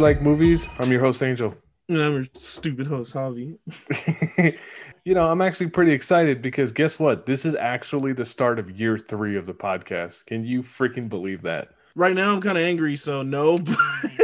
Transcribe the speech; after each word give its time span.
Welcome 0.00 0.24
to 0.24 0.30
Do 0.30 0.30
We 0.30 0.40
Like 0.40 0.40
Movies? 0.40 0.80
I'm 0.80 0.90
your 0.90 1.00
host, 1.02 1.22
Angel. 1.22 1.54
And 1.90 1.98
I'm 1.98 2.14
your 2.14 2.24
stupid 2.32 2.86
host, 2.86 3.12
Javi. 3.12 3.58
you 5.04 5.14
know, 5.14 5.26
I'm 5.26 5.42
actually 5.42 5.68
pretty 5.68 5.92
excited 5.92 6.40
because 6.40 6.72
guess 6.72 6.98
what? 6.98 7.26
This 7.26 7.44
is 7.44 7.54
actually 7.54 8.14
the 8.14 8.24
start 8.24 8.58
of 8.58 8.70
year 8.70 8.96
three 8.96 9.36
of 9.36 9.44
the 9.44 9.52
podcast. 9.52 10.24
Can 10.24 10.42
you 10.42 10.62
freaking 10.62 11.10
believe 11.10 11.42
that? 11.42 11.72
Right 11.94 12.14
now, 12.14 12.32
I'm 12.32 12.40
kind 12.40 12.56
of 12.56 12.64
angry, 12.64 12.96
so 12.96 13.22
no. 13.22 13.58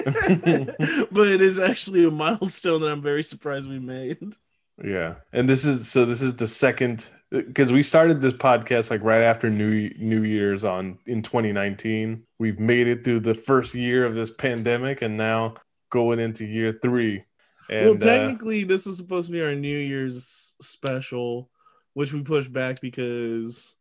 But, 0.05 0.77
but 1.11 1.29
it 1.29 1.43
is 1.43 1.59
actually 1.59 2.07
a 2.07 2.11
milestone 2.11 2.81
that 2.81 2.91
I'm 2.91 3.03
very 3.03 3.23
surprised 3.23 3.69
we 3.69 3.79
made. 3.79 4.35
Yeah. 4.83 5.17
And 5.33 5.49
this 5.49 5.65
is 5.65 5.89
so 5.89 6.05
this 6.05 6.23
is 6.23 6.37
the 6.37 6.49
second 6.49 7.11
because 7.31 7.73
we 7.73 7.83
started 7.83 8.21
this 8.21 8.35
podcast 8.35 8.91
like 8.91 9.03
right 9.03 9.23
after 9.23 9.51
New 9.51 9.91
New 9.99 10.23
Year's 10.23 10.65
on 10.65 10.99
in 11.07 11.23
2019. 11.23 12.23
We've 12.39 12.61
made 12.61 12.87
it 12.87 13.05
through 13.05 13.21
the 13.21 13.35
first 13.35 13.75
year 13.75 14.07
of 14.07 14.15
this 14.15 14.31
pandemic, 14.31 15.03
and 15.03 15.17
now 15.17 15.55
going 15.91 16.21
into 16.21 16.45
year 16.47 16.79
three. 16.81 17.25
And, 17.69 17.87
well, 17.87 17.95
uh, 17.97 17.99
technically, 17.99 18.65
this 18.65 18.87
is 18.87 18.97
supposed 18.97 19.27
to 19.27 19.33
be 19.33 19.43
our 19.43 19.55
New 19.55 19.79
Year's 19.79 20.55
special, 20.61 21.51
which 21.95 22.13
we 22.13 22.23
pushed 22.23 22.53
back 22.53 22.81
because 22.81 23.75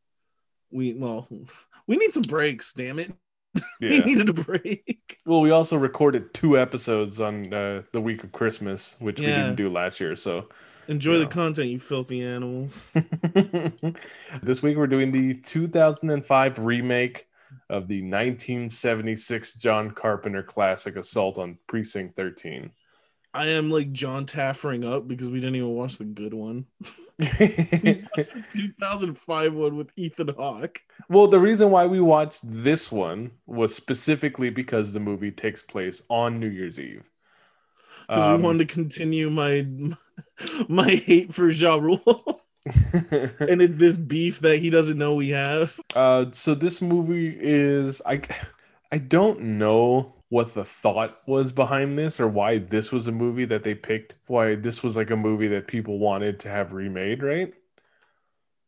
we 0.71 0.93
well, 0.93 1.27
we 1.87 1.97
need 1.97 2.13
some 2.13 2.23
breaks. 2.23 2.73
Damn 2.73 2.99
it, 2.99 3.11
we 3.81 3.99
needed 4.01 4.29
a 4.29 4.33
break. 4.33 5.19
Well, 5.25 5.41
we 5.41 5.51
also 5.51 5.77
recorded 5.77 6.33
two 6.33 6.57
episodes 6.57 7.21
on 7.21 7.53
uh, 7.53 7.83
the 7.91 8.01
week 8.01 8.23
of 8.23 8.31
Christmas, 8.31 8.95
which 8.99 9.19
we 9.19 9.27
didn't 9.27 9.55
do 9.55 9.69
last 9.69 9.99
year. 9.99 10.15
So 10.15 10.49
Enjoy 10.87 11.13
Yeah. 11.13 11.19
the 11.19 11.27
content, 11.27 11.69
you 11.69 11.79
filthy 11.79 12.23
animals. 12.23 12.95
this 14.43 14.61
week 14.61 14.77
we're 14.77 14.87
doing 14.87 15.11
the 15.11 15.33
2005 15.33 16.59
remake 16.59 17.27
of 17.69 17.87
the 17.87 18.01
1976 18.01 19.53
John 19.53 19.91
Carpenter 19.91 20.43
classic 20.43 20.95
Assault 20.95 21.37
on 21.37 21.57
Precinct 21.67 22.15
13. 22.15 22.71
I 23.33 23.47
am 23.47 23.69
like 23.69 23.91
John 23.91 24.25
Taffering 24.25 24.85
up 24.85 25.07
because 25.07 25.29
we 25.29 25.39
didn't 25.41 25.57
even 25.57 25.69
watch 25.69 25.97
the 25.97 26.05
good 26.05 26.33
one. 26.33 26.65
The 27.17 28.43
2005 28.53 29.53
one 29.53 29.77
with 29.77 29.89
Ethan 29.95 30.29
Hawke. 30.29 30.79
well, 31.09 31.27
the 31.27 31.39
reason 31.39 31.71
why 31.71 31.85
we 31.85 32.01
watched 32.01 32.41
this 32.43 32.91
one 32.91 33.31
was 33.45 33.73
specifically 33.73 34.49
because 34.49 34.91
the 34.91 34.99
movie 34.99 35.31
takes 35.31 35.61
place 35.63 36.01
on 36.09 36.39
New 36.39 36.49
Year's 36.49 36.79
Eve. 36.79 37.09
because 38.07 38.23
Um, 38.25 38.37
we 38.37 38.43
wanted 38.43 38.67
to 38.67 38.73
continue 38.73 39.29
my 39.29 39.65
my 40.67 40.89
hate 40.89 41.33
for 41.33 41.49
Ja 41.49 41.75
Rule 41.75 42.41
and 42.65 43.61
it, 43.61 43.77
this 43.77 43.97
beef 43.97 44.39
that 44.39 44.57
he 44.59 44.69
doesn't 44.69 44.97
know 44.97 45.13
we 45.15 45.29
have. 45.29 45.79
Uh, 45.95 46.25
so 46.31 46.53
this 46.53 46.81
movie 46.81 47.37
is 47.39 48.01
I 48.05 48.21
I 48.91 48.97
don't 48.97 49.39
know 49.41 50.13
what 50.29 50.53
the 50.53 50.65
thought 50.65 51.19
was 51.27 51.51
behind 51.53 51.97
this 51.97 52.19
or 52.19 52.27
why 52.27 52.57
this 52.57 52.91
was 52.91 53.07
a 53.07 53.11
movie 53.11 53.45
that 53.45 53.63
they 53.63 53.75
picked. 53.75 54.15
Why 54.27 54.55
this 54.55 54.83
was 54.83 54.97
like 54.97 55.11
a 55.11 55.15
movie 55.15 55.47
that 55.47 55.67
people 55.67 55.97
wanted 55.99 56.39
to 56.41 56.49
have 56.49 56.73
remade, 56.73 57.23
right? 57.23 57.53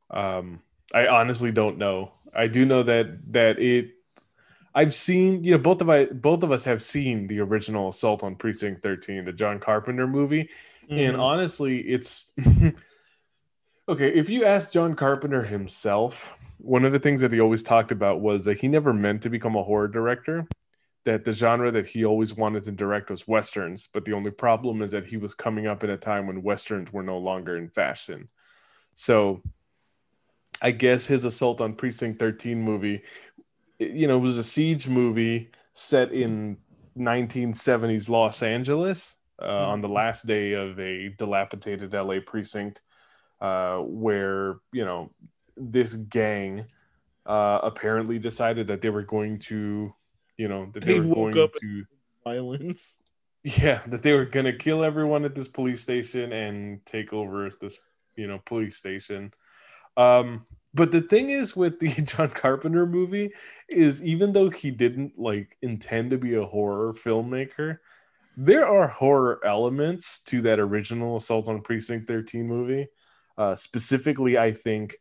Um, 0.09 0.61
I 0.93 1.07
honestly 1.07 1.51
don't 1.51 1.77
know. 1.77 2.13
I 2.33 2.47
do 2.47 2.65
know 2.65 2.83
that 2.83 3.31
that 3.33 3.59
it. 3.59 3.91
I've 4.75 4.93
seen, 4.93 5.43
you 5.43 5.51
know, 5.51 5.57
both 5.57 5.81
of 5.81 5.89
I 5.89 6.05
both 6.05 6.43
of 6.43 6.51
us 6.51 6.63
have 6.65 6.83
seen 6.83 7.27
the 7.27 7.39
original 7.41 7.89
Assault 7.89 8.23
on 8.23 8.35
Precinct 8.35 8.83
13, 8.83 9.25
the 9.25 9.33
John 9.33 9.59
Carpenter 9.59 10.07
movie, 10.07 10.49
and 10.95 11.15
Mhm. 11.15 11.19
honestly, 11.19 11.79
it's 11.81 12.31
okay. 13.87 14.13
If 14.13 14.29
you 14.29 14.45
ask 14.45 14.71
John 14.71 14.95
Carpenter 14.95 15.43
himself, 15.43 16.31
one 16.57 16.85
of 16.85 16.91
the 16.91 16.99
things 16.99 17.21
that 17.21 17.33
he 17.33 17.39
always 17.39 17.63
talked 17.63 17.91
about 17.91 18.21
was 18.21 18.45
that 18.45 18.57
he 18.57 18.67
never 18.67 18.93
meant 18.93 19.21
to 19.23 19.29
become 19.29 19.55
a 19.55 19.63
horror 19.63 19.87
director. 19.87 20.47
That 21.05 21.23
the 21.23 21.31
genre 21.31 21.71
that 21.71 21.85
he 21.85 22.03
always 22.03 22.35
wanted 22.35 22.63
to 22.63 22.71
direct 22.73 23.09
was 23.09 23.27
westerns, 23.27 23.87
but 23.93 24.03
the 24.03 24.11
only 24.11 24.31
problem 24.31 24.81
is 24.81 24.91
that 24.91 25.05
he 25.05 25.15
was 25.15 25.33
coming 25.33 25.65
up 25.65 25.83
at 25.83 25.89
a 25.89 25.95
time 25.95 26.27
when 26.27 26.43
westerns 26.43 26.91
were 26.91 27.03
no 27.03 27.17
longer 27.17 27.55
in 27.55 27.69
fashion. 27.69 28.25
So, 28.93 29.41
I 30.61 30.71
guess 30.71 31.05
his 31.05 31.23
Assault 31.23 31.61
on 31.61 31.75
Precinct 31.75 32.19
13 32.19 32.61
movie, 32.61 33.03
you 33.79 34.07
know, 34.07 34.17
was 34.17 34.37
a 34.37 34.43
siege 34.43 34.89
movie 34.89 35.51
set 35.71 36.11
in 36.11 36.57
1970s 36.97 38.09
Los 38.09 38.41
Angeles 38.41 39.17
uh, 39.41 39.67
on 39.67 39.81
the 39.81 39.89
last 39.89 40.25
day 40.25 40.53
of 40.53 40.79
a 40.79 41.09
dilapidated 41.17 41.93
LA 41.93 42.19
precinct, 42.25 42.81
uh, 43.41 43.77
where 43.79 44.57
you 44.71 44.85
know 44.85 45.11
this 45.55 45.93
gang 45.95 46.65
uh, 47.25 47.59
apparently 47.61 48.19
decided 48.19 48.67
that 48.67 48.81
they 48.81 48.89
were 48.89 49.03
going 49.03 49.37
to, 49.37 49.93
you 50.37 50.47
know, 50.47 50.69
that 50.71 50.83
they, 50.83 50.99
They 50.99 50.99
were 51.01 51.31
going 51.31 51.49
to, 51.61 51.85
violence. 52.23 53.01
yeah, 53.43 53.81
that 53.87 54.01
they 54.01 54.13
were 54.13 54.25
going 54.25 54.45
to 54.45 54.53
kill 54.53 54.83
everyone 54.83 55.23
at 55.23 55.35
this 55.35 55.47
police 55.47 55.81
station 55.81 56.33
and 56.33 56.85
take 56.85 57.13
over 57.13 57.49
this, 57.61 57.79
you 58.15 58.27
know, 58.27 58.39
police 58.45 58.75
station. 58.75 59.31
Um, 59.95 60.45
but 60.73 60.91
the 60.91 61.01
thing 61.01 61.29
is 61.29 61.55
with 61.55 61.79
the 61.79 61.89
John 62.03 62.29
Carpenter 62.29 62.85
movie 62.85 63.31
is 63.69 64.03
even 64.03 64.33
though 64.33 64.49
he 64.49 64.71
didn't 64.71 65.17
like 65.17 65.57
intend 65.61 66.11
to 66.11 66.17
be 66.17 66.35
a 66.35 66.45
horror 66.45 66.93
filmmaker, 66.93 67.79
there 68.35 68.67
are 68.67 68.87
horror 68.87 69.39
elements 69.45 70.19
to 70.19 70.41
that 70.41 70.59
original 70.59 71.17
Assault 71.17 71.47
on 71.47 71.61
Precinct 71.61 72.07
13 72.07 72.45
movie. 72.45 72.87
Uh, 73.37 73.55
specifically, 73.55 74.37
I 74.37 74.51
think 74.51 74.97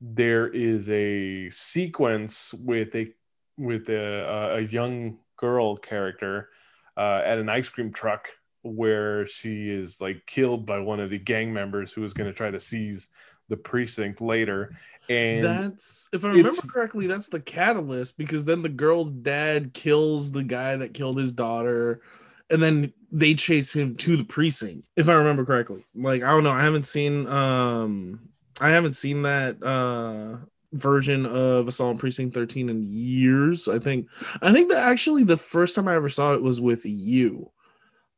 there 0.00 0.48
is 0.48 0.88
a 0.88 1.50
sequence 1.50 2.54
with 2.54 2.94
a 2.94 3.12
with 3.56 3.88
a, 3.90 4.56
a 4.56 4.60
young 4.60 5.18
girl 5.36 5.76
character 5.76 6.48
uh, 6.96 7.22
at 7.24 7.38
an 7.38 7.48
ice 7.48 7.68
cream 7.68 7.92
truck 7.92 8.28
where 8.62 9.26
she 9.26 9.70
is 9.70 10.00
like 10.00 10.24
killed 10.26 10.66
by 10.66 10.78
one 10.78 11.00
of 11.00 11.10
the 11.10 11.18
gang 11.18 11.52
members 11.52 11.92
who 11.92 12.04
is 12.04 12.12
going 12.12 12.28
to 12.28 12.36
try 12.36 12.50
to 12.50 12.60
seize 12.60 13.08
the 13.48 13.56
precinct 13.56 14.20
later. 14.20 14.72
And 15.08 15.44
that's 15.44 16.08
if 16.12 16.24
I 16.24 16.28
remember 16.28 16.62
correctly, 16.62 17.06
that's 17.06 17.28
the 17.28 17.40
catalyst 17.40 18.16
because 18.16 18.44
then 18.44 18.62
the 18.62 18.68
girl's 18.68 19.10
dad 19.10 19.74
kills 19.74 20.32
the 20.32 20.44
guy 20.44 20.76
that 20.76 20.94
killed 20.94 21.18
his 21.18 21.32
daughter, 21.32 22.00
and 22.50 22.62
then 22.62 22.92
they 23.12 23.34
chase 23.34 23.72
him 23.72 23.96
to 23.96 24.16
the 24.16 24.24
precinct. 24.24 24.86
If 24.96 25.08
I 25.08 25.14
remember 25.14 25.44
correctly, 25.44 25.84
like 25.94 26.22
I 26.22 26.30
don't 26.30 26.44
know, 26.44 26.50
I 26.50 26.64
haven't 26.64 26.86
seen 26.86 27.26
um 27.26 28.28
I 28.60 28.70
haven't 28.70 28.94
seen 28.94 29.22
that 29.22 29.62
uh 29.62 30.44
version 30.72 31.26
of 31.26 31.66
Assault 31.68 31.90
on 31.90 31.98
Precinct 31.98 32.34
13 32.34 32.68
in 32.68 32.84
years. 32.84 33.68
I 33.68 33.78
think 33.78 34.08
I 34.42 34.52
think 34.52 34.70
that 34.70 34.88
actually 34.90 35.24
the 35.24 35.36
first 35.36 35.74
time 35.74 35.88
I 35.88 35.94
ever 35.94 36.08
saw 36.08 36.34
it 36.34 36.42
was 36.42 36.60
with 36.60 36.82
you. 36.84 37.50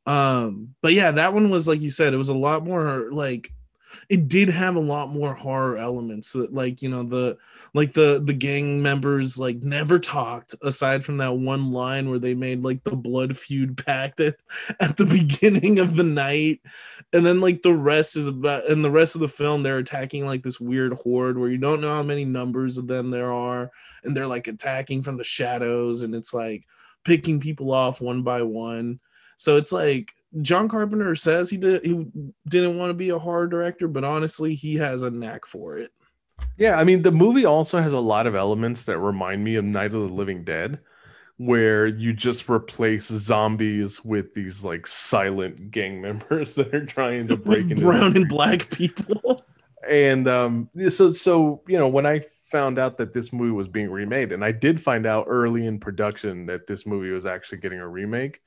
Um, 0.05 0.75
but 0.83 0.93
yeah, 0.93 1.13
that 1.13 1.33
one 1.33 1.51
was 1.51 1.69
like 1.69 1.81
you 1.81 1.91
said, 1.91 2.13
it 2.13 2.19
was 2.19 2.29
a 2.29 2.35
lot 2.35 2.65
more 2.65 3.11
like 3.13 3.53
it 4.09 4.29
did 4.29 4.49
have 4.49 4.77
a 4.77 4.81
lot 4.81 5.11
more 5.11 5.35
horror 5.35 5.77
elements 5.77 6.33
that 6.33 6.53
like 6.53 6.83
you 6.83 6.89
know 6.89 7.03
the 7.03 7.37
like 7.75 7.93
the 7.93 8.21
the 8.23 8.35
gang 8.35 8.83
members 8.83 9.39
like 9.39 9.63
never 9.63 9.99
talked 9.99 10.55
aside 10.63 11.03
from 11.03 11.17
that 11.19 11.39
one 11.39 11.73
line 11.73 12.11
where 12.11 12.19
they 12.19 12.35
made 12.35 12.63
like 12.63 12.85
the 12.85 12.97
blood 12.97 13.37
feud 13.37 13.83
pact 13.83 14.21
at, 14.21 14.37
at 14.79 14.97
the 14.99 15.07
beginning 15.07 15.79
of 15.79 15.97
the 15.97 16.03
night. 16.03 16.61
And 17.15 17.25
then 17.25 17.41
like 17.41 17.63
the 17.63 17.75
rest 17.75 18.17
is 18.17 18.29
about 18.29 18.69
and 18.69 18.85
the 18.85 18.91
rest 18.91 19.15
of 19.15 19.23
the 19.23 19.29
film 19.29 19.63
they're 19.63 19.79
attacking 19.79 20.27
like 20.27 20.43
this 20.43 20.61
weird 20.61 20.93
horde 20.93 21.39
where 21.39 21.49
you 21.49 21.59
don't 21.59 21.81
know 21.81 21.95
how 21.95 22.03
many 22.03 22.27
numbers 22.27 22.77
of 22.77 22.89
them 22.89 23.11
there 23.11 23.33
are. 23.33 23.71
And 24.05 24.15
they're 24.15 24.27
like 24.27 24.49
attacking 24.49 25.03
from 25.03 25.17
the 25.17 25.25
shadows. 25.25 26.03
And 26.03 26.15
it's 26.15 26.35
like 26.35 26.67
picking 27.05 27.41
people 27.41 27.73
off 27.73 28.03
one 28.03 28.23
by 28.23 28.43
one. 28.43 29.01
So 29.37 29.57
it's 29.57 29.73
like 29.73 30.13
John 30.43 30.69
Carpenter 30.69 31.15
says 31.15 31.49
he 31.49 31.57
did 31.57 31.85
he 31.85 32.07
didn't 32.47 32.77
want 32.77 32.91
to 32.91 32.95
be 32.95 33.09
a 33.11 33.19
horror 33.19 33.47
director, 33.47 33.89
but 33.89 34.05
honestly, 34.05 34.55
he 34.55 34.75
has 34.75 35.03
a 35.03 35.11
knack 35.11 35.47
for 35.47 35.79
it. 35.79 35.91
Yeah, 36.57 36.79
I 36.79 36.85
mean 36.85 37.03
the 37.03 37.13
movie 37.13 37.45
also 37.45 37.81
has 37.81 37.93
a 37.93 38.01
lot 38.01 38.27
of 38.27 38.35
elements 38.35 38.85
that 38.85 38.99
remind 38.99 39.43
me 39.43 39.57
of 39.57 39.65
Night 39.65 39.95
of 39.95 40.09
the 40.09 40.15
Living 40.15 40.45
Dead, 40.45 40.79
where 41.39 41.87
you 41.87 42.13
just 42.13 42.49
replace 42.49 43.07
zombies 43.09 44.05
with 44.05 44.35
these 44.35 44.63
like 44.63 44.87
silent 44.87 45.71
gang 45.71 46.01
members 46.03 46.55
that 46.55 46.75
are 46.75 46.87
trying 46.87 47.27
to 47.29 47.37
break 47.37 47.71
into 47.71 47.83
brown 47.83 48.17
and 48.17 48.29
black 48.29 48.71
people. 48.71 49.43
and 49.89 50.29
um 50.29 50.69
so 50.89 51.11
so 51.11 51.61
you 51.67 51.77
know 51.77 51.89
when 51.89 52.07
i 52.07 52.21
found 52.45 52.79
out 52.79 52.99
that 52.99 53.13
this 53.13 53.33
movie 53.33 53.51
was 53.51 53.67
being 53.67 53.91
remade 53.91 54.31
and 54.31 54.45
i 54.45 54.53
did 54.53 54.81
find 54.81 55.07
out 55.07 55.25
early 55.27 55.67
in 55.67 55.81
production 55.81 56.47
that 56.47 56.67
this 56.69 56.87
movie 56.87 57.11
was 57.11 57.27
actually 57.27 57.59
getting 57.59 57.81
a 57.81 57.89
remake 57.89 58.41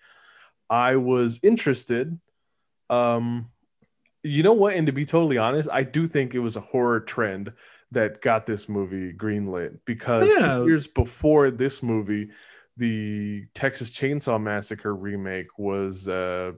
i 0.69 0.95
was 0.95 1.39
interested. 1.44 2.18
Um 2.89 3.50
you 4.24 4.41
know 4.41 4.53
what? 4.53 4.74
And 4.74 4.88
to 4.88 4.94
be 4.94 5.06
totally 5.06 5.38
honest 5.38 5.68
i 5.71 5.83
do 5.83 6.07
think 6.07 6.33
it 6.33 6.39
was 6.39 6.56
a 6.56 6.62
horror 6.62 7.01
trend 7.01 7.51
that 7.91 8.21
got 8.21 8.45
this 8.45 8.67
movie 8.67 9.13
greenlit 9.13 9.77
because 9.85 10.27
Yeah. 10.27 10.57
two 10.57 10.67
years 10.67 10.87
before 10.87 11.51
this 11.51 11.81
movie 11.83 12.29
the 12.77 13.45
texas 13.53 13.89
chainsaw 13.91 14.41
massacre 14.41 14.93
remake 14.95 15.47
was 15.57 16.07
uh 16.09 16.51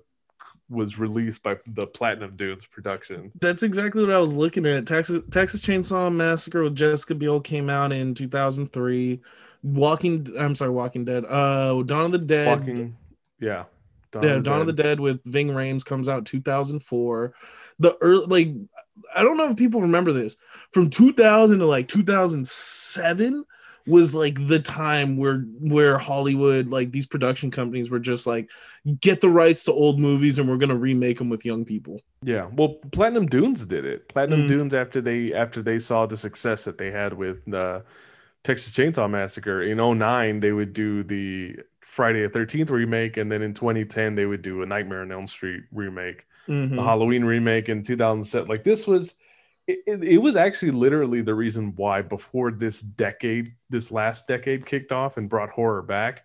was 0.70 1.00
released 1.00 1.42
by 1.44 1.56
the 1.68 1.88
Platinum 1.88 2.36
Dunes 2.36 2.66
production 2.66 3.32
That's 3.40 3.64
exactly 3.64 4.04
what 4.04 4.14
I 4.14 4.20
was 4.20 4.36
looking 4.36 4.66
at. 4.66 4.86
Texas 4.86 5.22
Texas 5.32 5.62
Chainsaw 5.62 6.14
Massacre 6.14 6.62
with 6.64 6.76
Jessica 6.76 7.16
Biel 7.16 7.40
came 7.40 7.70
out 7.70 7.94
in 7.94 8.14
2003. 8.14 9.22
Walking, 9.64 10.28
I'm 10.38 10.56
sorry, 10.56 10.72
Walking 10.72 11.06
Dead. 11.06 11.24
Uh, 11.26 11.82
Dawn 11.84 12.06
of 12.06 12.12
the 12.12 12.18
Dead. 12.18 12.60
Walking, 12.60 12.98
yeah, 13.40 13.64
Dawn 14.12 14.24
yeah, 14.24 14.30
of 14.32 14.44
the 14.44 14.50
Dawn 14.50 14.60
of 14.62 14.68
the 14.68 14.74
Dead 14.74 15.00
with 15.00 15.24
Ving 15.24 15.48
Rhames 15.48 15.86
comes 15.86 16.10
out 16.10 16.26
2004. 16.26 17.34
The 17.80 17.98
early, 18.02 18.26
like, 18.26 18.50
I 19.16 19.24
don't 19.24 19.38
know 19.38 19.50
if 19.50 19.58
people 19.58 19.82
remember 19.82 20.12
this 20.12 20.38
from 20.72 20.90
2000 20.90 21.60
to 21.60 21.66
like 21.66 21.88
2007 21.88 23.46
was 23.86 24.14
like 24.14 24.48
the 24.48 24.60
time 24.60 25.16
where 25.16 25.40
where 25.60 25.98
Hollywood, 25.98 26.68
like 26.68 26.92
these 26.92 27.06
production 27.06 27.50
companies, 27.52 27.90
were 27.90 28.00
just 28.00 28.28
like, 28.28 28.50
get 29.00 29.22
the 29.22 29.30
rights 29.30 29.64
to 29.64 29.72
old 29.72 30.00
movies 30.00 30.40
and 30.40 30.50
we're 30.50 30.58
gonna 30.58 30.76
remake 30.76 31.18
them 31.20 31.30
with 31.30 31.46
young 31.46 31.64
people. 31.64 32.02
Yeah, 32.22 32.50
well, 32.54 32.76
Platinum 32.92 33.28
Dunes 33.28 33.66
did 33.66 33.86
it. 33.86 34.10
Platinum 34.10 34.42
Mm. 34.42 34.48
Dunes 34.50 34.74
after 34.74 35.00
they 35.00 35.32
after 35.34 35.62
they 35.62 35.80
saw 35.80 36.06
the 36.06 36.18
success 36.18 36.66
that 36.66 36.78
they 36.78 36.92
had 36.92 37.14
with 37.14 37.46
the 37.46 37.84
Texas 38.44 38.74
Chainsaw 38.74 39.10
Massacre 39.10 39.62
in 39.64 39.80
09, 39.80 40.42
they 40.42 40.52
would 40.52 40.74
do 40.74 41.04
the 41.04 41.56
Friday 41.82 42.28
the 42.28 42.30
13th 42.30 42.70
remake, 42.70 43.18
and 43.18 43.32
then 43.32 43.42
in 43.42 43.54
2010 43.54 44.16
they 44.16 44.26
would 44.26 44.42
do 44.42 44.62
a 44.64 44.66
Nightmare 44.66 45.02
on 45.02 45.12
Elm 45.12 45.28
Street 45.28 45.64
remake, 45.72 46.27
Mhm. 46.48 46.80
a 46.80 46.84
Halloween 46.84 47.24
remake 47.24 47.70
in 47.70 47.84
2007. 47.84 48.48
Like 48.48 48.64
this 48.64 48.88
was. 48.88 49.16
It, 49.70 50.02
it, 50.02 50.18
was 50.20 50.38
actually 50.38 50.72
literally 50.72 51.22
the 51.22 51.36
reason 51.36 51.74
why 51.76 52.02
before 52.02 52.52
this 52.52 52.80
decade 52.80 53.54
this 53.70 53.92
last 53.92 54.26
decade 54.26 54.66
kicked 54.66 54.94
off 54.94 55.18
and 55.18 55.28
brought 55.28 55.50
horror 55.50 55.82
back 55.82 56.24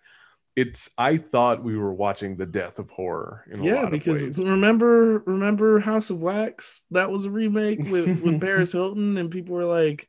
it's 0.55 0.89
i 0.97 1.17
thought 1.17 1.63
we 1.63 1.77
were 1.77 1.93
watching 1.93 2.35
the 2.35 2.45
death 2.45 2.77
of 2.79 2.89
horror 2.89 3.43
yeah 3.59 3.87
because 3.89 4.23
ways 4.23 4.37
remember 4.37 5.19
remember 5.25 5.79
house 5.79 6.09
of 6.09 6.21
wax 6.21 6.85
that 6.91 7.09
was 7.09 7.25
a 7.25 7.31
remake 7.31 7.79
with 7.89 8.21
with 8.21 8.39
paris 8.41 8.71
hilton 8.71 9.17
and 9.17 9.31
people 9.31 9.55
were 9.55 9.65
like 9.65 10.07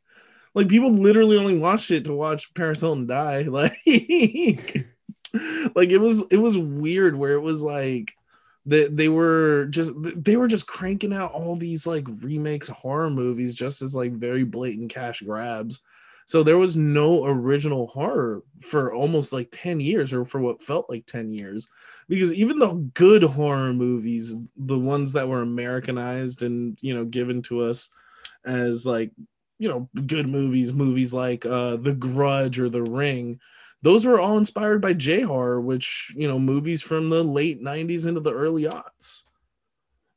like 0.54 0.68
people 0.68 0.90
literally 0.90 1.38
only 1.38 1.58
watched 1.58 1.90
it 1.90 2.04
to 2.04 2.14
watch 2.14 2.52
paris 2.54 2.80
hilton 2.80 3.06
die 3.06 3.42
like 3.48 3.72
like 5.74 5.90
it 5.90 5.98
was 5.98 6.24
it 6.30 6.38
was 6.38 6.58
weird 6.58 7.16
where 7.16 7.32
it 7.32 7.42
was 7.42 7.62
like 7.62 8.14
they, 8.66 8.88
they 8.88 9.08
were 9.08 9.66
just 9.66 9.92
they 10.02 10.36
were 10.36 10.48
just 10.48 10.66
cranking 10.66 11.12
out 11.12 11.32
all 11.32 11.56
these 11.56 11.86
like 11.86 12.06
remakes 12.22 12.68
horror 12.68 13.10
movies 13.10 13.54
just 13.54 13.82
as 13.82 13.94
like 13.94 14.12
very 14.12 14.44
blatant 14.44 14.90
cash 14.90 15.20
grabs. 15.20 15.80
So 16.26 16.42
there 16.42 16.56
was 16.56 16.74
no 16.76 17.26
original 17.26 17.86
horror 17.88 18.42
for 18.60 18.94
almost 18.94 19.32
like 19.32 19.50
10 19.52 19.80
years 19.80 20.12
or 20.14 20.24
for 20.24 20.40
what 20.40 20.62
felt 20.62 20.88
like 20.88 21.04
10 21.04 21.30
years. 21.30 21.68
Because 22.08 22.32
even 22.32 22.58
the 22.58 22.90
good 22.94 23.22
horror 23.22 23.74
movies 23.74 24.36
the 24.56 24.78
ones 24.78 25.12
that 25.14 25.28
were 25.28 25.42
americanized 25.42 26.42
and 26.42 26.78
you 26.82 26.94
know 26.94 27.04
given 27.04 27.40
to 27.42 27.62
us 27.62 27.90
as 28.44 28.86
like 28.86 29.10
you 29.58 29.68
know 29.68 29.88
good 30.06 30.28
movies 30.28 30.72
movies 30.72 31.14
like 31.14 31.46
uh 31.46 31.76
the 31.76 31.94
grudge 31.94 32.60
or 32.60 32.68
the 32.68 32.82
ring 32.82 33.40
those 33.84 34.06
were 34.06 34.18
all 34.18 34.38
inspired 34.38 34.80
by 34.80 34.94
j 34.94 35.20
horror 35.20 35.60
which 35.60 36.12
you 36.16 36.26
know 36.26 36.38
movies 36.38 36.80
from 36.80 37.10
the 37.10 37.22
late 37.22 37.62
90s 37.62 38.06
into 38.06 38.20
the 38.20 38.32
early 38.32 38.64
aughts. 38.64 39.22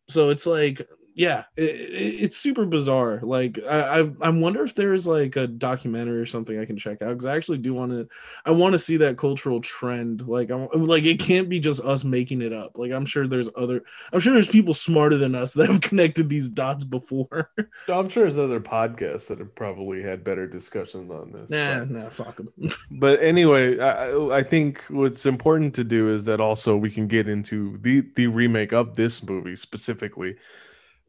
So 0.07 0.29
it's 0.29 0.47
like 0.47 0.87
yeah 1.17 1.43
it, 1.57 1.63
it- 1.63 2.15
it's 2.27 2.37
super 2.37 2.63
bizarre 2.65 3.19
like 3.23 3.57
I, 3.67 4.01
I 4.01 4.11
i 4.21 4.29
wonder 4.29 4.63
if 4.63 4.75
there's 4.75 5.07
like 5.07 5.35
a 5.35 5.47
documentary 5.47 6.19
or 6.21 6.27
something 6.27 6.59
i 6.59 6.65
can 6.65 6.77
check 6.77 7.01
out 7.01 7.09
because 7.09 7.25
i 7.25 7.35
actually 7.35 7.57
do 7.57 7.73
want 7.73 7.91
to 7.91 8.07
i 8.45 8.51
want 8.51 8.73
to 8.73 8.79
see 8.79 8.97
that 8.97 9.17
cultural 9.17 9.59
trend 9.59 10.27
like 10.27 10.51
i'm 10.51 10.67
like 10.71 11.05
it 11.05 11.19
can't 11.19 11.49
be 11.49 11.59
just 11.59 11.81
us 11.81 12.03
making 12.03 12.41
it 12.43 12.53
up 12.53 12.77
like 12.77 12.91
i'm 12.91 13.05
sure 13.05 13.27
there's 13.27 13.49
other 13.57 13.83
i'm 14.13 14.19
sure 14.19 14.33
there's 14.33 14.47
people 14.47 14.75
smarter 14.75 15.17
than 15.17 15.33
us 15.33 15.53
that 15.55 15.69
have 15.69 15.81
connected 15.81 16.29
these 16.29 16.49
dots 16.49 16.83
before 16.85 17.49
I'm 17.89 18.09
sure 18.09 18.23
there's 18.25 18.37
other 18.37 18.59
podcasts 18.59 19.27
that 19.27 19.39
have 19.39 19.55
probably 19.55 20.03
had 20.03 20.23
better 20.23 20.45
discussions 20.45 21.09
on 21.09 21.31
this. 21.31 21.49
nah 21.49 21.79
but- 21.79 21.89
nah 21.89 22.09
fuck 22.09 22.35
them 22.37 22.51
But 22.91 23.21
anyway, 23.23 23.79
I, 23.79 24.09
I- 24.11 24.37
I 24.37 24.43
think 24.43 24.83
what's 24.89 25.25
important 25.25 25.73
to 25.75 25.83
do 25.83 26.13
is 26.13 26.25
that 26.25 26.39
also 26.39 26.75
we 26.77 26.91
can 26.91 27.07
get 27.07 27.27
into 27.27 27.77
the 27.81 28.01
the 28.15 28.27
remake 28.27 28.71
of 28.73 28.95
this 28.95 29.23
movie 29.23 29.55
specifically. 29.55 30.35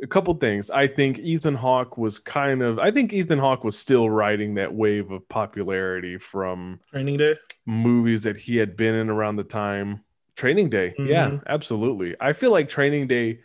A 0.02 0.06
couple 0.06 0.32
things. 0.34 0.70
I 0.70 0.86
think 0.86 1.18
Ethan 1.18 1.54
Hawke 1.54 1.98
was 1.98 2.18
kind 2.18 2.62
of. 2.62 2.78
I 2.78 2.90
think 2.90 3.12
Ethan 3.12 3.38
Hawke 3.38 3.64
was 3.64 3.76
still 3.76 4.08
riding 4.08 4.54
that 4.54 4.72
wave 4.72 5.10
of 5.10 5.28
popularity 5.28 6.18
from 6.18 6.80
training 6.92 7.18
day 7.18 7.36
movies 7.66 8.22
that 8.22 8.36
he 8.36 8.56
had 8.56 8.76
been 8.76 8.94
in 8.94 9.10
around 9.10 9.36
the 9.36 9.44
time. 9.44 10.04
Training 10.36 10.70
Day, 10.70 10.94
yeah, 10.98 11.30
Mhm. 11.30 11.46
absolutely. 11.48 12.14
I 12.20 12.32
feel 12.32 12.52
like 12.52 12.68
Training 12.68 13.08
Day, 13.08 13.40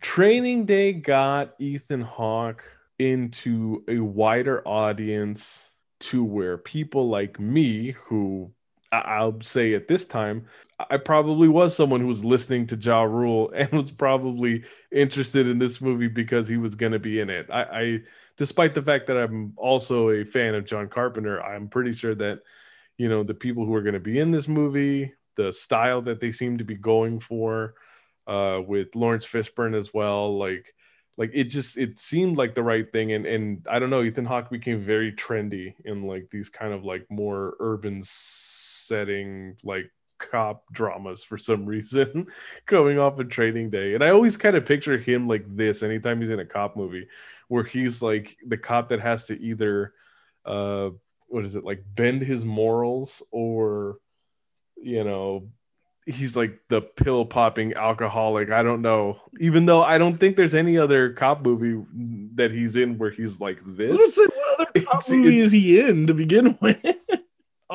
Training 0.00 0.64
Day 0.64 0.92
got 0.92 1.54
Ethan 1.58 2.02
Hawke 2.02 2.64
into 3.00 3.84
a 3.88 3.98
wider 3.98 4.62
audience 4.66 5.72
to 5.98 6.22
where 6.22 6.56
people 6.56 7.08
like 7.08 7.40
me, 7.40 7.90
who 8.04 8.52
I'll 8.92 9.40
say 9.40 9.74
at 9.74 9.88
this 9.88 10.06
time, 10.06 10.46
I 10.78 10.98
probably 10.98 11.48
was 11.48 11.74
someone 11.74 12.00
who 12.00 12.06
was 12.06 12.24
listening 12.24 12.66
to 12.68 12.76
Ja 12.76 13.02
Rule 13.02 13.50
and 13.56 13.70
was 13.72 13.90
probably 13.90 14.64
interested 14.92 15.46
in 15.48 15.58
this 15.58 15.80
movie 15.80 16.08
because 16.08 16.48
he 16.48 16.58
was 16.58 16.74
going 16.74 16.92
to 16.92 16.98
be 16.98 17.20
in 17.20 17.30
it. 17.30 17.46
I, 17.50 17.62
I, 17.62 18.00
despite 18.36 18.74
the 18.74 18.82
fact 18.82 19.06
that 19.06 19.16
I'm 19.16 19.54
also 19.56 20.10
a 20.10 20.24
fan 20.24 20.54
of 20.54 20.66
John 20.66 20.88
Carpenter, 20.88 21.42
I'm 21.42 21.68
pretty 21.68 21.92
sure 21.92 22.14
that 22.16 22.40
you 22.98 23.08
know 23.08 23.22
the 23.22 23.34
people 23.34 23.64
who 23.64 23.74
are 23.74 23.82
going 23.82 23.94
to 23.94 24.00
be 24.00 24.18
in 24.18 24.30
this 24.30 24.48
movie 24.48 25.12
the 25.36 25.52
style 25.52 26.02
that 26.02 26.20
they 26.20 26.32
seem 26.32 26.58
to 26.58 26.64
be 26.64 26.74
going 26.74 27.20
for 27.20 27.74
uh 28.26 28.60
with 28.66 28.94
Laurence 28.94 29.26
Fishburne 29.26 29.78
as 29.78 29.92
well 29.92 30.38
like 30.38 30.74
like 31.16 31.30
it 31.34 31.44
just 31.44 31.76
it 31.76 31.98
seemed 31.98 32.36
like 32.36 32.54
the 32.54 32.62
right 32.62 32.90
thing 32.90 33.12
and 33.12 33.26
and 33.26 33.66
i 33.70 33.78
don't 33.78 33.90
know 33.90 34.02
ethan 34.02 34.24
hawke 34.24 34.50
became 34.50 34.80
very 34.80 35.12
trendy 35.12 35.74
in 35.84 36.02
like 36.02 36.28
these 36.30 36.48
kind 36.48 36.72
of 36.72 36.84
like 36.84 37.06
more 37.10 37.56
urban 37.60 38.02
setting 38.04 39.56
like 39.64 39.90
cop 40.18 40.64
dramas 40.72 41.22
for 41.22 41.38
some 41.38 41.66
reason 41.66 42.26
coming 42.66 42.98
off 42.98 43.18
of 43.18 43.28
training 43.28 43.70
day. 43.70 43.94
And 43.94 44.02
i 44.04 44.10
always 44.10 44.36
kind 44.36 44.56
of 44.56 44.64
picture 44.66 44.96
him 44.98 45.28
like 45.28 45.44
this 45.56 45.82
anytime 45.82 46.20
he's 46.20 46.30
in 46.30 46.40
a 46.40 46.44
cop 46.46 46.76
movie 46.76 47.08
where 47.48 47.64
he's 47.64 48.02
like 48.02 48.36
the 48.46 48.56
cop 48.56 48.88
that 48.88 49.00
has 49.00 49.26
to 49.26 49.40
either 49.40 49.92
uh 50.44 50.90
what 51.28 51.44
is 51.44 51.56
it 51.56 51.64
like 51.64 51.84
bend 51.94 52.22
his 52.22 52.44
morals 52.44 53.22
or 53.30 53.98
you 54.76 55.02
know 55.04 55.48
he's 56.06 56.36
like 56.36 56.60
the 56.68 56.80
pill 56.80 57.24
popping 57.24 57.74
alcoholic. 57.74 58.52
I 58.52 58.62
don't 58.62 58.80
know. 58.80 59.18
Even 59.40 59.66
though 59.66 59.82
i 59.82 59.98
don't 59.98 60.14
think 60.16 60.36
there's 60.36 60.54
any 60.54 60.78
other 60.78 61.12
cop 61.14 61.42
movie 61.42 61.84
that 62.36 62.52
he's 62.52 62.76
in 62.76 62.96
where 62.96 63.10
he's 63.10 63.40
like 63.40 63.58
this. 63.66 63.96
what 64.16 64.30
other 64.60 64.66
cop 64.86 65.00
It's- 65.00 65.10
movie 65.10 65.28
it's- 65.38 65.46
is 65.46 65.52
he 65.52 65.80
in 65.80 66.06
to 66.06 66.14
begin 66.14 66.56
with? 66.60 66.95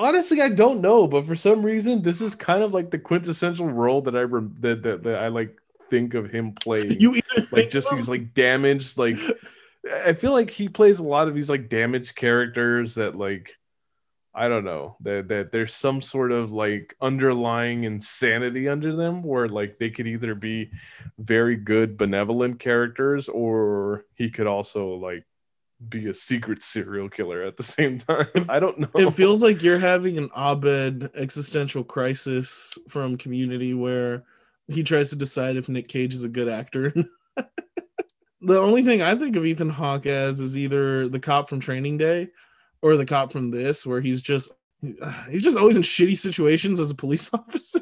Honestly 0.02 0.42
i 0.42 0.50
don't 0.50 0.82
know 0.82 1.08
but 1.08 1.26
for 1.26 1.36
some 1.36 1.62
reason 1.64 2.02
this 2.02 2.22
is 2.22 2.36
kind 2.36 2.64
of 2.64 2.74
like 2.74 2.90
the 2.90 2.98
quintessential 2.98 3.68
role 3.68 4.02
that 4.02 4.16
i 4.16 4.22
rem- 4.22 4.56
that, 4.60 4.82
that, 4.84 5.04
that 5.04 5.16
i 5.18 5.28
like 5.28 5.56
think 5.92 6.14
of 6.14 6.32
him 6.32 6.54
playing. 6.54 6.92
You 7.02 7.16
either 7.16 7.48
like 7.52 7.70
just 7.70 7.94
these 7.94 8.10
like 8.10 8.34
damaged 8.34 8.98
like 8.98 9.18
i 10.04 10.14
feel 10.14 10.32
like 10.32 10.50
he 10.50 10.70
plays 10.70 11.00
a 11.00 11.04
lot 11.04 11.28
of 11.28 11.36
these 11.36 11.50
like 11.50 11.70
damaged 11.70 12.16
characters 12.16 12.96
that 12.96 13.16
like 13.16 13.54
i 14.34 14.48
don't 14.48 14.64
know 14.64 14.96
that 15.02 15.28
that 15.28 15.52
there's 15.52 15.74
some 15.74 16.02
sort 16.02 16.32
of 16.32 16.52
like 16.52 16.96
underlying 17.02 17.84
insanity 17.84 18.70
under 18.70 18.96
them 18.96 19.22
where 19.22 19.50
like 19.50 19.78
they 19.80 19.90
could 19.90 20.08
either 20.08 20.34
be 20.34 20.72
very 21.20 21.58
good 21.58 21.98
benevolent 21.98 22.60
characters 22.60 23.28
or 23.28 24.06
he 24.16 24.30
could 24.30 24.48
also 24.48 24.94
like 24.96 25.26
be 25.90 26.10
a 26.10 26.14
secret 26.14 26.62
serial 26.62 27.10
killer 27.10 27.44
at 27.44 27.58
the 27.58 27.64
same 27.64 27.98
time 27.98 28.28
i 28.50 28.60
don't 28.60 28.80
know 28.80 28.90
it 28.96 29.12
feels 29.12 29.42
like 29.42 29.64
you're 29.64 29.80
having 29.80 30.18
an 30.18 30.30
Abed 30.36 31.10
existential 31.16 31.84
crisis 31.84 32.78
from 32.88 33.18
Community 33.18 33.74
where 33.74 34.24
he 34.68 34.84
tries 34.84 35.10
to 35.10 35.16
decide 35.16 35.58
if 35.58 35.70
Nick 35.70 35.88
Cage 35.88 36.14
is 36.14 36.24
a 36.24 36.30
good 36.30 36.48
actor. 36.48 36.94
the 38.42 38.60
only 38.60 38.84
thing 38.84 39.02
I 39.02 39.16
think 39.16 39.36
of 39.36 39.46
Ethan 39.46 39.70
Hawke 39.70 40.06
as 40.06 40.40
is 40.40 40.58
either 40.58 41.08
the 41.08 41.20
cop 41.20 41.50
from 41.50 41.60
Training 41.60 41.98
Day 41.98 42.30
or 42.82 42.98
the 42.98 43.06
cop 43.06 43.32
from 43.32 43.52
this, 43.52 43.86
where 43.86 44.02
he's 44.02 44.22
just 44.22 44.52
he's 44.82 45.44
just 45.44 45.58
always 45.58 45.78
in 45.78 45.84
shitty 45.84 46.18
situations 46.18 46.80
as 46.80 46.92
a 46.92 46.96
police 46.96 47.32
officer, 47.34 47.82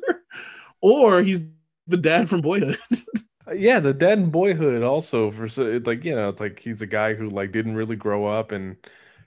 or 0.81 1.21
he's 1.21 1.43
the 1.87 1.97
dad 1.97 2.29
from 2.29 2.41
Boyhood. 2.41 2.77
Uh, 3.49 3.53
yeah 3.53 3.79
the 3.79 3.93
dead 3.93 4.19
in 4.19 4.29
boyhood 4.29 4.83
also 4.83 5.31
for 5.31 5.47
like 5.85 6.03
you 6.03 6.13
know 6.13 6.29
it's 6.29 6.41
like 6.41 6.59
he's 6.59 6.81
a 6.81 6.87
guy 6.87 7.13
who 7.13 7.29
like 7.29 7.51
didn't 7.51 7.75
really 7.75 7.95
grow 7.95 8.25
up 8.25 8.51
and 8.51 8.75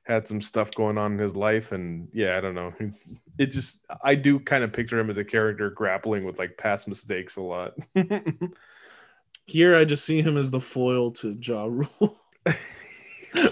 had 0.05 0.27
some 0.27 0.43
stuff 0.43 0.71
going 0.75 0.99
on 0.99 1.13
in 1.13 1.19
his 1.19 1.37
life 1.37 1.73
and 1.73 2.09
yeah 2.13 2.37
i 2.37 2.41
don't 2.41 2.55
know 2.55 2.73
he's, 2.79 3.05
it 3.39 3.47
just 3.47 3.81
i 4.03 4.15
do 4.15 4.39
kind 4.39 4.65
of 4.65 4.73
picture 4.73 4.99
him 4.99 5.11
as 5.11 5.19
a 5.19 5.25
character 5.25 5.71
grappling 5.71 6.25
with 6.25 6.39
like 6.39 6.57
past 6.57 6.89
mistakes 6.89 7.37
a 7.37 7.43
lot 7.43 7.75
Here, 9.47 9.77
I 9.77 9.85
just 9.85 10.05
see 10.05 10.23
him 10.23 10.37
as 10.37 10.51
the 10.51 10.61
foil 10.61 11.11
to 11.13 11.33
Ja 11.33 11.65
Rule. 11.65 12.17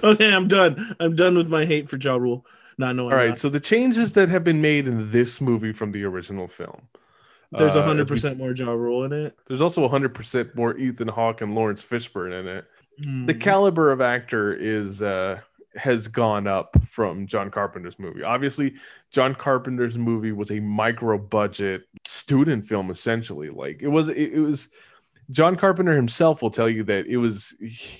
okay, 0.03 0.33
I'm 0.33 0.49
done. 0.49 0.95
I'm 1.01 1.17
done 1.17 1.37
with 1.37 1.49
my 1.49 1.65
hate 1.65 1.89
for 1.89 1.99
Ja 1.99 2.17
Rule. 2.17 2.47
Not 2.79 2.97
knowing. 2.97 3.13
all 3.13 3.19
right 3.19 3.31
that. 3.31 3.39
so 3.39 3.51
the 3.51 3.61
changes 3.61 4.15
that 4.15 4.31
have 4.31 4.43
been 4.43 4.63
made 4.63 4.89
in 4.89 5.11
this 5.11 5.41
movie 5.41 5.73
from 5.73 5.93
the 5.93 6.03
original 6.05 6.49
film 6.49 6.81
there's 7.53 7.77
uh, 7.77 7.81
a 7.81 7.83
hundred 7.83 8.09
percent 8.09 8.39
more 8.39 8.53
Ja 8.53 8.71
Rule 8.71 9.05
in 9.05 9.13
it. 9.13 9.37
there's 9.49 9.63
also 9.63 9.87
100% 9.89 10.55
more 10.55 10.77
ethan 10.77 11.09
hawke 11.09 11.41
and 11.41 11.55
Laurence 11.55 11.83
Fishburne 11.83 12.39
in 12.39 12.47
it 12.47 12.65
the 13.01 13.33
Hmm. 13.33 13.39
caliber 13.39 13.91
of 13.93 14.01
actor 14.01 14.53
is 14.53 15.03
uh 15.03 15.41
has 15.77 16.09
gone 16.09 16.47
up 16.47 16.77
from 16.89 17.27
John 17.29 17.51
Carpenter's 17.51 17.99
movie. 17.99 18.25
Obviously, 18.25 18.75
John 19.11 19.35
Carpenter's 19.35 19.97
movie 19.97 20.33
was 20.33 20.51
a 20.51 20.59
micro 20.61 21.17
budget 21.17 21.85
student 22.05 22.67
film 22.67 22.91
essentially. 22.91 23.51
Like 23.51 23.81
it 23.81 23.89
was 23.89 24.09
it, 24.09 24.33
it, 24.33 24.41
was 24.41 24.69
John 25.31 25.57
Carpenter 25.57 25.95
himself 25.95 26.43
will 26.43 26.51
tell 26.51 26.69
you 26.69 26.83
that 26.85 27.07
it 27.07 27.17
was 27.19 27.55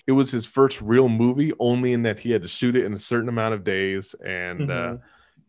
it 0.07 0.13
was 0.13 0.31
his 0.31 0.45
first 0.47 0.83
real 0.83 1.09
movie 1.09 1.53
only 1.61 1.93
in 1.93 2.03
that 2.03 2.19
he 2.19 2.31
had 2.33 2.43
to 2.43 2.49
shoot 2.49 2.77
it 2.77 2.85
in 2.85 2.93
a 2.93 2.99
certain 2.99 3.29
amount 3.29 3.55
of 3.55 3.65
days 3.65 4.15
and 4.27 4.61
mm-hmm. 4.61 4.97
uh 4.97 4.99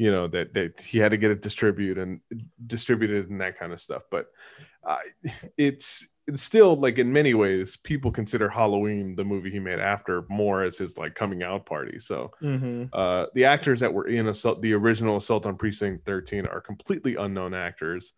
you 0.02 0.10
know 0.10 0.28
that 0.28 0.52
that 0.56 0.82
he 0.82 0.98
had 0.98 1.12
to 1.12 1.18
get 1.18 1.30
it 1.30 1.44
distributed 1.44 2.02
and 2.02 2.22
distributed 2.66 3.30
and 3.30 3.40
that 3.40 3.60
kind 3.60 3.72
of 3.72 3.80
stuff. 3.80 4.02
But 4.10 4.32
uh, 4.84 4.98
it's 5.58 6.08
it's 6.26 6.42
still 6.42 6.76
like 6.76 6.98
in 6.98 7.14
many 7.14 7.36
ways 7.36 7.78
people 7.78 8.12
consider 8.12 8.50
halloween 8.50 9.16
the 9.16 9.24
movie 9.24 9.52
he 9.52 9.60
made 9.60 9.78
after 9.80 10.26
more 10.28 10.64
as 10.64 10.80
his 10.80 10.98
like 10.98 11.14
coming 11.14 11.44
out 11.44 11.68
party. 11.68 12.00
So 12.00 12.32
mm-hmm. 12.42 12.86
uh, 12.94 13.28
the 13.36 13.46
actors 13.46 13.80
that 13.82 13.94
were 13.94 14.08
in 14.08 14.28
assault 14.28 14.64
the 14.64 14.74
original 14.74 15.18
assault 15.18 15.46
on 15.46 15.56
precinct 15.56 16.04
13 16.08 16.48
are 16.48 16.62
completely 16.62 17.16
unknown 17.16 17.54
actors. 17.54 18.14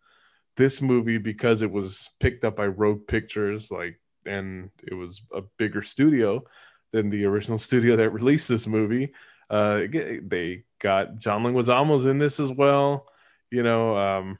This 0.56 0.80
movie 0.80 1.18
because 1.18 1.60
it 1.60 1.70
was 1.70 2.08
picked 2.18 2.46
up 2.46 2.56
by 2.56 2.66
rogue 2.66 3.06
pictures 3.06 3.70
like 3.70 4.00
and 4.24 4.70
it 4.84 4.94
was 4.94 5.20
a 5.34 5.42
bigger 5.58 5.82
studio 5.82 6.44
than 6.92 7.10
the 7.10 7.26
original 7.26 7.58
studio 7.68 7.94
that 7.96 8.08
released 8.08 8.48
this 8.48 8.66
movie 8.66 9.12
uh, 9.50 9.82
they 10.22 10.64
got 10.84 11.16
john 11.16 11.42
leguizamo's 11.42 12.06
in 12.06 12.18
this 12.18 12.38
as 12.38 12.52
well 12.52 13.06
you 13.50 13.62
know 13.62 13.96
um, 13.96 14.38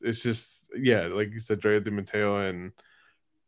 it's 0.00 0.22
just 0.22 0.70
yeah 0.76 1.06
like 1.06 1.32
you 1.32 1.40
said 1.40 1.60
Drea 1.60 1.80
de 1.80 1.90
Matteo 1.90 2.36
and 2.48 2.72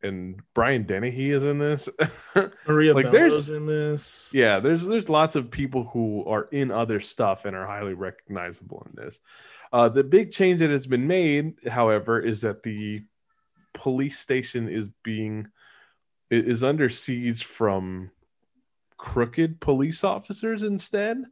and 0.02 0.40
Brian 0.54 0.82
Dennehy 0.82 1.30
is 1.30 1.44
in 1.44 1.58
this. 1.58 1.88
Maria 2.66 2.92
like 2.92 3.04
Bello's 3.04 3.46
there's 3.46 3.48
in 3.50 3.66
this. 3.66 4.32
Yeah, 4.34 4.58
there's 4.58 4.84
there's 4.84 5.08
lots 5.08 5.36
of 5.36 5.50
people 5.50 5.84
who 5.84 6.24
are 6.24 6.48
in 6.50 6.70
other 6.70 7.00
stuff 7.00 7.44
and 7.44 7.54
are 7.54 7.66
highly 7.66 7.94
recognizable 7.94 8.86
in 8.90 9.02
this. 9.02 9.20
Uh, 9.72 9.88
the 9.88 10.04
big 10.04 10.30
change 10.30 10.60
that 10.60 10.70
has 10.70 10.86
been 10.86 11.06
made, 11.06 11.54
however, 11.68 12.20
is 12.20 12.40
that 12.42 12.62
the 12.62 13.02
police 13.74 14.18
station 14.18 14.68
is 14.68 14.88
being 15.02 15.46
is 16.30 16.64
under 16.64 16.88
siege 16.88 17.44
from 17.44 18.10
crooked 18.96 19.60
police 19.60 20.04
officers 20.04 20.62
instead. 20.62 21.22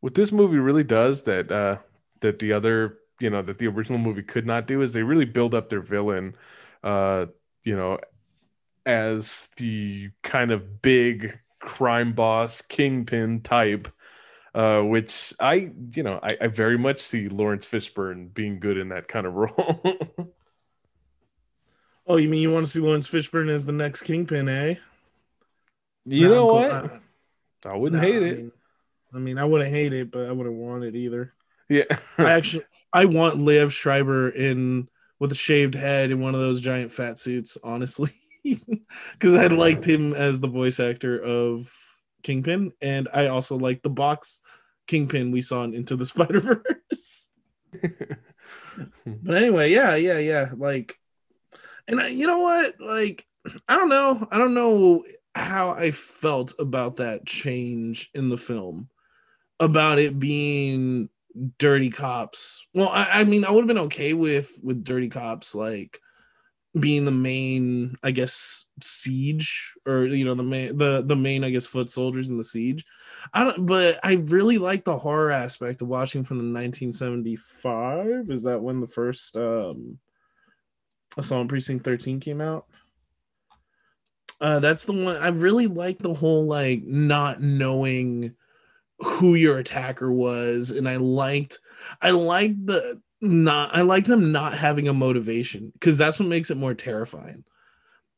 What 0.00 0.14
this 0.14 0.32
movie 0.32 0.58
really 0.58 0.84
does 0.84 1.24
that 1.24 1.50
uh, 1.52 1.78
that 2.20 2.38
the 2.38 2.52
other 2.52 2.98
you 3.20 3.30
know 3.30 3.42
that 3.42 3.58
the 3.58 3.66
original 3.66 3.98
movie 3.98 4.22
could 4.22 4.46
not 4.46 4.66
do 4.66 4.82
is 4.82 4.92
they 4.92 5.02
really 5.02 5.26
build 5.26 5.54
up 5.54 5.68
their 5.68 5.82
villain 5.82 6.34
uh, 6.82 7.26
you 7.62 7.76
know 7.76 7.98
as 8.86 9.48
the 9.56 10.10
kind 10.22 10.50
of 10.50 10.82
big 10.82 11.38
crime 11.60 12.12
boss 12.14 12.62
kingpin 12.62 13.42
type 13.42 13.88
uh, 14.54 14.80
which 14.80 15.34
i 15.38 15.70
you 15.94 16.02
know 16.02 16.18
I, 16.22 16.44
I, 16.44 16.46
very 16.48 16.78
much 16.78 16.98
see 16.98 17.28
Laurence 17.28 17.66
Fishburne 17.66 18.32
being 18.34 18.58
good 18.58 18.78
in 18.78 18.88
that 18.88 19.06
kind 19.06 19.26
of 19.26 19.34
role. 19.34 20.34
Oh 22.06 22.16
you 22.16 22.28
mean 22.28 22.42
you 22.42 22.50
want 22.50 22.66
to 22.66 22.72
see 22.72 22.80
Laurence 22.80 23.06
Fishburne 23.06 23.50
as 23.50 23.66
the 23.66 23.72
next 23.72 24.02
kingpin 24.02 24.48
eh? 24.48 24.74
You 26.04 26.28
no, 26.28 26.34
know 26.34 26.46
what? 26.46 26.72
I, 26.72 27.68
I 27.68 27.76
wouldn't 27.76 28.02
no, 28.02 28.08
hate 28.08 28.22
it. 28.22 28.32
I 28.32 28.42
mean, 28.42 28.52
I 29.14 29.18
mean 29.18 29.38
i 29.38 29.44
wouldn't 29.44 29.70
hate 29.70 29.92
it 29.92 30.10
but 30.10 30.26
i 30.26 30.32
wouldn't 30.32 30.56
want 30.56 30.84
it 30.84 30.94
either 30.94 31.34
yeah 31.68 31.84
i 32.18 32.30
actually 32.32 32.64
i 32.92 33.04
want 33.04 33.40
Liev 33.40 33.72
Schreiber 33.72 34.28
in 34.28 34.88
with 35.18 35.32
a 35.32 35.36
shaved 35.36 35.74
head 35.74 36.10
in 36.10 36.20
one 36.20 36.34
of 36.34 36.40
those 36.40 36.60
giant 36.60 36.92
fat 36.92 37.18
suits 37.18 37.58
honestly 37.62 38.10
because 39.12 39.34
I 39.34 39.46
liked 39.46 39.84
him 39.84 40.14
as 40.14 40.40
the 40.40 40.48
voice 40.48 40.80
actor 40.80 41.18
of 41.18 41.72
Kingpin, 42.22 42.72
and 42.80 43.08
I 43.12 43.26
also 43.28 43.56
like 43.56 43.82
the 43.82 43.90
box 43.90 44.40
Kingpin 44.86 45.30
we 45.30 45.42
saw 45.42 45.64
in 45.64 45.74
Into 45.74 45.96
the 45.96 46.04
Spider 46.06 46.40
Verse. 46.40 47.30
but 47.72 49.36
anyway, 49.36 49.70
yeah, 49.70 49.94
yeah, 49.94 50.18
yeah. 50.18 50.50
Like, 50.56 50.96
and 51.86 52.00
I, 52.00 52.08
you 52.08 52.26
know 52.26 52.40
what? 52.40 52.80
Like, 52.80 53.24
I 53.68 53.76
don't 53.76 53.88
know. 53.88 54.26
I 54.30 54.38
don't 54.38 54.54
know 54.54 55.04
how 55.34 55.70
I 55.70 55.90
felt 55.92 56.54
about 56.58 56.96
that 56.96 57.24
change 57.26 58.10
in 58.14 58.28
the 58.28 58.38
film, 58.38 58.88
about 59.60 59.98
it 59.98 60.18
being 60.18 61.08
dirty 61.58 61.90
cops. 61.90 62.66
Well, 62.74 62.88
I, 62.88 63.20
I 63.20 63.24
mean, 63.24 63.44
I 63.44 63.50
would 63.50 63.60
have 63.60 63.68
been 63.68 63.78
okay 63.86 64.14
with 64.14 64.58
with 64.62 64.82
dirty 64.82 65.08
cops, 65.08 65.54
like 65.54 66.00
being 66.78 67.04
the 67.04 67.10
main, 67.10 67.96
I 68.02 68.10
guess, 68.10 68.66
siege 68.82 69.74
or 69.86 70.06
you 70.06 70.24
know 70.24 70.34
the 70.34 70.42
main 70.42 70.76
the 70.76 71.02
the 71.04 71.16
main 71.16 71.44
I 71.44 71.50
guess 71.50 71.66
foot 71.66 71.90
soldiers 71.90 72.30
in 72.30 72.36
the 72.36 72.44
siege. 72.44 72.84
I 73.34 73.44
don't, 73.44 73.66
but 73.66 74.00
I 74.02 74.14
really 74.14 74.58
like 74.58 74.84
the 74.84 74.98
horror 74.98 75.30
aspect 75.30 75.82
of 75.82 75.88
watching 75.88 76.24
from 76.24 76.38
the 76.38 76.44
1975. 76.44 78.30
Is 78.30 78.44
that 78.44 78.62
when 78.62 78.80
the 78.80 78.88
first 78.88 79.36
um 79.36 79.98
Assault 81.16 81.48
Precinct 81.48 81.84
13 81.84 82.20
came 82.20 82.40
out? 82.40 82.66
Uh, 84.40 84.58
that's 84.58 84.84
the 84.84 84.92
one 84.92 85.16
I 85.16 85.28
really 85.28 85.66
like 85.66 85.98
the 85.98 86.14
whole 86.14 86.46
like 86.46 86.82
not 86.82 87.42
knowing 87.42 88.34
who 89.00 89.34
your 89.34 89.58
attacker 89.58 90.12
was, 90.12 90.70
and 90.70 90.88
I 90.88 90.96
liked 90.96 91.58
I 92.00 92.10
liked 92.10 92.66
the 92.66 93.00
not 93.20 93.74
I 93.74 93.82
like 93.82 94.04
them 94.04 94.32
not 94.32 94.54
having 94.54 94.88
a 94.88 94.94
motivation 94.94 95.70
because 95.74 95.98
that's 95.98 96.18
what 96.18 96.28
makes 96.28 96.50
it 96.50 96.56
more 96.56 96.74
terrifying. 96.74 97.44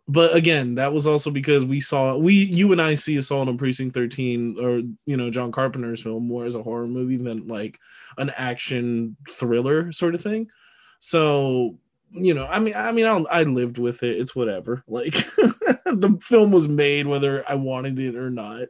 But 0.09 0.35
again, 0.35 0.75
that 0.77 0.93
was 0.93 1.07
also 1.07 1.31
because 1.31 1.65
we 1.65 1.81
saw 1.81 2.17
we 2.17 2.35
you 2.35 2.73
and 2.73 2.83
I 2.83 2.97
see 2.97 3.17
Assault 3.17 3.49
on 3.49 3.57
Precinct 3.59 3.95
13 3.95 4.59
or 4.61 4.83
you 5.07 5.17
know 5.17 5.31
John 5.31 5.53
Carpenter's 5.53 6.03
film 6.03 6.27
more 6.27 6.45
as 6.45 6.57
a 6.57 6.62
horror 6.62 6.89
movie 6.89 7.17
than 7.17 7.47
like 7.47 7.79
an 8.19 8.31
action 8.37 9.17
thriller 9.31 9.93
sort 9.93 10.15
of 10.15 10.23
thing. 10.23 10.49
So 11.01 11.79
you 12.15 12.35
know, 12.35 12.47
I 12.47 12.59
mean, 12.59 12.75
I 12.77 12.93
mean, 12.93 13.07
I'll, 13.07 13.27
I 13.31 13.45
lived 13.45 13.79
with 13.79 14.03
it. 14.03 14.21
It's 14.21 14.37
whatever. 14.37 14.85
Like 14.87 15.15
the 15.87 16.19
film 16.21 16.51
was 16.51 16.69
made 16.69 17.07
whether 17.07 17.49
I 17.49 17.55
wanted 17.55 17.99
it 17.99 18.17
or 18.17 18.31
not. 18.31 18.69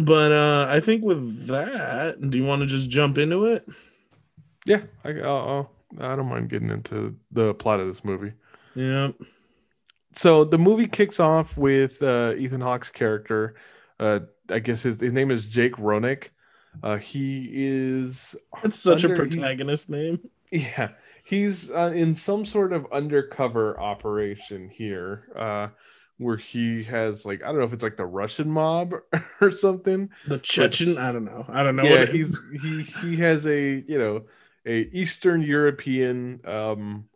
But 0.00 0.32
uh, 0.32 0.66
I 0.70 0.80
think 0.80 1.04
with 1.04 1.48
that, 1.48 2.30
do 2.30 2.38
you 2.38 2.44
want 2.46 2.62
to 2.62 2.66
just 2.66 2.88
jump 2.88 3.18
into 3.18 3.44
it? 3.44 3.68
Yeah, 4.64 4.80
I, 5.04 5.10
I'll, 5.20 5.36
I'll, 5.36 5.70
do 5.94 6.16
not 6.16 6.22
mind 6.22 6.48
getting 6.48 6.70
into 6.70 7.14
the 7.32 7.52
plot 7.52 7.80
of 7.80 7.86
this 7.86 8.02
movie. 8.02 8.32
Yeah. 8.74 9.10
So 10.14 10.44
the 10.44 10.56
movie 10.56 10.86
kicks 10.86 11.20
off 11.20 11.58
with 11.58 12.02
uh, 12.02 12.32
Ethan 12.38 12.62
Hawke's 12.62 12.88
character. 12.88 13.56
Uh, 13.98 14.20
I 14.48 14.60
guess 14.60 14.82
his, 14.84 14.98
his 14.98 15.12
name 15.12 15.30
is 15.30 15.44
Jake 15.44 15.76
Roenick. 15.76 16.28
Uh, 16.82 16.96
he 16.96 17.50
is. 17.52 18.34
It's 18.64 18.78
such 18.78 19.04
under, 19.04 19.14
a 19.14 19.16
protagonist 19.18 19.88
he, 19.88 19.94
name. 19.94 20.30
Yeah, 20.50 20.92
he's 21.24 21.70
uh, 21.70 21.92
in 21.94 22.16
some 22.16 22.46
sort 22.46 22.72
of 22.72 22.86
undercover 22.90 23.78
operation 23.78 24.70
here. 24.70 25.28
Uh, 25.36 25.68
where 26.20 26.36
he 26.36 26.84
has 26.84 27.24
like 27.24 27.42
I 27.42 27.46
don't 27.46 27.58
know 27.58 27.64
if 27.64 27.72
it's 27.72 27.82
like 27.82 27.96
the 27.96 28.04
Russian 28.04 28.50
mob 28.50 28.94
or 29.40 29.50
something. 29.50 30.10
The 30.28 30.38
Chechen, 30.38 30.96
but, 30.96 31.02
I 31.02 31.12
don't 31.12 31.24
know. 31.24 31.46
I 31.48 31.62
don't 31.62 31.76
know. 31.76 31.84
Yeah, 31.84 32.04
he's 32.04 32.38
he 32.62 32.82
he 32.82 33.16
has 33.16 33.46
a 33.46 33.82
you 33.88 33.98
know 33.98 34.22
a 34.66 34.88
Eastern 34.92 35.40
European 35.40 36.40
um 36.46 37.08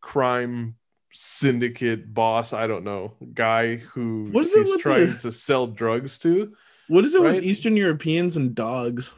crime 0.00 0.74
syndicate 1.12 2.12
boss. 2.12 2.52
I 2.52 2.66
don't 2.66 2.82
know 2.84 3.12
guy 3.32 3.76
who 3.76 4.28
what 4.32 4.44
is 4.44 4.54
he's 4.54 4.76
trying 4.78 5.12
the... 5.12 5.18
to 5.18 5.32
sell 5.32 5.68
drugs 5.68 6.18
to. 6.18 6.52
What 6.88 7.04
is 7.04 7.14
it 7.14 7.22
right? 7.22 7.36
with 7.36 7.44
Eastern 7.44 7.76
Europeans 7.76 8.36
and 8.36 8.56
dogs? 8.56 9.14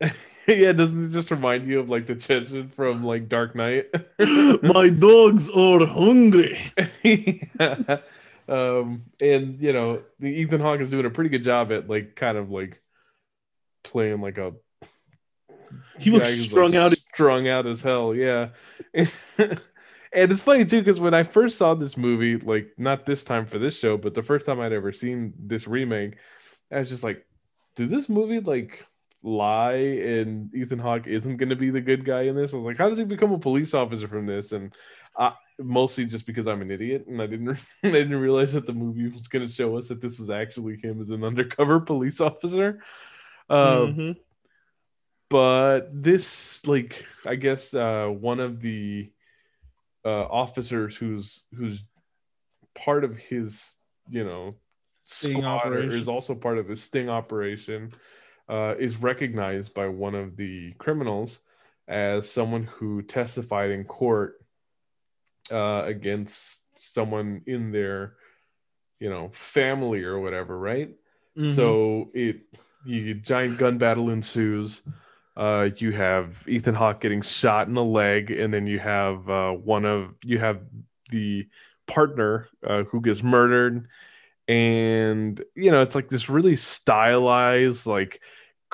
yeah, 0.46 0.72
doesn't 0.72 1.06
it 1.06 1.10
just 1.10 1.32
remind 1.32 1.66
you 1.66 1.80
of 1.80 1.90
like 1.90 2.06
the 2.06 2.14
Chechen 2.14 2.68
from 2.68 3.02
like 3.02 3.28
Dark 3.28 3.56
Knight? 3.56 3.86
My 4.62 4.90
dogs 4.90 5.50
are 5.50 5.84
hungry. 5.84 6.56
yeah. 7.02 7.98
Um, 8.48 9.04
and 9.20 9.60
you 9.60 9.72
know, 9.72 10.02
the 10.18 10.28
Ethan 10.28 10.60
Hawke 10.60 10.80
is 10.80 10.90
doing 10.90 11.06
a 11.06 11.10
pretty 11.10 11.30
good 11.30 11.44
job 11.44 11.72
at 11.72 11.88
like 11.88 12.16
kind 12.16 12.36
of 12.36 12.50
like 12.50 12.82
playing 13.82 14.20
like 14.20 14.38
a 14.38 14.52
he 15.98 16.10
looks 16.10 16.30
strung 16.30 16.72
like, 16.72 16.92
out 16.92 16.98
strung 17.14 17.48
out 17.48 17.66
as 17.66 17.82
hell, 17.82 18.14
yeah. 18.14 18.50
and 18.94 19.60
it's 20.12 20.40
funny 20.40 20.64
too, 20.64 20.80
because 20.80 21.00
when 21.00 21.14
I 21.14 21.22
first 21.22 21.58
saw 21.58 21.74
this 21.74 21.96
movie, 21.96 22.36
like 22.36 22.72
not 22.78 23.06
this 23.06 23.22
time 23.22 23.46
for 23.46 23.58
this 23.58 23.78
show, 23.78 23.96
but 23.96 24.14
the 24.14 24.22
first 24.22 24.46
time 24.46 24.60
I'd 24.60 24.72
ever 24.72 24.92
seen 24.92 25.34
this 25.38 25.66
remake, 25.66 26.16
I 26.70 26.80
was 26.80 26.88
just 26.88 27.02
like, 27.02 27.24
did 27.76 27.90
this 27.90 28.08
movie 28.08 28.40
like 28.40 28.84
lie 29.22 29.74
and 29.74 30.54
Ethan 30.54 30.78
Hawke 30.78 31.06
isn't 31.06 31.38
going 31.38 31.48
to 31.48 31.56
be 31.56 31.70
the 31.70 31.80
good 31.80 32.04
guy 32.04 32.22
in 32.22 32.36
this? 32.36 32.52
I 32.52 32.56
was 32.56 32.66
like, 32.66 32.78
how 32.78 32.88
does 32.88 32.98
he 32.98 33.04
become 33.04 33.32
a 33.32 33.38
police 33.38 33.74
officer 33.74 34.08
from 34.08 34.26
this? 34.26 34.52
And 34.52 34.72
I, 35.16 35.34
mostly 35.58 36.04
just 36.04 36.26
because 36.26 36.46
I'm 36.46 36.62
an 36.62 36.70
idiot 36.70 37.06
and 37.06 37.20
I 37.22 37.26
didn't 37.26 37.50
I 37.84 37.90
didn't 37.90 38.16
realize 38.16 38.52
that 38.54 38.66
the 38.66 38.72
movie 38.72 39.08
was 39.08 39.28
going 39.28 39.46
to 39.46 39.52
show 39.52 39.76
us 39.76 39.88
that 39.88 40.00
this 40.00 40.18
was 40.18 40.30
actually 40.30 40.76
him 40.76 41.00
as 41.00 41.10
an 41.10 41.24
undercover 41.24 41.80
police 41.92 42.20
officer. 42.20 42.82
Um, 43.48 43.58
mm-hmm. 43.58 44.12
But 45.30 45.88
this, 45.90 46.66
like, 46.66 47.04
I 47.26 47.34
guess 47.34 47.74
uh, 47.74 48.06
one 48.06 48.40
of 48.40 48.60
the 48.60 49.10
uh, 50.04 50.24
officers 50.24 50.96
who's 50.96 51.44
who's 51.56 51.82
part 52.74 53.04
of 53.04 53.16
his, 53.16 53.76
you 54.08 54.24
know, 54.24 54.54
Sting 55.06 55.38
squad 55.38 55.56
operation. 55.56 56.00
is 56.00 56.08
also 56.08 56.34
part 56.34 56.58
of 56.58 56.70
a 56.70 56.76
sting 56.76 57.08
operation 57.08 57.92
uh, 58.48 58.74
is 58.78 58.96
recognized 58.96 59.74
by 59.74 59.88
one 59.88 60.14
of 60.14 60.36
the 60.36 60.72
criminals 60.78 61.40
as 61.88 62.30
someone 62.30 62.64
who 62.64 63.02
testified 63.02 63.70
in 63.70 63.84
court 63.84 64.43
uh, 65.50 65.82
against 65.84 66.60
someone 66.76 67.42
in 67.46 67.72
their 67.72 68.14
you 69.00 69.10
know 69.10 69.30
family 69.32 70.02
or 70.04 70.18
whatever 70.18 70.58
right? 70.58 70.90
Mhm. 71.36 71.54
so 71.54 72.10
it 72.14 72.42
you 72.84 73.14
giant 73.14 73.58
gun 73.58 73.78
battle 73.78 74.10
ensues. 74.10 74.82
Uh 75.36 75.70
you 75.78 75.90
have 75.92 76.44
ethan 76.46 76.74
hawke 76.76 77.00
getting 77.00 77.22
shot 77.22 77.66
in 77.66 77.74
the 77.74 77.84
leg 77.84 78.30
and 78.30 78.54
then 78.54 78.66
you 78.68 78.78
have 78.78 79.28
uh 79.28 79.50
one 79.52 79.84
of 79.84 80.14
you 80.22 80.38
have 80.38 80.60
the 81.10 81.48
partner 81.86 82.48
uh, 82.66 82.84
who 82.84 83.00
gets 83.00 83.22
murdered. 83.22 83.88
And 84.46 85.42
you 85.54 85.70
know 85.70 85.82
it's 85.82 85.94
like 85.94 86.08
this 86.08 86.28
really 86.28 86.56
stylized 86.56 87.86
like 87.86 88.20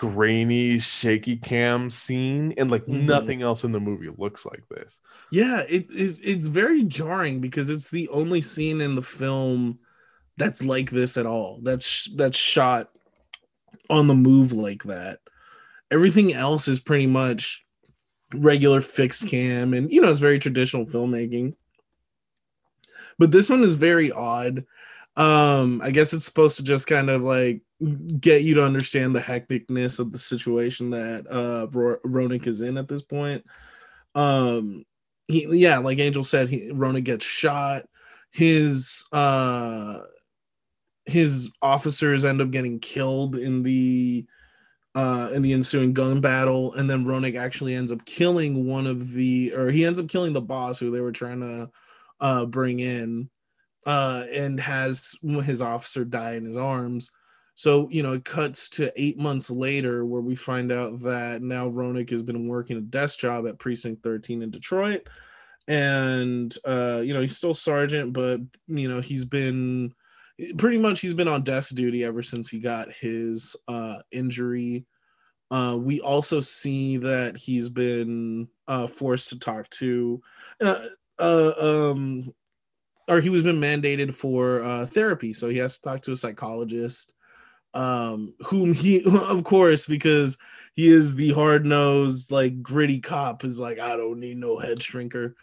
grainy 0.00 0.78
shaky 0.78 1.36
cam 1.36 1.90
scene 1.90 2.54
and 2.56 2.70
like 2.70 2.86
Mhm. 2.86 3.04
nothing 3.04 3.42
else 3.42 3.64
in 3.64 3.72
the 3.72 3.80
movie 3.80 4.08
looks 4.16 4.46
like 4.46 4.62
this 4.70 5.02
yeah, 5.30 5.60
it, 5.68 5.86
it 5.90 6.16
it's 6.22 6.46
very 6.48 6.82
jarring 6.84 7.40
because 7.40 7.70
it's 7.70 7.90
the 7.90 8.08
only 8.08 8.40
scene 8.40 8.80
in 8.80 8.94
the 8.96 9.02
film 9.02 9.78
that's 10.38 10.64
like 10.64 10.90
this 10.90 11.18
at 11.18 11.26
all. 11.26 11.60
That's 11.62 12.08
that's 12.16 12.38
shot 12.38 12.90
on 13.90 14.06
the 14.06 14.14
move 14.14 14.52
like 14.52 14.84
that. 14.84 15.20
Everything 15.90 16.32
else 16.32 16.66
is 16.66 16.80
pretty 16.80 17.06
much 17.06 17.62
regular 18.34 18.80
fixed 18.80 19.28
cam 19.28 19.74
and 19.74 19.92
you 19.92 20.00
know 20.00 20.10
it's 20.10 20.18
very 20.20 20.38
traditional 20.38 20.86
filmmaking. 20.86 21.54
But 23.18 23.32
this 23.32 23.50
one 23.50 23.62
is 23.62 23.74
very 23.74 24.10
odd. 24.10 24.64
Um 25.20 25.82
I 25.82 25.90
guess 25.90 26.14
it's 26.14 26.24
supposed 26.24 26.56
to 26.56 26.62
just 26.64 26.86
kind 26.86 27.10
of 27.10 27.22
like 27.22 27.60
get 28.20 28.42
you 28.42 28.54
to 28.54 28.64
understand 28.64 29.14
the 29.14 29.20
hecticness 29.20 29.98
of 29.98 30.12
the 30.12 30.18
situation 30.18 30.90
that 30.90 31.26
uh 31.30 31.66
Ro- 31.70 31.98
Roenick 32.06 32.46
is 32.46 32.62
in 32.62 32.78
at 32.78 32.88
this 32.88 33.02
point. 33.02 33.44
Um 34.14 34.84
he 35.28 35.46
yeah, 35.50 35.76
like 35.78 35.98
Angel 35.98 36.24
said, 36.24 36.48
he 36.48 36.70
Roenick 36.70 37.04
gets 37.04 37.26
shot. 37.26 37.84
His 38.32 39.04
uh 39.12 39.98
his 41.04 41.52
officers 41.60 42.24
end 42.24 42.40
up 42.40 42.50
getting 42.50 42.78
killed 42.78 43.36
in 43.36 43.62
the 43.62 44.24
uh 44.94 45.30
in 45.34 45.42
the 45.42 45.52
ensuing 45.52 45.92
gun 45.92 46.22
battle 46.22 46.72
and 46.74 46.88
then 46.88 47.04
Roenick 47.04 47.38
actually 47.38 47.74
ends 47.74 47.92
up 47.92 48.06
killing 48.06 48.66
one 48.66 48.86
of 48.86 49.12
the 49.12 49.52
or 49.54 49.70
he 49.70 49.84
ends 49.84 50.00
up 50.00 50.08
killing 50.08 50.32
the 50.32 50.40
boss 50.40 50.78
who 50.78 50.90
they 50.90 51.00
were 51.00 51.12
trying 51.12 51.40
to 51.40 51.70
uh 52.20 52.46
bring 52.46 52.80
in 52.80 53.28
uh 53.86 54.24
and 54.32 54.60
has 54.60 55.14
his 55.44 55.62
officer 55.62 56.04
die 56.04 56.32
in 56.32 56.44
his 56.44 56.56
arms. 56.56 57.10
So 57.54 57.88
you 57.90 58.02
know 58.02 58.12
it 58.12 58.24
cuts 58.24 58.68
to 58.70 58.92
eight 58.96 59.18
months 59.18 59.50
later 59.50 60.04
where 60.04 60.22
we 60.22 60.34
find 60.36 60.72
out 60.72 61.00
that 61.02 61.42
now 61.42 61.68
Roenick 61.68 62.10
has 62.10 62.22
been 62.22 62.46
working 62.46 62.76
a 62.76 62.80
desk 62.80 63.20
job 63.20 63.46
at 63.46 63.58
precinct 63.58 64.02
13 64.02 64.42
in 64.42 64.50
Detroit. 64.50 65.08
And 65.68 66.56
uh 66.66 67.00
you 67.04 67.14
know 67.14 67.20
he's 67.20 67.36
still 67.36 67.54
sergeant 67.54 68.12
but 68.12 68.40
you 68.66 68.88
know 68.88 69.00
he's 69.00 69.24
been 69.24 69.94
pretty 70.58 70.78
much 70.78 71.00
he's 71.00 71.14
been 71.14 71.28
on 71.28 71.42
desk 71.42 71.74
duty 71.74 72.02
ever 72.04 72.22
since 72.22 72.48
he 72.48 72.60
got 72.60 72.92
his 72.92 73.56
uh 73.68 73.98
injury. 74.10 74.86
Uh 75.50 75.76
we 75.78 76.00
also 76.00 76.40
see 76.40 76.98
that 76.98 77.36
he's 77.36 77.68
been 77.68 78.48
uh 78.68 78.86
forced 78.86 79.30
to 79.30 79.38
talk 79.38 79.68
to 79.70 80.22
uh, 80.60 80.86
uh 81.18 81.52
um 81.58 82.32
or 83.10 83.20
he 83.20 83.28
was 83.28 83.42
been 83.42 83.60
mandated 83.60 84.14
for 84.14 84.62
uh 84.62 84.86
therapy 84.86 85.32
so 85.32 85.48
he 85.48 85.58
has 85.58 85.76
to 85.76 85.82
talk 85.82 86.00
to 86.00 86.12
a 86.12 86.16
psychologist 86.16 87.12
um 87.74 88.32
whom 88.46 88.72
he 88.72 89.02
of 89.28 89.44
course 89.44 89.86
because 89.86 90.38
he 90.74 90.88
is 90.88 91.14
the 91.14 91.32
hard-nosed 91.32 92.30
like 92.30 92.62
gritty 92.62 93.00
cop 93.00 93.44
is 93.44 93.60
like 93.60 93.78
i 93.78 93.96
don't 93.96 94.20
need 94.20 94.38
no 94.38 94.58
head 94.58 94.78
shrinker. 94.78 95.34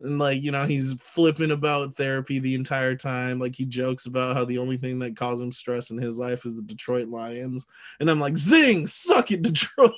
And 0.00 0.18
like 0.18 0.42
you 0.42 0.50
know 0.50 0.64
he's 0.64 0.94
flipping 0.94 1.52
about 1.52 1.94
therapy 1.94 2.40
the 2.40 2.56
entire 2.56 2.96
time 2.96 3.38
like 3.38 3.54
he 3.54 3.64
jokes 3.64 4.06
about 4.06 4.34
how 4.34 4.44
the 4.44 4.58
only 4.58 4.76
thing 4.76 4.98
that 4.98 5.16
causes 5.16 5.42
him 5.42 5.52
stress 5.52 5.90
in 5.90 5.98
his 5.98 6.18
life 6.18 6.44
is 6.44 6.56
the 6.56 6.62
detroit 6.62 7.08
lions. 7.08 7.66
And 8.00 8.10
i'm 8.10 8.18
like 8.18 8.36
zing 8.36 8.88
suck 8.88 9.30
it 9.30 9.42
detroit. 9.42 9.92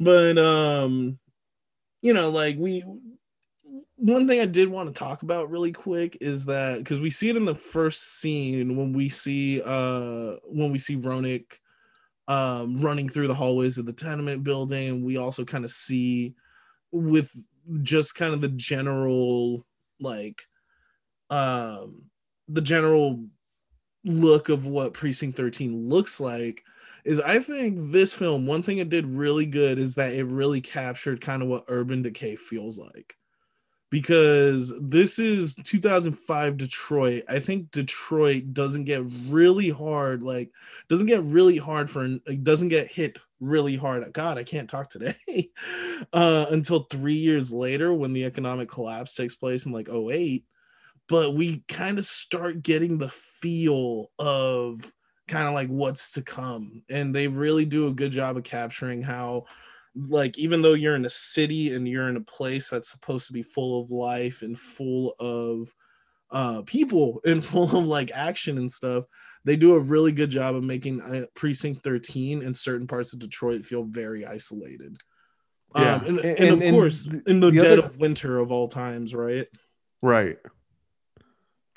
But 0.00 0.38
um 0.38 1.18
you 2.00 2.14
know 2.14 2.30
like 2.30 2.56
we 2.58 2.82
one 4.02 4.26
thing 4.26 4.40
i 4.40 4.46
did 4.46 4.68
want 4.68 4.88
to 4.88 4.92
talk 4.92 5.22
about 5.22 5.48
really 5.48 5.70
quick 5.70 6.18
is 6.20 6.44
that 6.44 6.78
because 6.78 6.98
we 6.98 7.08
see 7.08 7.28
it 7.28 7.36
in 7.36 7.44
the 7.44 7.54
first 7.54 8.18
scene 8.18 8.76
when 8.76 8.92
we 8.92 9.08
see 9.08 9.62
uh 9.62 10.34
when 10.46 10.72
we 10.72 10.78
see 10.78 10.96
Roenick 10.96 11.58
um 12.26 12.80
running 12.80 13.08
through 13.08 13.28
the 13.28 13.34
hallways 13.34 13.78
of 13.78 13.86
the 13.86 13.92
tenement 13.92 14.42
building 14.42 15.04
we 15.04 15.18
also 15.18 15.44
kind 15.44 15.64
of 15.64 15.70
see 15.70 16.34
with 16.90 17.30
just 17.82 18.16
kind 18.16 18.34
of 18.34 18.40
the 18.40 18.48
general 18.48 19.64
like 20.00 20.42
um 21.30 22.02
the 22.48 22.60
general 22.60 23.24
look 24.04 24.48
of 24.48 24.66
what 24.66 24.94
precinct 24.94 25.36
13 25.36 25.88
looks 25.88 26.18
like 26.18 26.64
is 27.04 27.20
i 27.20 27.38
think 27.38 27.78
this 27.92 28.12
film 28.12 28.46
one 28.46 28.64
thing 28.64 28.78
it 28.78 28.88
did 28.88 29.06
really 29.06 29.46
good 29.46 29.78
is 29.78 29.94
that 29.94 30.12
it 30.12 30.24
really 30.24 30.60
captured 30.60 31.20
kind 31.20 31.40
of 31.40 31.46
what 31.46 31.64
urban 31.68 32.02
decay 32.02 32.34
feels 32.34 32.80
like 32.80 33.14
because 33.92 34.72
this 34.80 35.18
is 35.18 35.54
2005 35.54 36.56
detroit. 36.56 37.24
I 37.28 37.40
think 37.40 37.70
detroit 37.70 38.54
doesn't 38.54 38.84
get 38.84 39.04
really 39.28 39.68
hard 39.68 40.22
like 40.22 40.50
doesn't 40.88 41.08
get 41.08 41.22
really 41.22 41.58
hard 41.58 41.90
for 41.90 42.06
it 42.06 42.42
doesn't 42.42 42.70
get 42.70 42.90
hit 42.90 43.18
really 43.38 43.76
hard. 43.76 44.10
God 44.14 44.38
i 44.38 44.44
can't 44.44 44.68
talk 44.68 44.90
today. 44.90 45.14
Uh 46.12 46.46
until 46.50 46.84
three 46.84 47.14
years 47.14 47.52
later 47.52 47.94
when 47.94 48.12
the 48.12 48.24
economic 48.24 48.68
collapse 48.68 49.14
takes 49.14 49.36
place 49.36 49.66
in 49.66 49.72
like 49.72 49.88
08 49.88 50.44
but 51.08 51.34
we 51.34 51.62
kind 51.68 51.96
of 51.96 52.04
start 52.04 52.62
getting 52.62 52.98
the 52.98 53.08
feel 53.08 54.10
of 54.18 54.92
kind 55.28 55.46
of 55.46 55.54
like 55.54 55.68
what's 55.68 56.12
to 56.12 56.22
come. 56.22 56.82
And 56.90 57.14
they 57.14 57.28
really 57.28 57.64
do 57.64 57.86
a 57.86 57.94
good 57.94 58.12
job 58.12 58.36
of 58.36 58.44
capturing 58.44 59.02
how 59.02 59.44
like 59.94 60.38
even 60.38 60.62
though 60.62 60.72
you're 60.74 60.96
in 60.96 61.04
a 61.04 61.10
city 61.10 61.74
and 61.74 61.86
you're 61.86 62.08
in 62.08 62.16
a 62.16 62.20
place 62.22 62.70
that's 62.70 62.90
supposed 62.90 63.26
to 63.26 63.32
be 63.32 63.42
full 63.42 63.80
of 63.82 63.90
life 63.90 64.42
and 64.42 64.58
full 64.58 65.14
of 65.20 65.68
uh 66.30 66.62
people 66.62 67.20
and 67.26 67.44
full 67.44 67.64
of 67.76 67.84
like 67.84 68.10
action 68.14 68.56
and 68.58 68.70
stuff 68.72 69.04
they 69.44 69.56
do 69.56 69.74
a 69.74 69.80
really 69.80 70.12
good 70.12 70.30
job 70.30 70.54
of 70.54 70.62
making 70.64 71.00
uh, 71.02 71.24
precinct 71.34 71.82
13 71.82 72.42
and 72.42 72.56
certain 72.56 72.86
parts 72.86 73.12
of 73.12 73.18
detroit 73.18 73.64
feel 73.66 73.82
very 73.84 74.24
isolated 74.24 74.96
Yeah. 75.76 75.96
um, 75.96 76.04
and, 76.06 76.18
And- 76.20 76.38
and, 76.38 76.48
of 76.48 76.52
and- 76.54 76.62
and 76.62 76.74
course 76.76 77.04
the- 77.04 77.22
in 77.26 77.40
the, 77.40 77.50
the 77.50 77.60
dead 77.60 77.78
other- 77.78 77.86
of 77.88 77.98
winter 77.98 78.38
of 78.38 78.50
all 78.50 78.68
times 78.68 79.14
right 79.14 79.46
right 80.02 80.38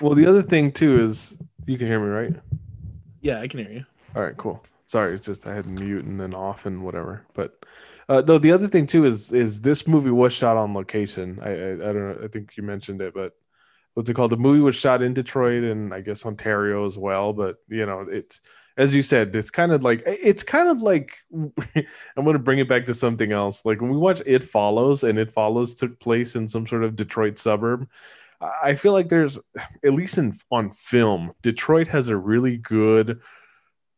well 0.00 0.14
the 0.14 0.26
other 0.26 0.42
thing 0.42 0.72
too 0.72 1.02
is 1.02 1.36
you 1.66 1.76
can 1.78 1.86
hear 1.86 2.00
me 2.00 2.06
right 2.08 2.42
yeah 3.20 3.40
i 3.40 3.48
can 3.48 3.60
hear 3.60 3.70
you 3.72 3.84
All 4.14 4.22
right, 4.22 4.36
cool. 4.38 4.64
Sorry, 4.86 5.14
it's 5.14 5.26
just 5.26 5.46
I 5.46 5.54
had 5.54 5.66
mute 5.66 6.04
and 6.06 6.18
then 6.18 6.32
off 6.32 6.64
and 6.64 6.82
whatever. 6.82 7.26
But 7.34 7.66
uh, 8.08 8.22
no, 8.26 8.38
the 8.38 8.52
other 8.52 8.68
thing 8.68 8.86
too 8.86 9.04
is 9.04 9.32
is 9.32 9.60
this 9.60 9.86
movie 9.86 10.10
was 10.10 10.32
shot 10.32 10.56
on 10.56 10.74
location. 10.74 11.38
I, 11.42 11.50
I 11.50 11.72
I 11.72 11.92
don't 11.92 12.08
know. 12.08 12.18
I 12.24 12.28
think 12.28 12.56
you 12.56 12.62
mentioned 12.62 13.00
it, 13.02 13.14
but 13.14 13.32
what's 13.94 14.08
it 14.08 14.14
called? 14.14 14.30
The 14.30 14.36
movie 14.36 14.60
was 14.60 14.76
shot 14.76 15.02
in 15.02 15.14
Detroit 15.14 15.64
and 15.64 15.92
I 15.92 16.02
guess 16.02 16.24
Ontario 16.24 16.86
as 16.86 16.96
well. 16.98 17.32
But 17.32 17.56
you 17.68 17.84
know, 17.86 18.06
it's 18.08 18.40
as 18.76 18.94
you 18.94 19.02
said, 19.02 19.34
it's 19.34 19.50
kind 19.50 19.72
of 19.72 19.82
like 19.82 20.02
it's 20.06 20.44
kind 20.44 20.68
of 20.68 20.82
like 20.82 21.16
I'm 21.34 22.24
going 22.24 22.34
to 22.34 22.38
bring 22.38 22.60
it 22.60 22.68
back 22.68 22.86
to 22.86 22.94
something 22.94 23.32
else. 23.32 23.64
Like 23.64 23.80
when 23.80 23.90
we 23.90 23.96
watch 23.96 24.22
It 24.24 24.44
Follows 24.44 25.02
and 25.02 25.18
It 25.18 25.32
Follows 25.32 25.74
took 25.74 25.98
place 25.98 26.36
in 26.36 26.46
some 26.46 26.66
sort 26.66 26.84
of 26.84 26.94
Detroit 26.94 27.38
suburb. 27.38 27.88
I 28.40 28.74
feel 28.74 28.92
like 28.92 29.08
there's 29.08 29.38
at 29.82 29.94
least 29.94 30.18
in 30.18 30.38
on 30.50 30.70
film, 30.70 31.32
Detroit 31.42 31.88
has 31.88 32.08
a 32.08 32.16
really 32.16 32.58
good 32.58 33.20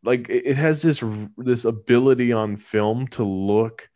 like 0.04 0.28
it 0.30 0.56
has 0.56 0.80
this 0.80 1.02
this 1.36 1.64
ability 1.64 2.32
on 2.32 2.56
film 2.56 3.08
to 3.08 3.24
look 3.24 3.88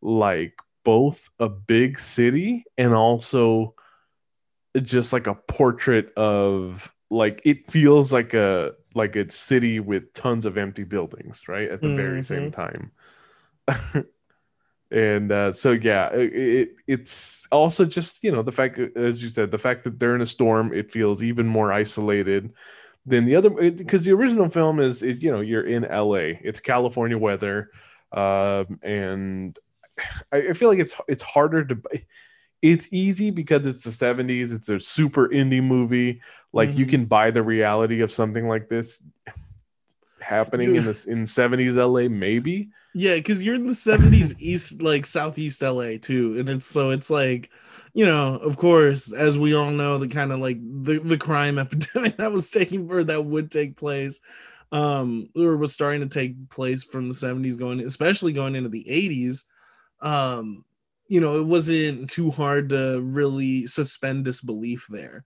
like 0.00 0.54
both 0.84 1.28
a 1.38 1.48
big 1.48 1.98
city 1.98 2.64
and 2.76 2.94
also 2.94 3.74
just 4.80 5.12
like 5.12 5.26
a 5.26 5.34
portrait 5.34 6.12
of 6.16 6.90
like 7.10 7.40
it 7.44 7.70
feels 7.70 8.12
like 8.12 8.34
a 8.34 8.72
like 8.94 9.16
a 9.16 9.30
city 9.30 9.80
with 9.80 10.12
tons 10.12 10.46
of 10.46 10.56
empty 10.58 10.84
buildings 10.84 11.48
right 11.48 11.70
at 11.70 11.82
the 11.82 11.94
very 11.94 12.22
same 12.22 12.50
time. 12.50 12.92
And 14.90 15.30
uh, 15.30 15.52
so 15.52 15.72
yeah 15.72 16.08
it, 16.14 16.34
it 16.34 16.68
it's 16.86 17.46
also 17.52 17.84
just 17.84 18.24
you 18.24 18.32
know 18.32 18.42
the 18.42 18.52
fact 18.52 18.78
as 18.96 19.22
you 19.22 19.28
said 19.28 19.50
the 19.50 19.58
fact 19.58 19.84
that 19.84 19.98
they're 19.98 20.14
in 20.14 20.22
a 20.22 20.26
storm 20.26 20.72
it 20.72 20.90
feels 20.90 21.22
even 21.22 21.46
more 21.46 21.70
isolated 21.70 22.54
than 23.04 23.26
the 23.26 23.36
other 23.36 23.50
because 23.50 24.04
the 24.04 24.12
original 24.12 24.48
film 24.48 24.80
is, 24.80 25.02
is 25.02 25.22
you 25.22 25.30
know 25.30 25.40
you're 25.40 25.66
in 25.66 25.82
LA 25.82 26.38
it's 26.42 26.60
California 26.60 27.18
weather 27.18 27.70
um, 28.12 28.80
and 28.82 29.58
I, 30.32 30.52
feel 30.52 30.68
like 30.68 30.78
it's 30.78 30.96
it's 31.08 31.22
harder 31.22 31.64
to 31.64 31.80
it's 32.62 32.88
easy 32.92 33.30
because 33.30 33.66
it's 33.66 33.84
the 33.84 33.92
70s 33.92 34.52
it's 34.52 34.68
a 34.68 34.80
super 34.80 35.28
indie 35.28 35.62
movie 35.62 36.20
like 36.52 36.76
you 36.76 36.86
Mhm. 36.86 36.90
can 36.90 37.04
buy 37.06 37.30
the 37.30 37.42
reality 37.42 38.00
of 38.00 38.10
something 38.10 38.48
like 38.48 38.68
this 38.68 39.02
happening 40.20 40.74
in 40.74 40.84
this 40.84 41.06
in 41.06 41.26
70s 41.26 41.76
la 41.76 42.08
maybe 42.08 42.68
Yeah, 42.94 43.16
because 43.16 43.42
you're 43.42 43.54
in 43.54 43.66
the 43.66 43.74
70s 43.74 44.34
east, 44.40 44.82
like 44.82 45.06
southeast 45.06 45.62
LA 45.62 45.98
too. 45.98 46.38
And 46.38 46.48
it's 46.48 46.66
so 46.66 46.90
it's 46.90 47.10
like, 47.10 47.50
you 47.94 48.04
know, 48.06 48.36
of 48.36 48.56
course, 48.56 49.12
as 49.12 49.38
we 49.38 49.54
all 49.54 49.70
know, 49.70 49.98
the 49.98 50.08
kind 50.08 50.32
of 50.32 50.40
like 50.40 50.58
the, 50.60 50.98
the 50.98 51.18
crime 51.18 51.58
epidemic 51.64 52.16
that 52.16 52.32
was 52.32 52.50
taking 52.50 52.90
or 52.90 53.04
that 53.04 53.24
would 53.24 53.50
take 53.50 53.76
place, 53.76 54.20
um, 54.72 55.28
or 55.36 55.56
was 55.56 55.72
starting 55.72 56.00
to 56.00 56.08
take 56.08 56.50
place 56.50 56.82
from 56.82 57.08
the 57.08 57.14
70s 57.14 57.56
going, 57.56 57.80
especially 57.80 58.32
going 58.32 58.56
into 58.56 58.68
the 58.70 58.86
80s. 58.88 59.44
Um, 60.00 60.64
you 61.08 61.20
know, 61.20 61.40
it 61.40 61.46
wasn't 61.46 62.10
too 62.10 62.30
hard 62.30 62.68
to 62.70 63.00
really 63.00 63.66
suspend 63.66 64.24
disbelief 64.24 64.86
there. 64.88 65.24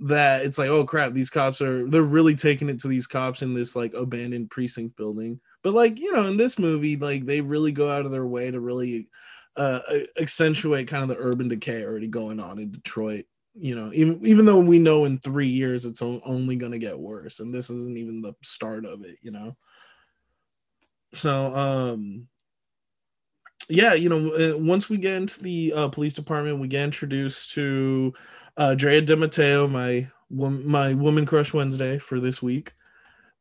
That 0.00 0.44
it's 0.44 0.58
like, 0.58 0.68
oh 0.68 0.84
crap, 0.84 1.14
these 1.14 1.30
cops 1.30 1.62
are 1.62 1.88
they're 1.88 2.02
really 2.02 2.36
taking 2.36 2.68
it 2.68 2.80
to 2.80 2.88
these 2.88 3.06
cops 3.06 3.42
in 3.42 3.54
this 3.54 3.74
like 3.74 3.94
abandoned 3.94 4.50
precinct 4.50 4.96
building 4.96 5.40
but 5.66 5.74
like 5.74 5.98
you 5.98 6.12
know 6.12 6.28
in 6.28 6.36
this 6.36 6.60
movie 6.60 6.96
like 6.96 7.26
they 7.26 7.40
really 7.40 7.72
go 7.72 7.90
out 7.90 8.06
of 8.06 8.12
their 8.12 8.24
way 8.24 8.52
to 8.52 8.60
really 8.60 9.08
uh 9.56 9.80
accentuate 10.16 10.86
kind 10.86 11.02
of 11.02 11.08
the 11.08 11.16
urban 11.18 11.48
decay 11.48 11.82
already 11.82 12.06
going 12.06 12.38
on 12.38 12.60
in 12.60 12.70
detroit 12.70 13.24
you 13.52 13.74
know 13.74 13.90
even 13.92 14.24
even 14.24 14.46
though 14.46 14.60
we 14.60 14.78
know 14.78 15.06
in 15.06 15.18
three 15.18 15.48
years 15.48 15.84
it's 15.84 16.02
only 16.02 16.54
going 16.54 16.70
to 16.70 16.78
get 16.78 16.96
worse 16.96 17.40
and 17.40 17.52
this 17.52 17.68
isn't 17.68 17.98
even 17.98 18.22
the 18.22 18.32
start 18.44 18.84
of 18.84 19.04
it 19.04 19.16
you 19.22 19.32
know 19.32 19.56
so 21.14 21.52
um 21.56 22.28
yeah 23.68 23.94
you 23.94 24.08
know 24.08 24.30
uh, 24.32 24.56
once 24.58 24.88
we 24.88 24.96
get 24.96 25.14
into 25.14 25.42
the 25.42 25.72
uh, 25.74 25.88
police 25.88 26.14
department 26.14 26.60
we 26.60 26.68
get 26.68 26.84
introduced 26.84 27.52
to 27.52 28.12
uh 28.56 28.74
Drea 28.74 29.00
de 29.00 29.16
Matteo 29.16 29.66
my 29.66 30.08
my 30.30 30.94
woman 30.94 31.26
crush 31.26 31.52
wednesday 31.54 31.98
for 31.98 32.20
this 32.20 32.42
week 32.42 32.72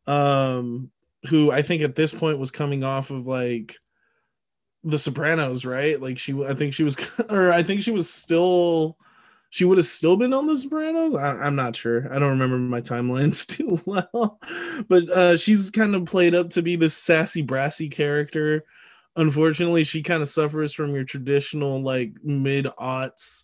um 0.07 0.91
who 1.29 1.51
I 1.51 1.61
think 1.61 1.81
at 1.81 1.95
this 1.95 2.13
point 2.13 2.39
was 2.39 2.51
coming 2.51 2.83
off 2.83 3.09
of 3.11 3.27
like 3.27 3.77
The 4.83 4.97
Sopranos, 4.97 5.65
right? 5.65 5.99
Like 5.99 6.19
she, 6.19 6.33
I 6.43 6.53
think 6.53 6.73
she 6.73 6.83
was, 6.83 6.97
or 7.29 7.51
I 7.51 7.63
think 7.63 7.81
she 7.81 7.91
was 7.91 8.09
still, 8.09 8.97
she 9.49 9.65
would 9.65 9.77
have 9.77 9.87
still 9.87 10.17
been 10.17 10.33
on 10.33 10.45
The 10.45 10.55
Sopranos. 10.55 11.15
I, 11.15 11.31
I'm 11.31 11.55
not 11.55 11.75
sure. 11.75 12.13
I 12.13 12.19
don't 12.19 12.31
remember 12.31 12.57
my 12.57 12.81
timelines 12.81 13.45
too 13.47 13.81
well, 13.85 14.39
but 14.87 15.09
uh, 15.09 15.37
she's 15.37 15.71
kind 15.71 15.95
of 15.95 16.05
played 16.05 16.35
up 16.35 16.51
to 16.51 16.61
be 16.61 16.75
this 16.75 16.95
sassy, 16.95 17.41
brassy 17.41 17.89
character. 17.89 18.63
Unfortunately, 19.15 19.83
she 19.83 20.03
kind 20.03 20.21
of 20.21 20.29
suffers 20.29 20.73
from 20.73 20.93
your 20.93 21.05
traditional 21.05 21.81
like 21.81 22.13
mid 22.23 22.65
aughts 22.79 23.43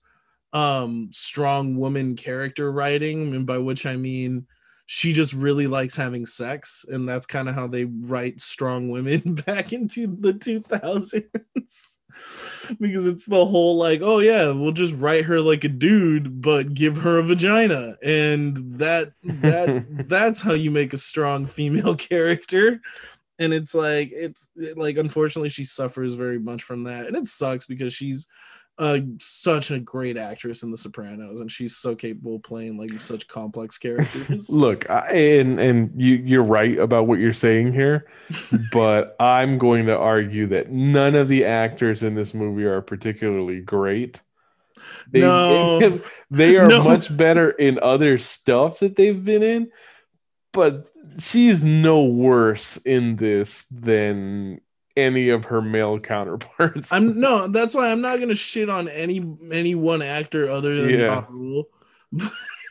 um 0.54 1.10
strong 1.12 1.78
woman 1.78 2.16
character 2.16 2.72
writing 2.72 3.34
and 3.34 3.46
by 3.46 3.58
which 3.58 3.86
i 3.86 3.96
mean 3.96 4.46
she 4.86 5.14
just 5.14 5.34
really 5.34 5.68
likes 5.68 5.96
having 5.96 6.26
sex 6.26 6.84
and 6.90 7.08
that's 7.08 7.26
kind 7.26 7.48
of 7.48 7.56
how 7.56 7.68
they 7.68 7.86
write 7.86 8.42
strong 8.42 8.90
women 8.90 9.36
back 9.46 9.72
into 9.72 10.08
the 10.08 10.34
2000s 10.34 12.00
because 12.80 13.08
it's 13.08 13.26
the 13.26 13.46
whole 13.46 13.78
like 13.78 14.02
oh 14.04 14.20
yeah 14.20 14.52
we'll 14.52 14.72
just 14.72 14.94
write 14.96 15.26
her 15.26 15.40
like 15.40 15.64
a 15.64 15.70
dude 15.70 16.42
but 16.42 16.74
give 16.74 16.98
her 16.98 17.18
a 17.18 17.24
vagina. 17.24 17.96
And 18.04 18.58
that 18.80 19.14
that 19.24 19.86
that's 20.08 20.42
how 20.42 20.54
you 20.54 20.72
make 20.72 20.94
a 20.94 20.98
strong 20.98 21.46
female 21.46 21.96
character 21.96 22.82
and 23.42 23.54
it's 23.54 23.74
like 23.76 24.10
it's 24.14 24.52
like 24.76 24.98
unfortunately 24.98 25.50
she 25.50 25.64
suffers 25.66 26.14
very 26.14 26.40
much 26.40 26.64
from 26.64 26.84
that 26.84 27.08
and 27.08 27.18
it 27.18 27.28
sucks 27.28 27.66
because 27.66 27.94
she's 27.94 28.28
uh, 28.78 29.00
such 29.20 29.70
a 29.70 29.80
great 29.80 30.18
actress 30.18 30.64
in 30.64 30.72
The 30.72 30.78
Sopranos, 30.78 31.40
and 31.40 31.52
she's 31.52 31.78
so 31.78 31.94
capable 31.94 32.38
of 32.38 32.44
playing 32.44 32.78
like 32.78 33.00
such 33.00 33.28
complex 33.28 33.78
characters. 33.78 34.50
Look, 34.50 34.90
I, 34.90 35.12
and 35.12 35.60
and 35.60 36.02
you 36.02 36.16
you're 36.24 36.42
right 36.42 36.80
about 36.80 37.06
what 37.06 37.20
you're 37.20 37.34
saying 37.34 37.74
here, 37.74 38.08
but 38.72 39.16
I'm 39.20 39.60
going 39.60 39.86
to 39.86 39.96
argue 39.98 40.48
that 40.48 40.72
none 40.72 41.14
of 41.16 41.28
the 41.28 41.46
actors 41.46 42.02
in 42.02 42.16
this 42.16 42.34
movie 42.34 42.64
are 42.64 42.82
particularly 42.82 43.60
great. 43.62 44.20
They, 45.12 45.20
No. 45.22 45.80
they, 45.80 46.02
they 46.32 46.58
are 46.58 46.68
No. 46.70 46.84
much 46.84 47.16
better 47.16 47.52
in 47.52 47.78
other 47.84 48.18
stuff 48.18 48.80
that 48.80 48.96
they've 48.96 49.24
been 49.24 49.44
in, 49.44 49.72
but 50.54 50.88
she's 51.20 51.64
no 51.64 52.04
worse 52.04 52.78
in 52.78 53.16
this 53.18 53.66
than 53.72 54.62
any 54.98 55.30
of 55.30 55.46
her 55.46 55.62
male 55.62 56.00
counterparts. 56.00 56.92
I'm 56.92 57.20
no, 57.20 57.48
that's 57.48 57.74
why 57.74 57.92
I'm 57.92 58.02
not 58.02 58.20
gonna 58.20 58.36
shit 58.36 58.70
on 58.70 58.88
any 58.90 59.26
any 59.52 59.76
one 59.76 60.02
actor 60.02 60.50
other 60.50 60.82
than 60.82 61.00
Yeah. 61.00 61.06
Ja 61.06 61.26
Rule. 61.30 61.68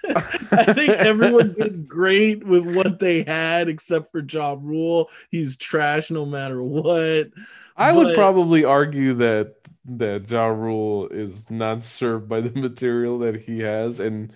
I 0.09 0.73
think 0.73 0.91
everyone 0.91 1.53
did 1.53 1.87
great 1.87 2.45
with 2.45 2.65
what 2.75 2.99
they 2.99 3.23
had, 3.23 3.69
except 3.69 4.11
for 4.11 4.21
Ja 4.21 4.57
Rule. 4.59 5.09
He's 5.31 5.57
trash 5.57 6.11
no 6.11 6.25
matter 6.25 6.63
what. 6.63 7.31
I 7.77 7.93
would 7.93 8.15
probably 8.15 8.65
argue 8.65 9.15
that 9.15 9.55
that 9.87 10.31
Ja 10.31 10.47
Rule 10.47 11.09
is 11.09 11.49
not 11.51 11.83
served 11.83 12.29
by 12.29 12.41
the 12.41 12.51
material 12.59 13.19
that 13.21 13.41
he 13.41 13.61
has, 13.61 14.01
and 14.01 14.33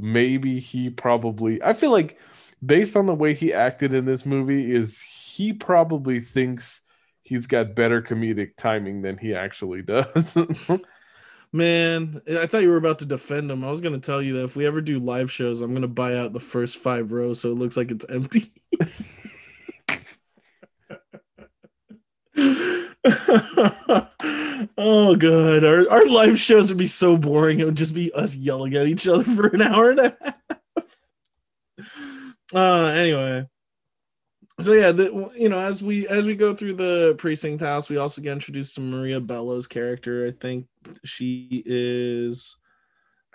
maybe 0.00 0.60
he 0.60 0.90
probably. 0.90 1.62
I 1.62 1.72
feel 1.72 1.90
like, 1.90 2.18
based 2.64 2.96
on 2.96 3.06
the 3.06 3.14
way 3.14 3.34
he 3.34 3.52
acted 3.52 3.92
in 3.92 4.04
this 4.04 4.24
movie, 4.24 4.74
is 4.74 5.00
he 5.00 5.52
probably 5.52 6.20
thinks 6.20 6.80
he's 7.22 7.46
got 7.46 7.74
better 7.74 8.00
comedic 8.02 8.56
timing 8.56 9.02
than 9.02 9.18
he 9.18 9.34
actually 9.34 9.82
does. 9.82 10.36
Man, 11.52 12.20
I 12.28 12.46
thought 12.46 12.62
you 12.62 12.70
were 12.70 12.76
about 12.76 12.98
to 13.00 13.06
defend 13.06 13.50
him. 13.50 13.64
I 13.64 13.70
was 13.70 13.80
gonna 13.80 14.00
tell 14.00 14.20
you 14.20 14.34
that 14.34 14.44
if 14.44 14.56
we 14.56 14.66
ever 14.66 14.80
do 14.80 14.98
live 14.98 15.30
shows, 15.30 15.60
I'm 15.60 15.72
gonna 15.72 15.86
buy 15.86 16.16
out 16.16 16.32
the 16.32 16.40
first 16.40 16.76
five 16.76 17.12
rows 17.12 17.40
so 17.40 17.52
it 17.52 17.58
looks 17.58 17.76
like 17.76 17.92
it's 17.92 18.04
empty. 18.08 18.46
oh 24.76 25.14
god, 25.16 25.64
our, 25.64 25.88
our 25.90 26.06
live 26.06 26.38
shows 26.38 26.70
would 26.70 26.78
be 26.78 26.88
so 26.88 27.16
boring. 27.16 27.60
It 27.60 27.66
would 27.66 27.76
just 27.76 27.94
be 27.94 28.12
us 28.12 28.34
yelling 28.34 28.74
at 28.74 28.88
each 28.88 29.06
other 29.06 29.22
for 29.22 29.46
an 29.46 29.62
hour 29.62 29.90
and 29.90 30.00
a 30.00 30.16
half. 30.20 30.34
Uh 32.54 32.92
anyway. 32.94 33.46
So 34.60 34.72
yeah, 34.72 34.92
the, 34.92 35.32
you 35.36 35.48
know, 35.48 35.58
as 35.58 35.82
we 35.82 36.06
as 36.06 36.26
we 36.26 36.36
go 36.36 36.54
through 36.54 36.74
the 36.74 37.16
precinct 37.18 37.60
house, 37.60 37.90
we 37.90 37.96
also 37.96 38.22
get 38.22 38.32
introduced 38.32 38.76
to 38.76 38.80
Maria 38.80 39.20
Bello's 39.20 39.66
character. 39.66 40.28
I 40.28 40.30
think 40.30 40.66
she 41.04 41.62
is 41.66 42.56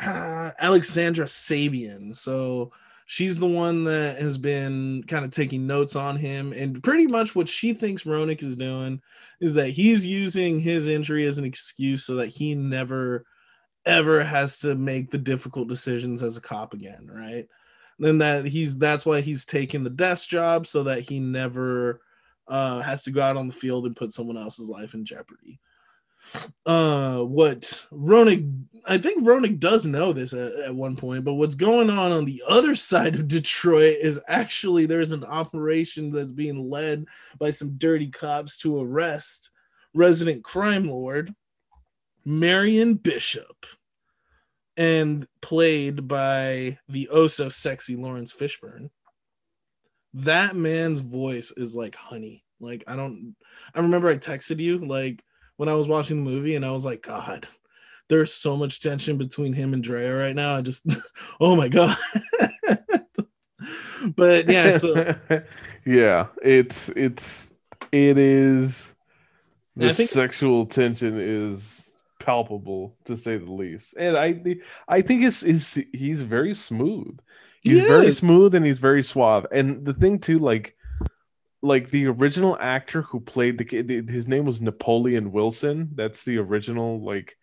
uh, 0.01 0.51
Alexandra 0.59 1.25
Sabian. 1.25 2.15
So 2.15 2.71
she's 3.05 3.37
the 3.37 3.47
one 3.47 3.83
that 3.83 4.21
has 4.21 4.37
been 4.37 5.03
kind 5.07 5.25
of 5.25 5.31
taking 5.31 5.67
notes 5.67 5.97
on 5.97 6.15
him, 6.15 6.53
and 6.53 6.81
pretty 6.81 7.05
much 7.05 7.35
what 7.35 7.49
she 7.49 7.73
thinks 7.73 8.03
Roenick 8.05 8.41
is 8.41 8.55
doing 8.55 9.01
is 9.41 9.55
that 9.55 9.69
he's 9.69 10.05
using 10.05 10.59
his 10.61 10.87
injury 10.87 11.25
as 11.25 11.37
an 11.37 11.43
excuse 11.43 12.05
so 12.05 12.15
that 12.15 12.27
he 12.27 12.55
never 12.55 13.25
ever 13.85 14.23
has 14.23 14.59
to 14.59 14.75
make 14.75 15.09
the 15.09 15.17
difficult 15.17 15.67
decisions 15.67 16.23
as 16.23 16.37
a 16.37 16.41
cop 16.41 16.73
again, 16.73 17.09
right? 17.11 17.47
Then 17.99 18.19
that 18.19 18.45
he's 18.45 18.77
that's 18.77 19.05
why 19.05 19.21
he's 19.21 19.45
taking 19.45 19.83
the 19.83 19.89
desk 19.89 20.29
job 20.29 20.65
so 20.65 20.83
that 20.83 21.01
he 21.01 21.19
never 21.19 22.01
uh, 22.47 22.81
has 22.81 23.03
to 23.03 23.11
go 23.11 23.21
out 23.21 23.37
on 23.37 23.47
the 23.47 23.53
field 23.53 23.85
and 23.85 23.95
put 23.95 24.13
someone 24.13 24.37
else's 24.37 24.69
life 24.69 24.93
in 24.93 25.05
jeopardy. 25.05 25.59
Uh, 26.65 27.19
what 27.19 27.85
Roenick, 27.91 28.51
I 28.85 28.97
think 28.97 29.23
Roenick 29.23 29.59
does 29.59 29.85
know 29.85 30.13
this 30.13 30.33
at, 30.33 30.51
at 30.53 30.75
one 30.75 30.95
point, 30.95 31.23
but 31.23 31.35
what's 31.35 31.55
going 31.55 31.89
on 31.89 32.11
on 32.11 32.25
the 32.25 32.43
other 32.47 32.75
side 32.75 33.15
of 33.15 33.27
Detroit 33.27 33.97
is 34.01 34.19
actually 34.27 34.85
there's 34.85 35.11
an 35.11 35.23
operation 35.23 36.11
that's 36.11 36.31
being 36.31 36.69
led 36.69 37.05
by 37.39 37.51
some 37.51 37.77
dirty 37.77 38.09
cops 38.09 38.57
to 38.59 38.81
arrest 38.81 39.51
resident 39.93 40.43
crime 40.43 40.87
lord 40.87 41.33
Marion 42.25 42.93
Bishop 42.93 43.65
and 44.79 45.27
played 45.41 46.07
by 46.07 46.79
the 46.87 47.07
oh 47.11 47.27
so 47.27 47.49
sexy 47.49 47.95
Laurence 47.95 48.33
Fishburne. 48.33 48.89
That 50.15 50.55
man's 50.55 51.01
voice 51.01 51.53
is 51.55 51.75
like 51.75 51.95
honey. 51.95 52.43
Like 52.59 52.85
I 52.87 52.95
don't 52.95 53.35
I 53.75 53.81
remember 53.81 54.09
I 54.09 54.17
texted 54.17 54.59
you 54.59 54.83
like 54.83 55.23
when 55.57 55.69
I 55.69 55.73
was 55.75 55.87
watching 55.87 56.23
the 56.23 56.31
movie 56.31 56.55
and 56.55 56.65
I 56.65 56.71
was 56.71 56.85
like 56.85 57.03
god 57.03 57.47
there's 58.09 58.33
so 58.33 58.57
much 58.57 58.81
tension 58.81 59.17
between 59.17 59.53
him 59.53 59.73
and 59.73 59.83
Drea 59.83 60.13
right 60.15 60.35
now. 60.35 60.57
I 60.57 60.61
just 60.61 60.85
oh 61.39 61.55
my 61.55 61.69
god. 61.69 61.95
but 64.15 64.49
yeah, 64.49 64.71
so 64.71 65.15
yeah, 65.85 66.27
it's 66.41 66.89
it's 66.89 67.53
it 67.91 68.17
is 68.17 68.93
the 69.75 69.93
think- 69.93 70.09
sexual 70.09 70.65
tension 70.65 71.19
is 71.19 71.78
palpable 72.19 72.97
to 73.05 73.17
say 73.17 73.37
the 73.37 73.51
least. 73.51 73.95
And 73.97 74.17
I 74.17 74.57
I 74.87 75.01
think 75.01 75.23
it's 75.23 75.43
is 75.43 75.83
he's 75.93 76.21
very 76.21 76.53
smooth. 76.55 77.19
He's 77.61 77.81
He 77.81 77.87
very 77.87 78.11
smooth 78.11 78.55
and 78.55 78.65
he's 78.65 78.79
very 78.79 79.03
suave. 79.03 79.45
And 79.51 79.85
the 79.85 79.93
thing 79.93 80.19
too, 80.19 80.39
like 80.39 80.75
like 81.61 81.89
the 81.89 82.07
original 82.07 82.57
actor 82.59 83.01
who 83.01 83.19
played 83.19 83.57
the 83.57 83.65
kid, 83.65 83.89
his 84.09 84.27
name 84.27 84.45
was 84.45 84.61
Napoleon 84.61 85.31
Wilson. 85.31 85.89
That's 85.95 86.23
the 86.23 86.37
original 86.37 87.03
like 87.03 87.37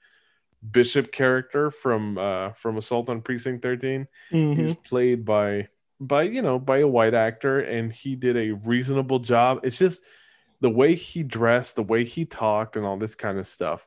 Bishop 0.69 1.13
character 1.13 1.71
from 1.71 2.19
uh 2.19 2.53
from 2.53 2.79
Assault 2.79 3.09
on 3.11 3.21
Precinct 3.23 3.63
13. 3.63 4.07
Mhm. 4.33 4.57
He 4.57 4.63
was 4.65 4.77
played 4.77 5.25
by 5.25 5.69
by 6.01 6.23
you 6.25 6.43
know 6.43 6.59
by 6.59 6.79
a 6.79 6.89
white 6.89 7.15
actor 7.15 7.61
and 7.61 7.93
he 7.93 8.17
did 8.17 8.37
a 8.37 8.53
reasonable 8.53 9.19
job. 9.21 9.61
It's 9.65 9.79
just 9.79 10.03
the 10.61 10.71
way 10.71 10.95
he 10.95 11.23
dressed, 11.23 11.77
the 11.77 11.83
way 11.83 12.05
he 12.05 12.25
talked 12.25 12.77
and 12.77 12.87
all 12.87 12.97
this 12.97 13.15
kind 13.15 13.39
of 13.39 13.47
stuff. 13.47 13.87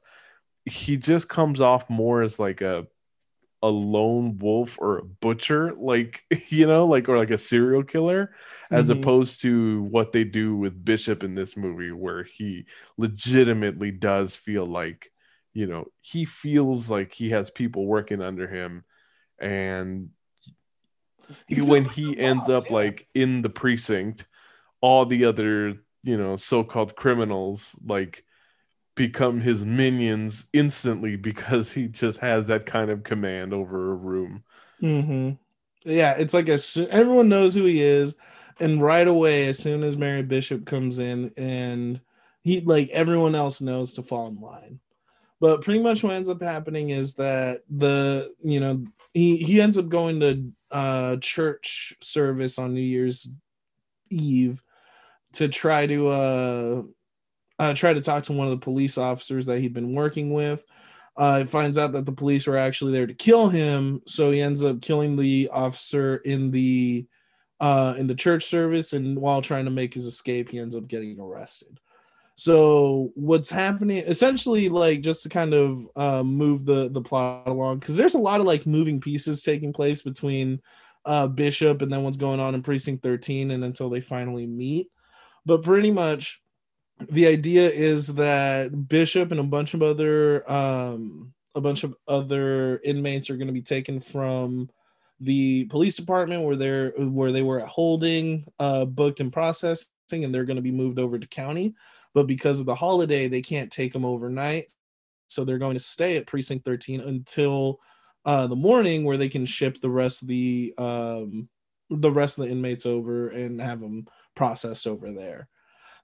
He 0.69 0.97
just 0.97 1.29
comes 1.29 1.62
off 1.62 1.89
more 1.89 2.21
as 2.21 2.39
like 2.39 2.62
a 2.62 2.88
a 3.62 3.67
lone 3.69 4.38
wolf 4.39 4.77
or 4.79 4.99
a 4.99 5.05
butcher 5.05 5.73
like 5.75 6.23
you 6.49 6.65
know 6.65 6.86
like 6.88 7.10
or 7.10 7.17
like 7.17 7.32
a 7.32 7.38
serial 7.38 7.84
killer 7.84 8.34
as 8.71 8.89
Mhm. 8.89 8.93
opposed 8.93 9.41
to 9.41 9.84
what 9.84 10.13
they 10.13 10.23
do 10.23 10.55
with 10.55 10.86
Bishop 10.86 11.23
in 11.23 11.36
this 11.36 11.58
movie 11.58 11.91
where 11.91 12.23
he 12.23 12.65
legitimately 12.97 13.91
does 13.91 14.36
feel 14.36 14.65
like 14.65 15.12
you 15.53 15.67
know 15.67 15.88
he 16.01 16.25
feels 16.25 16.89
like 16.89 17.13
he 17.13 17.32
has 17.32 17.51
people 17.51 17.86
working 17.86 18.21
under 18.21 18.47
him 18.47 18.86
and 19.39 20.10
he- 21.47 21.62
when 21.62 21.84
like 21.86 21.91
he 21.91 22.17
ends 22.17 22.47
boss, 22.47 22.63
up 22.63 22.69
yeah. 22.69 22.75
like 22.75 23.08
in 23.13 23.41
the 23.41 23.49
precinct 23.49 24.25
all 24.82 25.05
the 25.05 25.25
other 25.25 25.75
you 26.03 26.17
know 26.17 26.38
so-called 26.38 26.95
criminals 26.95 27.75
like 27.86 28.23
become 29.00 29.42
his 29.42 29.66
minions 29.66 30.46
instantly 30.54 31.18
because 31.18 31.72
he 31.74 31.88
just 31.90 32.20
has 32.20 32.48
that 32.48 32.68
kind 32.68 32.92
of 32.92 33.04
command 33.04 33.54
over 33.54 33.92
a 33.94 33.96
room 33.96 34.44
hmm 34.80 35.32
Yeah, 35.86 36.16
it's 36.18 36.34
like 36.34 36.50
as 36.50 36.78
everyone 36.92 37.30
knows 37.30 37.54
who 37.54 37.66
he 37.66 37.82
is, 37.82 38.16
and 38.60 38.82
right 38.82 39.08
away, 39.08 39.48
as 39.48 39.60
soon 39.60 39.84
as 39.84 39.98
Mary 39.98 40.24
Bishop 40.24 40.66
comes 40.66 41.00
in, 41.00 41.32
and 41.38 42.02
he 42.44 42.62
like 42.62 42.90
everyone 42.92 43.36
else 43.36 43.62
knows 43.62 43.94
to 43.94 44.04
fall 44.04 44.28
in 44.28 44.40
line. 44.42 44.80
But 45.42 45.64
pretty 45.64 45.82
much 45.82 46.04
what 46.04 46.14
ends 46.16 46.30
up 46.30 46.42
happening 46.42 46.92
is 46.92 47.16
that 47.16 47.64
the 47.70 48.34
you 48.44 48.60
know 48.62 48.86
he 49.14 49.38
he 49.38 49.62
ends 49.62 49.78
up 49.78 49.90
going 49.90 50.20
to 50.22 50.52
uh 50.72 51.18
church 51.18 51.96
service 52.02 52.60
on 52.60 52.74
New 52.76 52.82
Year's 52.82 53.30
Eve 54.10 54.64
to 55.34 55.48
try 55.50 55.88
to 55.88 56.08
uh, 56.10 56.84
uh 57.60 57.74
try 57.74 57.93
to 57.93 58.02
talk 58.02 58.24
to 58.24 58.34
one 58.34 58.48
of 58.48 58.52
the 58.52 58.63
police 58.63 58.98
officers 58.98 59.45
that 59.45 59.60
he'd 59.60 59.74
been 59.74 59.93
working 59.93 60.32
with 60.34 60.63
uh, 61.19 61.43
finds 61.45 61.78
out 61.78 61.91
that 61.91 62.06
the 62.06 62.13
police 62.13 62.48
were 62.48 62.58
actually 62.58 62.93
there 62.93 63.06
to 63.06 63.13
kill 63.13 63.50
him, 63.50 64.02
so 64.08 64.32
he 64.32 64.41
ends 64.41 64.63
up 64.63 64.82
killing 64.82 65.17
the 65.17 65.50
officer 65.52 66.15
in 66.17 66.50
the 66.50 67.06
uh, 67.60 67.93
in 67.98 68.08
the 68.08 68.15
church 68.15 68.45
service, 68.45 68.93
and 68.93 69.19
while 69.19 69.41
trying 69.41 69.65
to 69.65 69.72
make 69.72 69.93
his 69.93 70.06
escape, 70.06 70.50
he 70.50 70.60
ends 70.60 70.78
up 70.78 70.88
getting 70.88 71.19
arrested. 71.19 71.78
So 72.36 73.12
what's 73.15 73.50
happening 73.50 73.98
essentially, 73.98 74.69
like 74.69 75.02
just 75.02 75.24
to 75.24 75.30
kind 75.30 75.54
of 75.54 75.89
uh, 75.98 76.24
move 76.24 76.65
the 76.65 76.88
the 76.89 77.02
plot 77.02 77.50
along, 77.50 77.80
because 77.80 77.98
there's 77.98 78.13
a 78.13 78.19
lot 78.19 78.39
of 78.39 78.45
like 78.45 78.65
moving 78.65 79.02
pieces 79.02 79.43
taking 79.43 79.74
place 79.74 80.02
between 80.02 80.62
uh, 81.04 81.28
Bishop 81.28 81.82
and 81.82 81.91
then 81.91 82.04
what's 82.04 82.15
going 82.15 82.39
on 82.39 82.56
in 82.56 82.63
Precinct 82.63 83.04
13, 83.04 83.52
and 83.52 83.65
until 83.65 83.89
they 83.89 84.00
finally 84.00 84.48
meet. 84.48 84.88
But 85.45 85.63
pretty 85.63 85.91
much, 85.91 86.39
the 87.08 87.28
idea 87.28 87.70
is 87.70 88.08
that 88.16 88.90
Bishop 88.90 89.32
and 89.32 89.40
a 89.40 89.44
bunch 89.44 89.74
of 89.74 89.82
other 89.82 90.50
um, 90.52 91.34
a 91.56 91.62
bunch 91.62 91.84
of 91.84 91.96
other 92.08 92.80
inmates 92.84 93.30
are 93.30 93.38
going 93.38 93.48
to 93.48 93.54
be 93.54 93.62
taken 93.62 94.00
from 94.00 94.70
the 95.20 95.66
police 95.66 95.96
department 95.96 96.44
where 96.44 96.56
they're 96.56 96.92
where 96.98 97.32
they 97.32 97.42
were 97.42 97.62
at 97.62 97.68
holding, 97.68 98.46
uh, 98.60 98.86
booked 98.86 99.20
and 99.20 99.32
processing, 99.32 99.90
and 100.12 100.34
they're 100.34 100.46
going 100.46 100.56
to 100.58 100.62
be 100.62 100.72
moved 100.72 101.00
over 101.00 101.18
to 101.18 101.28
county. 101.28 101.74
But 102.14 102.28
because 102.28 102.60
of 102.60 102.66
the 102.66 102.76
holiday, 102.76 103.28
they 103.28 103.42
can't 103.42 103.72
take 103.72 103.94
them 103.94 104.06
overnight, 104.06 104.72
so 105.28 105.44
they're 105.44 105.58
going 105.58 105.76
to 105.76 105.84
stay 105.84 106.18
at 106.18 106.28
precinct 106.28 106.66
13 106.66 107.02
until 107.02 107.80
uh, 108.26 108.48
the 108.48 108.56
morning, 108.56 109.04
where 109.04 109.18
they 109.18 109.30
can 109.30 109.46
ship 109.46 109.80
the 109.80 109.90
rest 109.90 110.22
of 110.22 110.28
the 110.28 110.74
um, 110.78 111.50
the 111.90 112.12
rest 112.12 112.38
of 112.38 112.46
the 112.46 112.52
inmates 112.52 112.86
over 112.86 113.30
and 113.30 113.62
have 113.62 113.80
them 113.80 114.06
processed 114.36 114.88
over 114.88 115.12
there. 115.12 115.48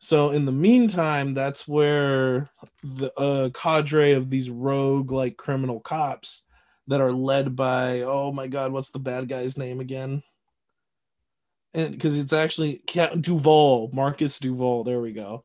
So 0.05 0.29
in 0.29 0.45
the 0.45 0.51
meantime, 0.51 1.33
that's 1.33 1.67
where 1.67 2.51
the 2.83 3.11
uh, 3.19 3.49
cadre 3.49 4.11
of 4.11 4.29
these 4.29 4.51
rogue 4.51 5.11
like 5.11 5.35
criminal 5.35 5.79
cops 5.79 6.43
that 6.85 7.01
are 7.01 7.11
led 7.11 7.55
by 7.55 8.01
oh 8.01 8.31
my 8.31 8.45
god, 8.45 8.71
what's 8.71 8.91
the 8.91 8.99
bad 8.99 9.27
guy's 9.27 9.57
name 9.57 9.79
again? 9.79 10.21
And 11.73 11.91
because 11.91 12.19
it's 12.19 12.33
actually 12.33 12.83
Duval, 13.19 13.89
Marcus 13.93 14.37
Duval. 14.37 14.83
There 14.83 15.01
we 15.01 15.11
go. 15.11 15.43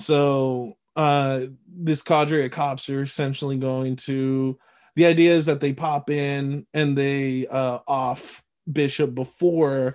So 0.00 0.76
uh, 0.96 1.42
this 1.72 2.02
cadre 2.02 2.46
of 2.46 2.50
cops 2.50 2.90
are 2.90 3.02
essentially 3.02 3.58
going 3.58 3.94
to. 3.94 4.58
The 4.96 5.06
idea 5.06 5.36
is 5.36 5.46
that 5.46 5.60
they 5.60 5.72
pop 5.72 6.10
in 6.10 6.66
and 6.74 6.98
they 6.98 7.46
uh, 7.46 7.78
off 7.86 8.42
Bishop 8.72 9.14
before 9.14 9.94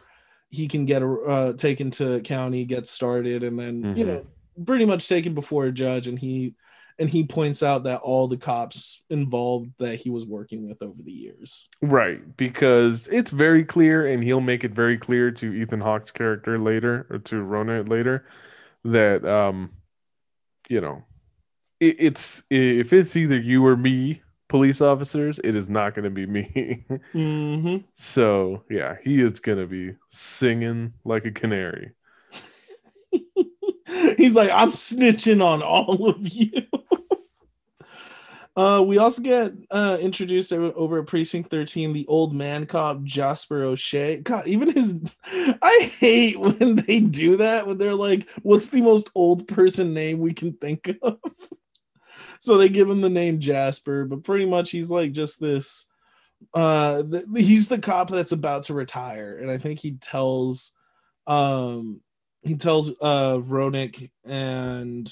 he 0.54 0.68
can 0.68 0.86
get 0.86 1.02
uh, 1.04 1.54
taken 1.54 1.92
to 1.92 2.22
county, 2.22 2.66
get 2.66 2.88
started, 2.88 3.44
and 3.44 3.58
then 3.60 3.90
you 3.96 4.06
Mhm. 4.06 4.08
know 4.08 4.28
pretty 4.66 4.86
much 4.86 5.08
taken 5.10 5.34
before 5.34 5.66
a 5.66 5.72
judge, 5.72 6.08
and 6.08 6.20
he 6.20 6.56
and 7.00 7.10
he 7.10 7.26
points 7.26 7.64
out 7.64 7.86
that 7.86 8.02
all 8.02 8.28
the 8.28 8.38
cops 8.38 9.02
involved 9.10 9.72
that 9.80 9.96
he 10.00 10.12
was 10.12 10.26
working 10.26 10.68
with 10.68 10.82
over 10.84 11.02
the 11.02 11.12
years. 11.12 11.68
right 11.82 12.38
because 12.38 13.08
it's 13.10 13.32
very 13.32 13.64
clear 13.66 14.08
and 14.08 14.24
he'll 14.24 14.40
make 14.42 14.64
it 14.64 14.72
very 14.72 14.98
clear 14.98 15.32
to 15.32 15.54
ethan 15.54 15.82
hawke's 15.82 16.12
character 16.12 16.58
later 16.58 17.06
or 17.10 17.18
to 17.20 17.42
rona 17.42 17.84
later 17.84 18.26
that 18.86 19.26
um 19.26 19.72
you 20.70 20.82
know 20.82 21.04
it, 21.82 21.98
it's 22.00 22.44
if 22.52 22.94
it's 22.94 23.18
either 23.18 23.40
you 23.40 23.66
or 23.68 23.78
me 23.78 24.23
police 24.54 24.82
officers 24.82 25.40
it 25.44 25.56
is 25.56 25.68
not 25.68 25.96
going 25.96 26.04
to 26.04 26.12
be 26.12 26.28
me 26.28 26.86
Mm-hmm. 27.14 27.78
so 27.94 28.64
yeah 28.70 28.98
he 29.04 29.20
is 29.20 29.40
going 29.40 29.58
to 29.58 29.66
be 29.66 29.96
singing 30.10 30.94
like 31.04 31.26
a 31.26 31.32
canary 31.32 31.94
He's 34.18 34.36
like, 34.36 34.50
I'm 34.52 34.72
snitching 34.72 35.44
on 35.44 35.62
all 35.62 36.10
of 36.10 36.28
you. 36.28 36.64
uh, 38.56 38.84
we 38.86 38.98
also 38.98 39.22
get 39.22 39.54
uh, 39.72 39.98
introduced 40.00 40.52
over, 40.52 40.72
over 40.76 41.00
at 41.00 41.08
Precinct 41.08 41.50
13, 41.50 41.94
the 41.94 42.08
old 42.08 42.34
man 42.34 42.66
cop 42.66 43.04
Jasper 43.04 43.64
O'Shea. 43.64 44.22
God, 44.22 44.48
even 44.48 44.72
his. 44.72 44.94
I 45.62 45.92
hate 46.00 46.40
when 46.40 46.78
they 46.78 47.00
do 47.02 47.38
that, 47.38 47.68
when 47.68 47.78
they're 47.78 47.96
like, 47.96 48.28
what's 48.42 48.70
the 48.70 48.82
most 48.82 49.10
old 49.16 49.48
person 49.48 49.94
name 49.94 50.20
we 50.20 50.34
can 50.34 50.54
think 50.54 50.90
of? 51.02 51.20
So 52.44 52.58
they 52.58 52.68
give 52.68 52.90
him 52.90 53.00
the 53.00 53.10
name 53.10 53.40
Jasper, 53.40 54.04
but 54.04 54.26
pretty 54.26 54.44
much 54.46 54.70
he's 54.70 54.90
like 54.90 55.14
just 55.14 55.40
this. 55.40 55.86
Uh, 56.54 57.02
th- 57.02 57.24
he's 57.38 57.70
the 57.70 57.78
cop 57.78 58.10
that's 58.10 58.34
about 58.34 58.64
to 58.64 58.74
retire, 58.74 59.38
and 59.38 59.50
I 59.50 59.58
think 59.58 59.80
he 59.80 59.94
tells 59.94 60.74
um 61.26 62.02
he 62.42 62.58
tells 62.58 62.90
uh 63.00 63.38
Roenick 63.38 64.12
and 64.26 65.10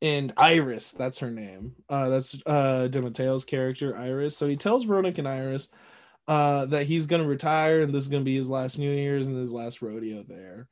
and 0.00 0.32
Iris, 0.36 0.92
that's 0.92 1.18
her 1.18 1.30
name. 1.32 1.74
Uh 1.88 2.08
that's 2.08 2.40
uh 2.46 2.86
DeMatteo's 2.88 3.44
character, 3.44 3.96
Iris. 3.96 4.36
So 4.36 4.46
he 4.46 4.54
tells 4.54 4.86
Roenick 4.86 5.18
and 5.18 5.26
Iris 5.26 5.70
uh 6.28 6.66
that 6.66 6.86
he's 6.86 7.08
gonna 7.08 7.26
retire 7.26 7.82
and 7.82 7.92
this 7.92 8.04
is 8.04 8.08
gonna 8.08 8.22
be 8.22 8.36
his 8.36 8.48
last 8.48 8.78
New 8.78 8.92
Year's 8.92 9.26
and 9.26 9.36
his 9.36 9.52
last 9.52 9.82
rodeo 9.82 10.22
there. 10.22 10.68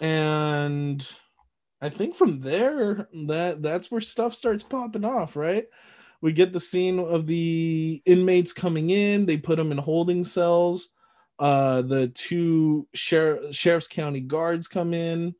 And 0.00 1.06
I 1.86 1.90
think 1.90 2.14
from 2.16 2.40
there 2.40 3.08
that 3.26 3.62
that's 3.62 3.90
where 3.90 4.00
stuff 4.00 4.34
starts 4.34 4.64
popping 4.64 5.04
off, 5.04 5.36
right? 5.36 5.66
We 6.20 6.32
get 6.32 6.52
the 6.52 6.60
scene 6.60 6.98
of 6.98 7.26
the 7.26 8.02
inmates 8.04 8.52
coming 8.52 8.90
in, 8.90 9.26
they 9.26 9.36
put 9.36 9.56
them 9.56 9.72
in 9.72 9.78
holding 9.78 10.24
cells 10.24 10.88
uh 11.38 11.82
the 11.82 12.08
two 12.08 12.88
sheriff 12.94 13.54
sheriff's 13.54 13.88
county 13.88 14.20
guards 14.20 14.68
come 14.68 14.94
in 14.94 15.34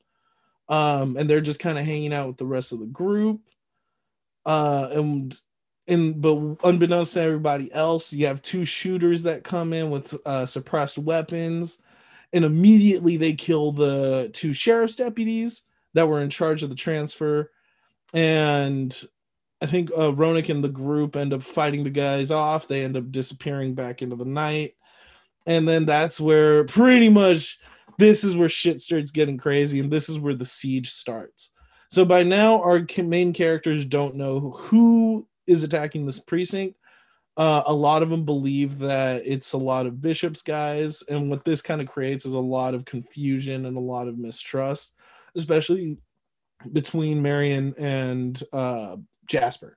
um 0.68 1.16
and 1.16 1.28
they're 1.28 1.40
just 1.40 1.60
kind 1.60 1.78
of 1.78 1.84
hanging 1.84 2.12
out 2.12 2.28
with 2.28 2.36
the 2.36 2.46
rest 2.46 2.72
of 2.72 2.80
the 2.80 2.86
group 2.86 3.40
uh 4.44 4.88
and 4.92 5.40
and 5.88 6.20
but 6.20 6.36
unbeknownst 6.64 7.14
to 7.14 7.20
everybody 7.22 7.72
else 7.72 8.12
you 8.12 8.26
have 8.26 8.42
two 8.42 8.64
shooters 8.64 9.22
that 9.22 9.44
come 9.44 9.72
in 9.72 9.90
with 9.90 10.14
uh 10.26 10.44
suppressed 10.44 10.98
weapons 10.98 11.80
and 12.32 12.44
immediately 12.44 13.16
they 13.16 13.32
kill 13.32 13.72
the 13.72 14.28
two 14.34 14.52
sheriff's 14.52 14.96
deputies 14.96 15.62
that 15.96 16.08
were 16.08 16.20
in 16.20 16.28
charge 16.28 16.62
of 16.62 16.68
the 16.68 16.76
transfer. 16.76 17.50
And 18.12 18.94
I 19.62 19.66
think 19.66 19.90
uh, 19.92 20.12
Roenick 20.12 20.50
and 20.50 20.62
the 20.62 20.68
group 20.68 21.16
end 21.16 21.32
up 21.32 21.42
fighting 21.42 21.84
the 21.84 21.90
guys 21.90 22.30
off. 22.30 22.68
They 22.68 22.84
end 22.84 22.98
up 22.98 23.10
disappearing 23.10 23.74
back 23.74 24.02
into 24.02 24.14
the 24.14 24.26
night. 24.26 24.74
And 25.46 25.66
then 25.66 25.86
that's 25.86 26.20
where 26.20 26.64
pretty 26.64 27.08
much 27.08 27.58
this 27.98 28.24
is 28.24 28.36
where 28.36 28.50
shit 28.50 28.82
starts 28.82 29.10
getting 29.10 29.38
crazy 29.38 29.80
and 29.80 29.90
this 29.90 30.10
is 30.10 30.18
where 30.18 30.34
the 30.34 30.44
siege 30.44 30.90
starts. 30.90 31.50
So 31.90 32.04
by 32.04 32.24
now 32.24 32.60
our 32.60 32.84
main 32.98 33.32
characters 33.32 33.86
don't 33.86 34.16
know 34.16 34.50
who 34.50 35.26
is 35.46 35.62
attacking 35.62 36.04
this 36.04 36.18
precinct. 36.18 36.76
Uh, 37.38 37.62
a 37.64 37.72
lot 37.72 38.02
of 38.02 38.10
them 38.10 38.26
believe 38.26 38.80
that 38.80 39.22
it's 39.24 39.54
a 39.54 39.58
lot 39.58 39.86
of 39.86 40.02
bishops 40.02 40.42
guys 40.42 41.02
and 41.08 41.30
what 41.30 41.44
this 41.44 41.62
kind 41.62 41.80
of 41.80 41.86
creates 41.86 42.26
is 42.26 42.34
a 42.34 42.38
lot 42.38 42.74
of 42.74 42.84
confusion 42.84 43.64
and 43.64 43.78
a 43.78 43.80
lot 43.80 44.08
of 44.08 44.18
mistrust 44.18 44.94
especially 45.36 45.98
between 46.72 47.22
marion 47.22 47.74
and 47.78 48.42
uh, 48.52 48.96
jasper 49.26 49.76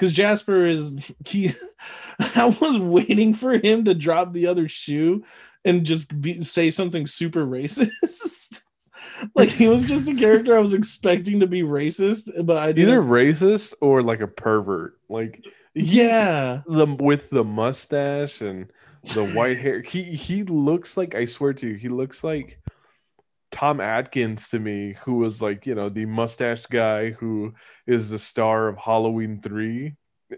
because 0.00 0.14
Jasper 0.14 0.64
is 0.64 1.12
he. 1.26 1.52
I 2.34 2.46
was 2.60 2.78
waiting 2.78 3.34
for 3.34 3.52
him 3.52 3.84
to 3.84 3.94
drop 3.94 4.32
the 4.32 4.46
other 4.46 4.66
shoe 4.66 5.24
and 5.64 5.84
just 5.84 6.18
be, 6.20 6.40
say 6.40 6.70
something 6.70 7.06
super 7.06 7.44
racist. 7.46 8.62
like 9.34 9.50
he 9.50 9.68
was 9.68 9.86
just 9.86 10.08
a 10.08 10.14
character 10.14 10.56
I 10.56 10.60
was 10.60 10.72
expecting 10.72 11.40
to 11.40 11.46
be 11.46 11.62
racist, 11.62 12.30
but 12.46 12.56
I 12.56 12.72
didn't. 12.72 12.94
Either 12.94 13.02
racist 13.02 13.74
or 13.82 14.02
like 14.02 14.20
a 14.20 14.26
pervert. 14.26 14.98
Like 15.10 15.44
yeah, 15.74 16.62
the 16.66 16.86
with 16.98 17.28
the 17.28 17.44
mustache 17.44 18.40
and 18.40 18.72
the 19.14 19.28
white 19.32 19.58
hair. 19.58 19.82
He 19.82 20.02
he 20.02 20.44
looks 20.44 20.96
like 20.96 21.14
I 21.14 21.26
swear 21.26 21.52
to 21.52 21.68
you, 21.68 21.74
he 21.74 21.90
looks 21.90 22.24
like 22.24 22.58
Tom 23.50 23.80
Atkins 23.80 24.48
to 24.50 24.58
me, 24.60 24.96
who 25.04 25.14
was 25.14 25.42
like, 25.42 25.66
you 25.66 25.74
know, 25.74 25.88
the 25.88 26.06
mustached 26.06 26.70
guy 26.70 27.10
who 27.10 27.54
is 27.86 28.10
the 28.10 28.18
star 28.18 28.68
of 28.68 28.78
Halloween 28.78 29.40
3 29.40 29.94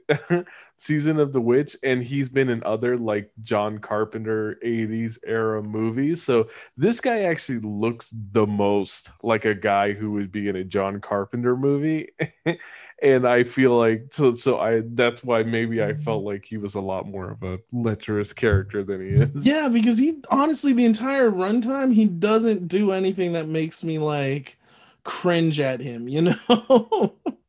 season 0.76 1.18
of 1.18 1.32
the 1.32 1.40
witch 1.40 1.76
and 1.82 2.02
he's 2.02 2.28
been 2.28 2.48
in 2.48 2.62
other 2.64 2.96
like 2.96 3.30
john 3.42 3.78
carpenter 3.78 4.58
80s 4.64 5.18
era 5.26 5.62
movies. 5.62 6.22
So 6.22 6.48
this 6.76 7.00
guy 7.00 7.20
actually 7.22 7.60
looks 7.60 8.12
the 8.32 8.46
most 8.46 9.10
like 9.22 9.44
a 9.44 9.54
guy 9.54 9.92
who 9.92 10.12
would 10.12 10.32
be 10.32 10.48
in 10.48 10.56
a 10.56 10.64
john 10.64 11.00
carpenter 11.00 11.56
movie. 11.56 12.10
And 13.02 13.26
i 13.26 13.42
feel 13.42 13.76
like 13.76 14.06
so 14.12 14.32
so 14.32 14.60
i 14.60 14.82
that's 14.94 15.24
why 15.24 15.42
maybe 15.42 15.82
i 15.82 15.92
felt 15.92 16.20
mm-hmm. 16.20 16.28
like 16.28 16.44
he 16.44 16.56
was 16.56 16.76
a 16.76 16.80
lot 16.80 17.08
more 17.08 17.32
of 17.32 17.42
a 17.42 17.58
lecherous 17.72 18.32
character 18.32 18.84
than 18.84 19.00
he 19.00 19.14
is. 19.16 19.44
Yeah 19.44 19.68
because 19.68 19.98
he 19.98 20.22
honestly 20.30 20.72
the 20.72 20.84
entire 20.84 21.28
runtime 21.28 21.92
he 21.92 22.04
doesn't 22.04 22.68
do 22.68 22.92
anything 22.92 23.32
that 23.32 23.48
makes 23.48 23.82
me 23.82 23.98
like 23.98 24.56
cringe 25.02 25.58
at 25.58 25.80
him 25.80 26.08
you 26.08 26.22
know 26.22 27.16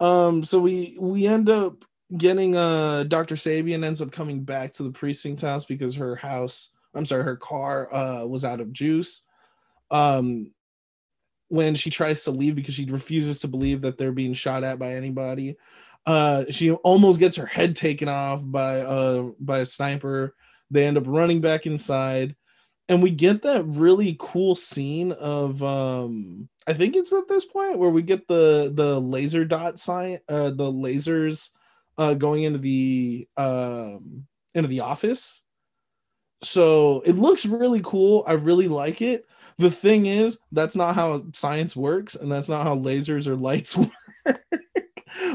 um, 0.00 0.44
so 0.44 0.60
we 0.60 0.96
we 1.00 1.26
end 1.26 1.48
up 1.48 1.84
getting 2.16 2.56
uh 2.56 3.04
Dr. 3.04 3.34
Sabian 3.34 3.84
ends 3.84 4.02
up 4.02 4.12
coming 4.12 4.44
back 4.44 4.72
to 4.72 4.82
the 4.82 4.90
precinct 4.90 5.40
house 5.40 5.64
because 5.64 5.94
her 5.96 6.14
house, 6.16 6.70
I'm 6.94 7.04
sorry, 7.04 7.24
her 7.24 7.36
car 7.36 7.92
uh 7.92 8.24
was 8.24 8.44
out 8.44 8.60
of 8.60 8.72
juice. 8.72 9.22
Um 9.90 10.52
when 11.48 11.74
she 11.74 11.90
tries 11.90 12.24
to 12.24 12.30
leave 12.30 12.54
because 12.56 12.74
she 12.74 12.84
refuses 12.86 13.40
to 13.40 13.48
believe 13.48 13.82
that 13.82 13.98
they're 13.98 14.12
being 14.12 14.32
shot 14.32 14.64
at 14.64 14.78
by 14.78 14.92
anybody. 14.92 15.56
Uh 16.06 16.44
she 16.50 16.70
almost 16.70 17.20
gets 17.20 17.36
her 17.36 17.46
head 17.46 17.74
taken 17.74 18.08
off 18.08 18.42
by 18.44 18.80
uh 18.80 19.30
by 19.40 19.60
a 19.60 19.66
sniper. 19.66 20.34
They 20.70 20.86
end 20.86 20.98
up 20.98 21.04
running 21.06 21.40
back 21.40 21.66
inside 21.66 22.36
and 22.88 23.02
we 23.02 23.10
get 23.10 23.42
that 23.42 23.64
really 23.64 24.16
cool 24.18 24.54
scene 24.54 25.12
of 25.12 25.62
um 25.62 26.48
I 26.66 26.72
think 26.72 26.96
it's 26.96 27.12
at 27.12 27.28
this 27.28 27.44
point 27.44 27.78
where 27.78 27.90
we 27.90 28.02
get 28.02 28.28
the 28.28 28.70
the 28.72 29.00
laser 29.00 29.44
dot 29.44 29.78
sign 29.78 30.20
uh 30.28 30.50
the 30.50 30.70
lasers 30.72 31.50
uh 31.98 32.14
going 32.14 32.44
into 32.44 32.58
the 32.58 33.28
um 33.36 34.26
into 34.54 34.68
the 34.68 34.80
office. 34.80 35.42
So 36.42 37.00
it 37.06 37.16
looks 37.16 37.46
really 37.46 37.80
cool. 37.82 38.22
I 38.26 38.32
really 38.32 38.68
like 38.68 39.00
it. 39.00 39.26
The 39.56 39.70
thing 39.70 40.06
is, 40.06 40.38
that's 40.52 40.76
not 40.76 40.94
how 40.94 41.24
science 41.32 41.74
works, 41.74 42.16
and 42.16 42.30
that's 42.30 42.48
not 42.48 42.64
how 42.64 42.76
lasers 42.76 43.26
or 43.26 43.36
lights 43.36 43.76
work. 43.76 43.90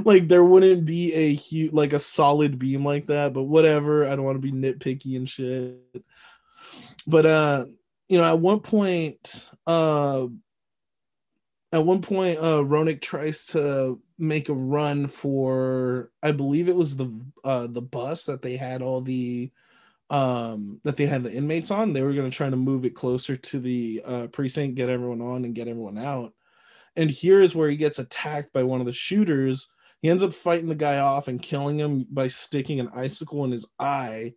like 0.06 0.28
there 0.28 0.46
wouldn't 0.46 0.86
be 0.86 1.14
a 1.14 1.34
huge 1.34 1.74
like 1.74 1.94
a 1.94 2.00
solid 2.00 2.60
beam 2.60 2.86
like 2.86 3.08
that, 3.08 3.34
but 3.34 3.44
whatever. 3.44 4.06
I 4.06 4.16
don't 4.16 4.26
want 4.26 4.36
to 4.36 4.40
be 4.40 4.52
nitpicky 4.52 5.18
and 5.18 5.28
shit 5.28 6.04
but 7.10 7.26
uh 7.26 7.66
you 8.08 8.18
know 8.18 8.24
at 8.24 8.40
one 8.40 8.60
point 8.60 9.50
uh 9.66 10.28
at 11.72 11.86
one 11.86 12.02
point 12.02 12.38
uh 12.38 12.64
Roenick 12.64 13.02
tries 13.02 13.48
to 13.48 14.00
make 14.18 14.50
a 14.50 14.54
run 14.54 15.08
for 15.08 16.12
I 16.22 16.32
believe 16.32 16.70
it 16.70 16.76
was 16.76 16.98
the 16.98 17.12
uh 17.44 17.68
the 17.68 17.82
bus 17.82 18.26
that 18.26 18.42
they 18.42 18.58
had 18.58 18.82
all 18.82 19.02
the 19.02 19.52
um 20.10 20.82
that 20.84 20.98
they 20.98 21.06
had 21.06 21.24
the 21.24 21.34
inmates 21.34 21.72
on. 21.72 21.94
They 21.94 22.02
were 22.02 22.14
going 22.14 22.30
to 22.30 22.36
try 22.36 22.50
to 22.50 22.56
move 22.56 22.86
it 22.86 22.96
closer 22.96 23.36
to 23.36 23.60
the 23.60 24.02
uh 24.06 24.28
precinct 24.28 24.76
get 24.76 24.90
everyone 24.90 25.22
on 25.22 25.46
and 25.46 25.56
get 25.56 25.68
everyone 25.68 25.98
out. 25.98 26.34
And 26.96 27.10
here 27.10 27.42
is 27.42 27.56
where 27.56 27.70
he 27.70 27.78
gets 27.78 28.00
attacked 28.00 28.54
by 28.54 28.64
one 28.64 28.82
of 28.82 28.86
the 28.86 28.92
shooters. 28.92 29.72
He 30.02 30.10
ends 30.10 30.24
up 30.24 30.34
fighting 30.34 30.70
the 30.70 30.76
guy 30.76 31.00
off 31.00 31.28
and 31.28 31.42
killing 31.42 31.80
him 31.80 32.06
by 32.10 32.28
sticking 32.28 32.80
an 32.80 32.90
icicle 32.94 33.44
in 33.46 33.52
his 33.52 33.70
eye 33.80 34.34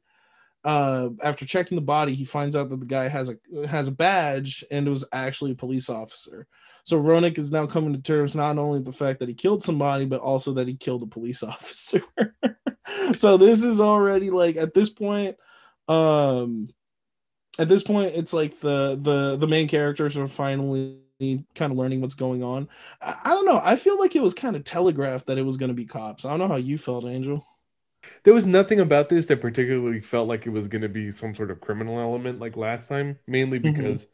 uh, 0.65 1.09
after 1.23 1.45
checking 1.45 1.77
the 1.77 1.83
body, 1.83 2.15
he 2.15 2.25
finds 2.25 2.55
out 2.55 2.71
that 2.71 2.81
the 2.81 2.87
guy 2.87 3.09
has 3.09 3.29
a 3.29 3.67
has 3.67 3.89
a 3.89 3.93
badge 3.93 4.65
and 4.71 4.89
was 4.89 5.05
actually 5.13 5.53
a 5.53 5.57
police 5.57 5.89
officer. 5.89 6.47
So 6.85 7.01
Roenick 7.01 7.39
is 7.39 7.53
now 7.53 7.67
coming 7.67 7.93
to 7.93 8.01
terms 8.01 8.35
not 8.35 8.59
only 8.59 8.79
with 8.79 8.87
the 8.87 8.93
fact 8.93 9.21
that 9.21 9.29
he 9.29 9.35
killed 9.35 9.63
somebody, 9.63 10.05
but 10.05 10.21
also 10.21 10.53
that 10.55 10.69
he 10.69 10.75
killed 10.75 11.03
a 11.03 11.07
police 11.07 11.43
officer. 11.43 12.03
so 13.17 13.37
this 13.37 13.65
is 13.65 13.81
already 13.81 14.31
like 14.31 14.57
at 14.57 14.75
this 14.75 14.91
point, 14.91 15.37
um, 15.89 16.69
at 17.59 17.69
this 17.69 17.83
point, 17.83 18.15
it's 18.15 18.33
like 18.33 18.61
the 18.61 18.99
the 19.01 19.37
the 19.37 19.49
main 19.49 19.69
characters 19.69 20.17
are 20.17 20.29
finally 20.29 20.99
kind 21.55 21.71
of 21.71 21.79
learning 21.79 22.01
what's 22.01 22.15
going 22.15 22.43
on. 22.43 22.69
I, 23.01 23.17
I 23.25 23.29
don't 23.31 23.47
know. 23.47 23.61
I 23.63 23.77
feel 23.77 23.99
like 23.99 24.15
it 24.15 24.23
was 24.23 24.35
kind 24.35 24.55
of 24.55 24.65
telegraphed 24.65 25.27
that 25.27 25.39
it 25.39 25.47
was 25.47 25.57
going 25.57 25.69
to 25.69 25.75
be 25.75 25.87
cops. 25.87 26.25
I 26.25 26.31
don't 26.31 26.39
know 26.39 26.49
how 26.49 26.57
you 26.57 26.79
felt, 26.79 27.05
Angel 27.05 27.45
there 28.25 28.35
was 28.35 28.47
nothing 28.47 28.81
about 28.81 29.09
this 29.09 29.27
that 29.27 29.41
particularly 29.41 30.01
felt 30.01 30.29
like 30.29 30.47
it 30.47 30.51
was 30.51 30.69
going 30.69 30.83
to 30.83 30.89
be 30.89 31.11
some 31.11 31.35
sort 31.35 31.51
of 31.51 31.61
criminal 31.61 31.99
element 31.99 32.41
like 32.41 32.57
last 32.57 32.89
time 32.89 33.19
mainly 33.27 33.59
mm-hmm. 33.59 33.73
because 33.73 34.03
mm-hmm. 34.03 34.13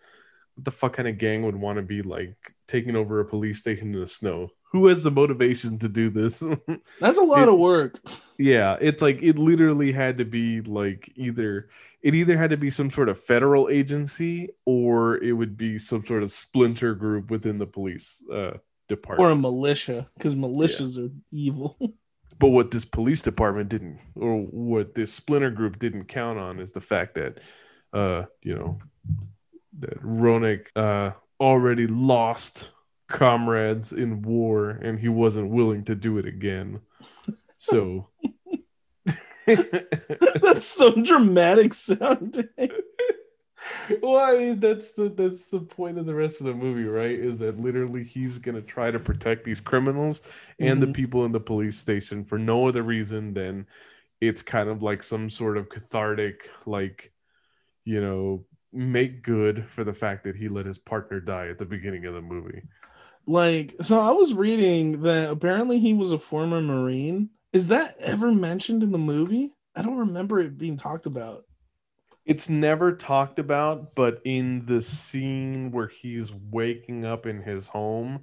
what 0.57 0.65
the 0.65 0.71
fuck 0.71 0.95
kind 0.95 1.09
of 1.09 1.19
gang 1.19 1.43
would 1.43 1.57
want 1.57 1.77
to 1.77 1.83
be 1.83 2.03
like 2.03 2.37
taking 2.67 2.97
over 2.97 3.21
a 3.21 3.25
police 3.25 3.61
station 3.61 3.95
in 3.95 4.01
the 4.01 4.07
snow 4.07 4.49
who 4.71 4.87
has 4.87 5.03
the 5.03 5.11
motivation 5.11 5.79
to 5.79 5.89
do 5.89 6.11
this 6.11 6.43
that's 7.01 7.19
a 7.19 7.23
lot 7.23 7.43
it, 7.43 7.49
of 7.49 7.59
work 7.59 8.01
yeah 8.39 8.77
it's 8.81 9.03
like 9.03 9.19
it 9.23 9.39
literally 9.39 9.93
had 9.93 10.19
to 10.19 10.25
be 10.25 10.61
like 10.63 11.11
either 11.17 11.69
it 12.01 12.15
either 12.15 12.39
had 12.39 12.51
to 12.51 12.57
be 12.57 12.71
some 12.71 12.91
sort 12.91 13.09
of 13.09 13.19
federal 13.19 13.69
agency 13.69 14.51
or 14.65 15.17
it 15.23 15.33
would 15.33 15.57
be 15.57 15.79
some 15.79 16.05
sort 16.05 16.23
of 16.23 16.31
splinter 16.31 16.95
group 16.95 17.31
within 17.31 17.59
the 17.59 17.67
police 17.67 18.23
uh 18.33 18.57
department 18.89 19.29
or 19.29 19.33
a 19.33 19.37
militia 19.37 20.09
because 20.17 20.35
militias 20.35 20.97
yeah. 20.97 21.05
are 21.05 21.09
evil 21.31 21.77
But 22.39 22.49
what 22.49 22.71
this 22.71 22.85
police 22.85 23.23
department 23.23 23.69
didn't, 23.69 23.99
or 24.15 24.43
what 24.43 24.95
this 24.95 25.13
splinter 25.13 25.51
group 25.51 25.79
didn't 25.79 26.05
count 26.05 26.39
on, 26.39 26.61
is 26.61 26.73
the 26.73 26.81
fact 26.81 27.17
that, 27.17 27.39
uh, 27.93 28.25
you 28.43 28.55
know, 28.55 28.79
that 29.81 30.01
Roenick 30.03 30.67
uh, 30.77 31.13
already 31.41 31.87
lost 31.87 32.71
comrades 33.09 33.93
in 33.93 34.23
war, 34.23 34.71
and 34.71 35.01
he 35.01 35.09
wasn't 35.09 35.51
willing 35.51 35.85
to 35.85 35.95
do 35.95 36.19
it 36.19 36.27
again. 36.27 36.81
So. 37.57 38.09
That's 39.47 40.67
so 40.67 40.95
dramatic 41.03 41.73
sounding 41.73 42.51
well, 44.03 44.17
I 44.17 44.37
mean, 44.37 44.61
that's 44.61 44.93
the 44.93 45.09
that's 45.09 45.47
the 45.47 45.61
point 45.61 45.99
of 45.99 46.07
the 46.07 46.15
rest 46.15 46.41
of 46.41 46.47
the 46.47 46.55
movie, 46.55 46.85
right? 46.85 47.19
Is 47.19 47.39
that 47.39 47.61
literally 47.61 48.05
he's 48.05 48.39
gonna 48.39 48.63
try 48.63 48.91
to 48.91 48.99
protect 48.99 49.45
these 49.45 49.61
criminals 49.61 50.23
and 50.59 50.81
mm-hmm. 50.81 50.81
the 50.81 50.95
people 50.95 51.25
in 51.25 51.33
the 51.33 51.41
police 51.41 51.79
station 51.79 52.25
for 52.25 52.39
no 52.39 52.69
other 52.69 52.83
reason 52.83 53.35
than 53.35 53.67
it's 54.21 54.43
kind 54.43 54.69
of 54.69 54.83
like 54.83 55.03
some 55.03 55.31
sort 55.31 55.57
of 55.57 55.69
cathartic, 55.69 56.51
like 56.67 57.13
you 57.85 58.01
know, 58.01 58.45
make 58.73 59.23
good 59.23 59.67
for 59.69 59.85
the 59.85 59.95
fact 59.95 60.25
that 60.25 60.37
he 60.37 60.49
let 60.49 60.67
his 60.67 60.79
partner 60.79 61.21
die 61.21 61.49
at 61.49 61.59
the 61.59 61.65
beginning 61.65 62.05
of 62.05 62.15
the 62.15 62.21
movie. 62.21 62.63
Like, 63.27 63.75
so 63.81 63.99
I 63.99 64.11
was 64.11 64.33
reading 64.33 65.03
that 65.03 65.31
apparently 65.31 65.79
he 65.79 65.93
was 65.93 66.13
a 66.13 66.19
former 66.19 66.61
Marine. 66.61 67.31
Is 67.53 67.69
that 67.69 67.95
ever 67.99 68.33
mentioned 68.33 68.83
in 68.83 68.93
the 68.93 68.99
movie? 68.99 69.53
I 69.77 69.83
don't 69.83 69.99
remember 69.99 70.39
it 70.39 70.59
being 70.59 70.77
talked 70.77 71.07
about. 71.07 71.45
It's 72.29 72.51
never 72.51 72.93
talked 72.93 73.39
about, 73.39 73.95
but 73.95 74.21
in 74.23 74.67
the 74.67 74.83
scene 74.83 75.73
where 75.73 75.89
he's 75.89 76.31
waking 76.51 77.07
up 77.07 77.25
in 77.25 77.41
his 77.41 77.69
home, 77.69 78.21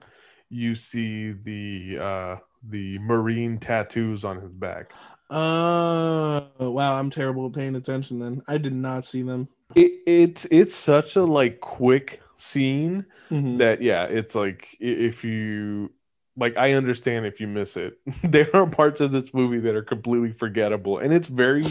you 0.47 0.75
see 0.75 1.31
the 1.31 1.97
uh 1.99 2.35
the 2.69 2.99
marine 2.99 3.57
tattoos 3.57 4.23
on 4.23 4.39
his 4.39 4.51
back. 4.51 4.93
Uh 5.31 6.41
wow, 6.59 6.93
I'm 6.93 7.09
terrible 7.09 7.47
at 7.47 7.53
paying 7.53 7.75
attention 7.75 8.19
then. 8.19 8.43
I 8.47 8.59
did 8.59 8.73
not 8.73 9.05
see 9.05 9.23
them. 9.23 9.49
It, 9.73 9.93
it's 10.05 10.45
it's 10.51 10.75
such 10.75 11.15
a 11.15 11.23
like 11.23 11.59
quick 11.59 12.21
scene 12.35 13.07
mm-hmm. 13.31 13.57
that 13.57 13.81
yeah, 13.81 14.03
it's 14.03 14.35
like 14.35 14.77
if 14.79 15.23
you 15.23 15.91
like 16.37 16.55
I 16.59 16.73
understand 16.73 17.25
if 17.25 17.41
you 17.41 17.47
miss 17.47 17.75
it. 17.75 17.97
there 18.23 18.55
are 18.55 18.67
parts 18.67 19.01
of 19.01 19.11
this 19.11 19.33
movie 19.33 19.59
that 19.61 19.73
are 19.73 19.81
completely 19.81 20.31
forgettable 20.31 20.99
and 20.99 21.11
it's 21.11 21.27
very 21.27 21.65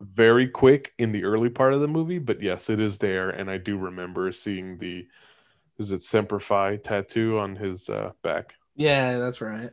very 0.00 0.48
quick 0.48 0.92
in 0.98 1.12
the 1.12 1.24
early 1.24 1.50
part 1.50 1.74
of 1.74 1.80
the 1.80 1.88
movie, 1.88 2.18
but 2.18 2.42
yes, 2.42 2.70
it 2.70 2.80
is 2.80 2.98
there, 2.98 3.30
and 3.30 3.50
I 3.50 3.58
do 3.58 3.76
remember 3.76 4.32
seeing 4.32 4.78
the 4.78 5.06
is 5.78 5.92
it 5.92 6.02
Semper 6.02 6.38
Fi 6.38 6.76
tattoo 6.76 7.38
on 7.38 7.56
his 7.56 7.88
uh, 7.88 8.10
back. 8.22 8.52
Yeah, 8.76 9.18
that's 9.18 9.40
right. 9.40 9.70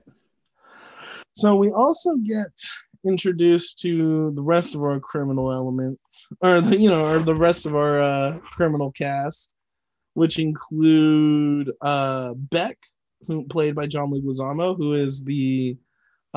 So 1.33 1.55
we 1.55 1.71
also 1.71 2.15
get 2.15 2.51
introduced 3.05 3.79
to 3.79 4.31
the 4.33 4.41
rest 4.41 4.73
of 4.73 4.81
our 4.81 4.99
criminal 4.99 5.51
element, 5.51 5.99
or 6.41 6.61
the, 6.61 6.77
you 6.77 6.89
know, 6.89 7.05
or 7.05 7.19
the 7.19 7.35
rest 7.35 7.65
of 7.65 7.75
our 7.75 8.01
uh, 8.01 8.39
criminal 8.39 8.91
cast, 8.91 9.53
which 10.13 10.39
include 10.39 11.71
uh, 11.81 12.33
Beck, 12.35 12.77
who 13.27 13.45
played 13.45 13.75
by 13.75 13.85
John 13.85 14.11
Leguizamo, 14.11 14.75
who 14.77 14.93
is 14.93 15.23
the 15.23 15.77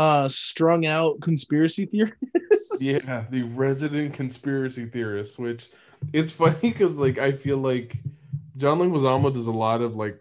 uh 0.01 0.27
strung 0.29 0.87
out 0.87 1.21
conspiracy 1.21 1.85
theorists. 1.85 2.83
Yeah, 2.83 3.27
the 3.29 3.43
resident 3.43 4.15
conspiracy 4.15 4.87
theorists, 4.87 5.39
which 5.39 5.69
it's 6.15 6.33
funny 6.41 6.57
because 6.63 6.97
like 6.97 7.19
I 7.19 7.33
feel 7.33 7.59
like 7.59 7.99
John 8.57 8.79
Leguizamo 8.79 9.33
does 9.33 9.47
a 9.47 9.53
lot 9.53 9.83
of 9.83 9.97
like 9.97 10.19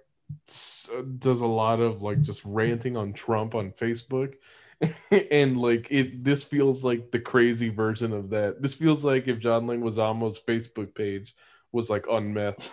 does 1.20 1.40
a 1.40 1.48
lot 1.48 1.80
of 1.80 2.02
like 2.02 2.20
just 2.20 2.44
ranting 2.44 2.98
on 2.98 3.14
Trump 3.14 3.56
on 3.56 3.72
Facebook. 3.72 4.36
and 5.32 5.58
like 5.58 5.88
it 5.90 6.24
this 6.24 6.44
feels 6.44 6.84
like 6.84 7.12
the 7.12 7.20
crazy 7.20 7.70
version 7.70 8.12
of 8.12 8.30
that. 8.32 8.62
This 8.62 8.74
feels 8.74 9.06
like 9.06 9.30
if 9.30 9.40
John 9.40 9.66
Leguizamo's 9.66 10.42
Facebook 10.42 10.94
page 10.94 11.36
was 11.72 11.90
like 11.90 12.06
on 12.10 12.34
meth. 12.34 12.70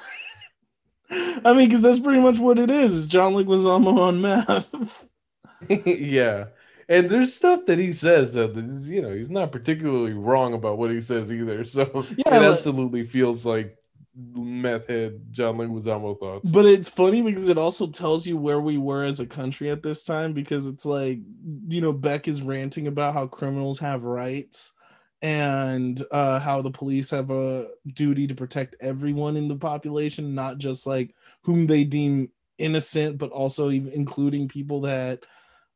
I 1.10 1.52
mean, 1.52 1.68
because 1.68 1.82
that's 1.82 2.00
pretty 2.00 2.20
much 2.20 2.40
what 2.40 2.58
it 2.58 2.70
is. 2.70 2.98
It's 2.98 3.06
John 3.06 3.34
Leguizamo 3.34 3.96
on 4.00 4.20
meth. 4.20 5.04
yeah. 5.68 6.46
And 6.88 7.10
there's 7.10 7.34
stuff 7.34 7.66
that 7.66 7.78
he 7.78 7.92
says 7.92 8.34
that 8.34 8.54
you 8.54 9.02
know 9.02 9.12
he's 9.12 9.30
not 9.30 9.52
particularly 9.52 10.12
wrong 10.12 10.54
about 10.54 10.78
what 10.78 10.90
he 10.90 11.00
says 11.00 11.32
either. 11.32 11.64
So 11.64 12.06
Yeah, 12.16 12.36
it 12.36 12.54
absolutely 12.54 13.04
feels 13.04 13.44
like 13.44 13.76
meth 14.16 14.86
head 14.86 15.20
John 15.30 15.56
Leguizamo 15.56 16.18
thoughts. 16.18 16.50
But 16.50 16.64
it's 16.64 16.88
funny 16.88 17.22
because 17.22 17.48
it 17.48 17.58
also 17.58 17.86
tells 17.88 18.26
you 18.26 18.36
where 18.36 18.60
we 18.60 18.78
were 18.78 19.04
as 19.04 19.20
a 19.20 19.26
country 19.26 19.70
at 19.70 19.82
this 19.82 20.04
time 20.04 20.32
because 20.32 20.66
it's 20.66 20.86
like, 20.86 21.18
you 21.68 21.80
know, 21.80 21.92
Beck 21.92 22.28
is 22.28 22.40
ranting 22.40 22.86
about 22.86 23.14
how 23.14 23.26
criminals 23.26 23.78
have 23.80 24.04
rights 24.04 24.72
and 25.22 26.02
uh, 26.10 26.38
how 26.38 26.62
the 26.62 26.70
police 26.70 27.10
have 27.10 27.30
a 27.30 27.68
duty 27.92 28.26
to 28.26 28.34
protect 28.34 28.76
everyone 28.80 29.36
in 29.36 29.48
the 29.48 29.56
population, 29.56 30.34
not 30.34 30.58
just 30.58 30.86
like 30.86 31.14
whom 31.42 31.66
they 31.66 31.84
deem 31.84 32.30
innocent, 32.58 33.18
but 33.18 33.30
also 33.30 33.70
even 33.70 33.92
including 33.92 34.48
people 34.48 34.82
that 34.82 35.24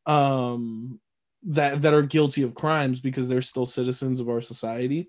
um 0.06 1.00
that 1.42 1.82
that 1.82 1.94
are 1.94 2.02
guilty 2.02 2.42
of 2.42 2.54
crimes 2.54 3.00
because 3.00 3.28
they're 3.28 3.42
still 3.42 3.66
citizens 3.66 4.20
of 4.20 4.28
our 4.28 4.40
society. 4.40 5.08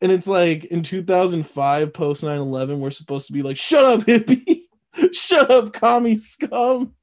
And 0.00 0.12
it's 0.12 0.28
like 0.28 0.64
in 0.66 0.82
2005, 0.82 1.92
post 1.92 2.22
9 2.22 2.38
11, 2.38 2.80
we're 2.80 2.90
supposed 2.90 3.26
to 3.28 3.32
be 3.32 3.42
like, 3.42 3.56
shut 3.56 3.84
up, 3.84 4.00
hippie, 4.00 4.62
shut 5.12 5.50
up, 5.50 5.72
commie 5.72 6.18
scum. 6.18 6.94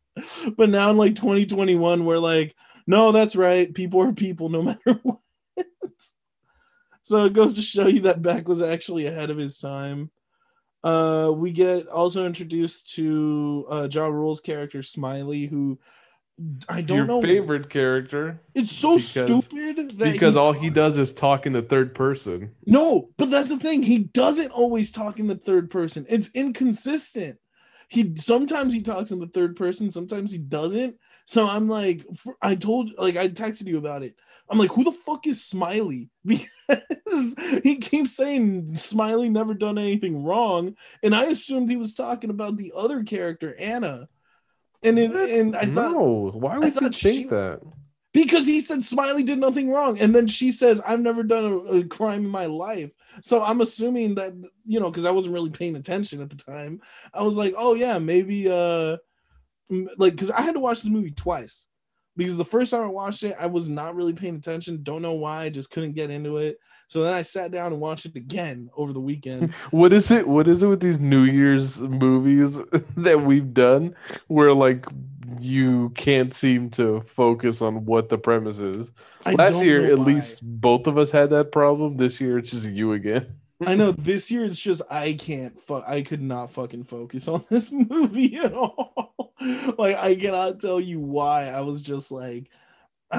But 0.55 0.69
now 0.69 0.91
in 0.91 0.97
like 0.97 1.15
2021, 1.15 2.05
we're 2.05 2.19
like, 2.19 2.55
no, 2.85 3.11
that's 3.11 3.35
right. 3.35 3.73
People 3.73 4.01
are 4.01 4.13
people 4.13 4.49
no 4.49 4.61
matter 4.63 4.99
what. 5.01 5.19
so 7.01 7.25
it 7.25 7.33
goes 7.33 7.55
to 7.55 7.61
show 7.61 7.87
you 7.87 8.01
that 8.01 8.21
Beck 8.21 8.47
was 8.47 8.61
actually 8.61 9.07
ahead 9.07 9.29
of 9.29 9.37
his 9.37 9.57
time. 9.57 10.11
Uh, 10.83 11.31
we 11.33 11.51
get 11.51 11.87
also 11.87 12.25
introduced 12.25 12.93
to 12.93 13.65
uh, 13.69 13.87
Ja 13.89 14.05
Rule's 14.05 14.41
character 14.41 14.83
Smiley, 14.83 15.45
who 15.45 15.79
I 16.67 16.81
don't 16.81 16.97
Your 16.97 17.05
know. 17.05 17.21
favorite 17.21 17.69
character 17.69 18.41
It's 18.55 18.71
so 18.71 18.95
because- 18.95 19.09
stupid 19.09 19.97
that 19.99 20.11
because 20.13 20.35
all 20.35 20.51
he 20.51 20.69
does 20.71 20.97
is 20.97 21.13
talk 21.13 21.45
in 21.45 21.53
the 21.53 21.61
third 21.61 21.93
person. 21.93 22.51
No, 22.65 23.09
but 23.17 23.29
that's 23.29 23.49
the 23.49 23.57
thing. 23.59 23.83
He 23.83 23.99
doesn't 23.99 24.51
always 24.51 24.91
talk 24.91 25.19
in 25.19 25.27
the 25.27 25.35
third 25.35 25.69
person. 25.69 26.05
It's 26.09 26.29
inconsistent. 26.33 27.37
He 27.87 28.13
sometimes 28.15 28.73
he 28.73 28.81
talks 28.81 29.11
in 29.11 29.19
the 29.19 29.27
third 29.27 29.55
person, 29.55 29.91
sometimes 29.91 30.31
he 30.31 30.39
doesn't. 30.39 30.95
So 31.25 31.47
I'm 31.47 31.69
like, 31.69 32.05
I 32.41 32.55
told, 32.55 32.89
like, 32.97 33.15
I 33.15 33.29
texted 33.29 33.67
you 33.67 33.77
about 33.77 34.03
it. 34.03 34.15
I'm 34.49 34.57
like, 34.57 34.71
who 34.71 34.83
the 34.83 34.91
fuck 34.91 35.25
is 35.27 35.43
Smiley? 35.43 36.09
Because 36.67 37.35
he 37.63 37.75
keeps 37.75 38.15
saying 38.15 38.75
Smiley 38.75 39.29
never 39.29 39.53
done 39.53 39.77
anything 39.77 40.23
wrong, 40.23 40.75
and 41.03 41.13
I 41.13 41.25
assumed 41.25 41.69
he 41.69 41.77
was 41.77 41.93
talking 41.93 42.31
about 42.31 42.57
the 42.57 42.71
other 42.75 43.03
character 43.03 43.55
Anna. 43.59 44.07
And 44.83 44.99
it, 44.99 45.11
and 45.11 45.55
I 45.55 45.61
thought 45.61 45.91
no, 45.93 46.31
why 46.33 46.57
would 46.57 46.73
you 46.75 46.89
think 46.89 46.93
she- 46.95 47.23
that? 47.25 47.61
because 48.13 48.45
he 48.45 48.61
said 48.61 48.85
Smiley 48.85 49.23
did 49.23 49.39
nothing 49.39 49.71
wrong, 49.71 49.97
and 49.99 50.13
then 50.15 50.27
she 50.27 50.51
says, 50.51 50.81
"I've 50.85 50.99
never 51.01 51.23
done 51.23 51.45
a, 51.45 51.57
a 51.57 51.83
crime 51.85 52.25
in 52.25 52.29
my 52.29 52.45
life." 52.45 52.91
So 53.21 53.43
I'm 53.43 53.61
assuming 53.61 54.15
that 54.15 54.33
you 54.65 54.79
know, 54.79 54.89
because 54.91 55.05
I 55.05 55.11
wasn't 55.11 55.33
really 55.33 55.49
paying 55.49 55.75
attention 55.75 56.21
at 56.21 56.29
the 56.29 56.35
time. 56.35 56.81
I 57.13 57.23
was 57.23 57.37
like, 57.37 57.53
"Oh 57.57 57.73
yeah, 57.75 57.97
maybe." 57.99 58.49
uh 58.49 58.97
Like, 59.97 60.13
because 60.13 60.29
I 60.31 60.41
had 60.41 60.53
to 60.53 60.59
watch 60.59 60.81
this 60.81 60.91
movie 60.91 61.11
twice 61.11 61.67
because 62.15 62.37
the 62.37 62.45
first 62.45 62.71
time 62.71 62.81
I 62.83 62.87
watched 62.87 63.23
it, 63.23 63.35
I 63.39 63.47
was 63.47 63.69
not 63.69 63.95
really 63.95 64.13
paying 64.13 64.35
attention. 64.35 64.83
Don't 64.83 65.01
know 65.01 65.13
why, 65.13 65.45
I 65.45 65.49
just 65.49 65.71
couldn't 65.71 65.93
get 65.93 66.11
into 66.11 66.37
it. 66.37 66.57
So 66.93 67.01
then 67.01 67.15
I 67.15 67.23
sat 67.23 67.49
down 67.49 67.71
and 67.71 67.81
watched 67.81 68.05
it 68.05 68.15
again 68.15 68.69
over 68.77 68.93
the 68.93 68.99
weekend. 68.99 69.51
What 69.71 69.91
is 69.93 70.11
it? 70.11 70.27
What 70.27 70.47
is 70.47 70.61
it 70.61 70.67
with 70.67 70.79
these 70.79 70.99
New 70.99 71.23
Year's 71.23 71.81
movies 71.81 72.61
that 72.97 73.23
we've 73.23 73.51
done 73.51 73.95
where 74.27 74.53
like 74.53 74.85
you 75.39 75.89
can't 75.95 76.35
seem 76.35 76.69
to 76.71 77.01
focus 77.01 77.63
on 77.63 77.85
what 77.85 78.09
the 78.09 78.19
premise 78.19 78.59
is? 78.59 78.91
I 79.25 79.33
Last 79.33 79.63
year, 79.63 79.91
at 79.91 79.97
why. 79.97 80.05
least 80.05 80.41
both 80.43 80.85
of 80.85 80.99
us 80.99 81.09
had 81.09 81.31
that 81.31 81.51
problem. 81.51 81.97
This 81.97 82.21
year, 82.21 82.37
it's 82.37 82.51
just 82.51 82.69
you 82.69 82.93
again. 82.93 83.25
I 83.65 83.73
know 83.73 83.91
this 83.97 84.29
year 84.29 84.45
it's 84.45 84.59
just 84.59 84.83
I 84.87 85.13
can't 85.13 85.59
fu- 85.59 85.81
I 85.87 86.03
could 86.03 86.21
not 86.21 86.51
fucking 86.51 86.83
focus 86.83 87.27
on 87.27 87.43
this 87.49 87.71
movie 87.71 88.37
at 88.37 88.53
all. 88.53 89.15
like 89.79 89.95
I 89.97 90.13
cannot 90.13 90.59
tell 90.59 90.79
you 90.79 90.99
why. 90.99 91.47
I 91.47 91.61
was 91.61 91.81
just 91.81 92.11
like 92.11 92.51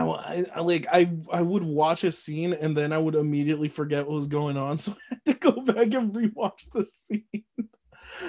I, 0.01 0.45
I, 0.55 0.61
like 0.61 0.87
I 0.93 1.11
I 1.33 1.43
would 1.43 1.63
watch 1.63 2.05
a 2.05 2.13
scene 2.13 2.53
and 2.53 2.77
then 2.77 2.93
I 2.93 2.99
would 2.99 3.15
immediately 3.15 3.69
forget 3.69 4.07
what 4.07 4.17
was 4.17 4.27
going 4.27 4.57
on, 4.57 4.79
so 4.79 4.93
I 4.93 5.15
had 5.15 5.25
to 5.27 5.35
go 5.35 5.53
back 5.63 5.95
and 5.95 6.13
rewatch 6.13 6.71
the 6.73 6.85
scene. 6.85 7.25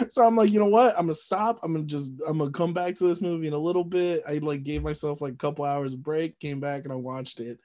So 0.09 0.25
I'm 0.25 0.35
like, 0.35 0.51
you 0.51 0.59
know 0.59 0.65
what? 0.65 0.95
I'm 0.97 1.05
gonna 1.05 1.13
stop. 1.13 1.59
I'm 1.61 1.73
gonna 1.73 1.85
just 1.85 2.13
I'm 2.27 2.39
gonna 2.39 2.49
come 2.49 2.73
back 2.73 2.95
to 2.95 3.07
this 3.07 3.21
movie 3.21 3.47
in 3.47 3.53
a 3.53 3.57
little 3.57 3.83
bit. 3.83 4.23
I 4.27 4.39
like 4.39 4.63
gave 4.63 4.81
myself 4.81 5.21
like 5.21 5.33
a 5.33 5.37
couple 5.37 5.63
hours 5.63 5.93
break, 5.93 6.39
came 6.39 6.59
back 6.59 6.83
and 6.83 6.91
I 6.91 6.95
watched 6.95 7.39
it. 7.39 7.59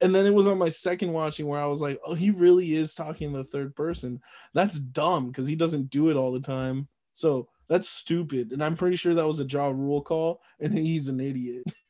And 0.00 0.14
then 0.14 0.26
it 0.26 0.34
was 0.34 0.46
on 0.46 0.58
my 0.58 0.70
second 0.70 1.12
watching 1.12 1.46
where 1.46 1.60
I 1.60 1.66
was 1.66 1.82
like, 1.82 2.00
oh, 2.04 2.14
he 2.14 2.30
really 2.30 2.74
is 2.74 2.94
talking 2.94 3.28
in 3.28 3.32
the 3.34 3.44
third 3.44 3.76
person. 3.76 4.20
That's 4.54 4.80
dumb 4.80 5.28
because 5.28 5.46
he 5.46 5.54
doesn't 5.54 5.90
do 5.90 6.10
it 6.10 6.16
all 6.16 6.32
the 6.32 6.40
time. 6.40 6.88
So 7.12 7.48
that's 7.68 7.88
stupid. 7.88 8.52
And 8.52 8.64
I'm 8.64 8.76
pretty 8.76 8.96
sure 8.96 9.14
that 9.14 9.26
was 9.26 9.40
a 9.40 9.44
Ja 9.44 9.68
Rule 9.68 10.02
call, 10.02 10.40
and 10.60 10.76
he's 10.76 11.08
an 11.08 11.20
idiot. 11.20 11.64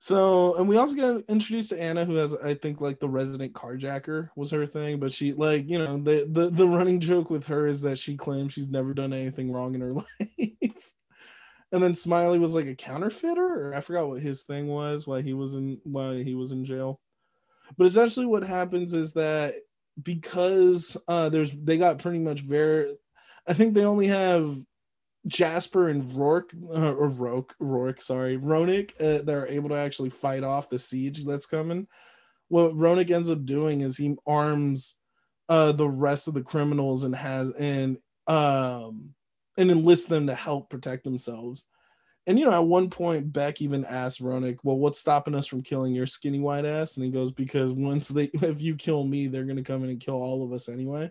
So, 0.00 0.54
and 0.56 0.68
we 0.68 0.76
also 0.76 0.94
got 0.94 1.28
introduced 1.28 1.70
to 1.70 1.80
Anna, 1.82 2.04
who 2.04 2.14
has, 2.16 2.32
I 2.32 2.54
think, 2.54 2.80
like 2.80 3.00
the 3.00 3.08
resident 3.08 3.52
carjacker 3.52 4.28
was 4.36 4.52
her 4.52 4.64
thing. 4.64 5.00
But 5.00 5.12
she, 5.12 5.32
like, 5.32 5.68
you 5.68 5.78
know, 5.78 5.98
the 6.00 6.26
the 6.30 6.50
the 6.50 6.68
running 6.68 7.00
joke 7.00 7.30
with 7.30 7.48
her 7.48 7.66
is 7.66 7.80
that 7.82 7.98
she 7.98 8.16
claims 8.16 8.52
she's 8.52 8.68
never 8.68 8.94
done 8.94 9.12
anything 9.12 9.52
wrong 9.52 9.74
in 9.74 9.80
her 9.80 9.94
life. 10.20 10.92
and 11.72 11.82
then 11.82 11.96
Smiley 11.96 12.38
was 12.38 12.54
like 12.54 12.66
a 12.66 12.76
counterfeiter, 12.76 13.70
or 13.70 13.74
I 13.74 13.80
forgot 13.80 14.08
what 14.08 14.22
his 14.22 14.44
thing 14.44 14.68
was 14.68 15.06
why 15.06 15.22
he 15.22 15.34
was 15.34 15.54
in 15.54 15.80
why 15.82 16.22
he 16.22 16.34
was 16.36 16.52
in 16.52 16.64
jail. 16.64 17.00
But 17.76 17.88
essentially, 17.88 18.26
what 18.26 18.44
happens 18.44 18.94
is 18.94 19.14
that 19.14 19.54
because 20.00 20.96
uh 21.08 21.28
there's 21.28 21.50
they 21.52 21.76
got 21.76 21.98
pretty 21.98 22.20
much 22.20 22.42
very, 22.42 22.96
I 23.48 23.52
think 23.52 23.74
they 23.74 23.84
only 23.84 24.06
have 24.06 24.56
Jasper 25.28 25.88
and 25.88 26.12
Rourke 26.14 26.52
uh, 26.70 26.92
or 26.92 27.08
Rourke, 27.08 27.54
Rourke, 27.60 28.00
sorry, 28.00 28.38
Roenick, 28.38 28.92
uh, 29.00 29.22
that 29.22 29.34
are 29.34 29.46
able 29.46 29.68
to 29.68 29.76
actually 29.76 30.10
fight 30.10 30.42
off 30.42 30.70
the 30.70 30.78
siege 30.78 31.24
that's 31.24 31.46
coming. 31.46 31.86
What 32.48 32.72
Roenick 32.72 33.10
ends 33.10 33.30
up 33.30 33.44
doing 33.44 33.82
is 33.82 33.96
he 33.96 34.16
arms 34.26 34.96
uh 35.48 35.72
the 35.72 35.88
rest 35.88 36.28
of 36.28 36.34
the 36.34 36.42
criminals 36.42 37.04
and 37.04 37.16
has 37.16 37.50
and 37.58 37.96
um 38.26 39.14
and 39.56 39.70
enlists 39.70 40.06
them 40.06 40.26
to 40.26 40.34
help 40.34 40.70
protect 40.70 41.04
themselves. 41.04 41.64
And 42.26 42.38
you 42.38 42.44
know, 42.44 42.52
at 42.52 42.66
one 42.66 42.90
point, 42.90 43.32
Beck 43.32 43.62
even 43.62 43.84
asked 43.86 44.22
Roenick, 44.22 44.58
"Well, 44.62 44.76
what's 44.76 45.00
stopping 45.00 45.34
us 45.34 45.46
from 45.46 45.62
killing 45.62 45.94
your 45.94 46.06
skinny 46.06 46.40
white 46.40 46.66
ass?" 46.66 46.96
And 46.96 47.04
he 47.04 47.10
goes, 47.10 47.32
"Because 47.32 47.72
once 47.72 48.08
they, 48.08 48.24
if 48.34 48.60
you 48.60 48.76
kill 48.76 49.04
me, 49.04 49.26
they're 49.26 49.46
gonna 49.46 49.62
come 49.62 49.82
in 49.84 49.90
and 49.90 50.00
kill 50.00 50.16
all 50.16 50.42
of 50.42 50.52
us 50.52 50.68
anyway." 50.68 51.10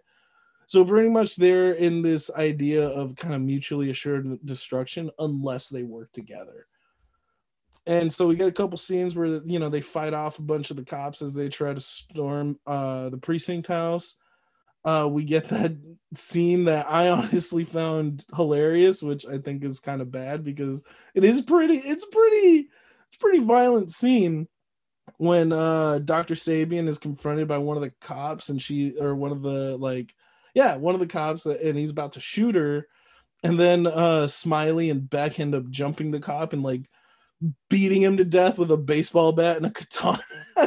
So 0.68 0.84
pretty 0.86 1.10
much, 1.10 1.38
they're 1.38 1.72
in 1.72 2.02
this 2.02 2.30
idea 2.30 2.88
of 2.88 3.16
kind 3.16 3.34
of 3.34 3.42
mutually 3.42 3.90
assured 3.90 4.46
destruction 4.46 5.10
unless 5.18 5.70
they 5.70 5.84
work 5.84 6.12
together. 6.12 6.68
And 7.86 8.14
so 8.14 8.28
we 8.28 8.36
get 8.36 8.50
a 8.50 8.54
couple 8.54 8.78
scenes 8.78 9.16
where 9.16 9.42
you 9.46 9.60
know 9.60 9.70
they 9.70 9.80
fight 9.80 10.14
off 10.14 10.40
a 10.40 10.44
bunch 10.44 10.70
of 10.70 10.76
the 10.76 10.84
cops 10.84 11.22
as 11.22 11.34
they 11.34 11.48
try 11.48 11.74
to 11.74 11.80
storm 11.80 12.60
uh, 12.68 13.10
the 13.10 13.18
precinct 13.18 13.68
house. 13.68 14.16
Uh, 14.84 15.08
we 15.10 15.24
get 15.24 15.48
that 15.50 15.78
scene 16.14 16.66
that 16.66 16.90
I 16.90 17.10
honestly 17.10 17.64
found 17.64 18.26
hilarious, 18.36 19.02
which 19.02 19.26
I 19.26 19.38
think 19.38 19.64
is 19.64 19.80
kind 19.80 20.02
of 20.02 20.12
bad 20.12 20.44
because 20.44 20.84
it 21.16 21.24
is 21.24 21.42
pretty. 21.42 21.78
It's 21.78 22.06
pretty. 22.06 22.70
It's 23.08 23.18
pretty 23.18 23.40
violent 23.40 23.90
scene 23.90 24.50
when 25.16 25.54
uh, 25.54 26.00
Dr. 26.00 26.36
Sabian 26.36 26.90
is 26.90 26.98
confronted 26.98 27.48
by 27.48 27.58
one 27.58 27.78
of 27.78 27.84
the 27.84 27.94
cops, 28.02 28.50
and 28.50 28.62
she 28.62 29.00
or 29.00 29.16
one 29.16 29.32
of 29.32 29.42
the 29.42 29.78
like, 29.78 30.14
yeah, 30.58 30.76
one 30.76 30.96
of 30.96 31.00
the 31.00 31.06
cops, 31.06 31.46
and 31.46 31.78
he's 31.78 31.92
about 31.92 32.14
to 32.14 32.20
shoot 32.20 32.56
her, 32.56 32.88
and 33.44 33.60
then 33.60 33.86
uh, 33.86 34.26
Smiley 34.26 34.90
and 34.90 35.08
Beck 35.08 35.40
end 35.40 35.54
up 35.54 35.70
jumping 35.70 36.10
the 36.10 36.20
cop 36.20 36.52
and 36.52 36.64
like 36.64 36.90
beating 37.70 38.02
him 38.02 38.18
to 38.18 38.26
death 38.26 38.58
with 38.58 38.72
a 38.72 38.78
baseball 38.78 39.32
bat 39.34 39.58
and 39.58 39.68
a 39.68 39.70
katana. 39.70 40.20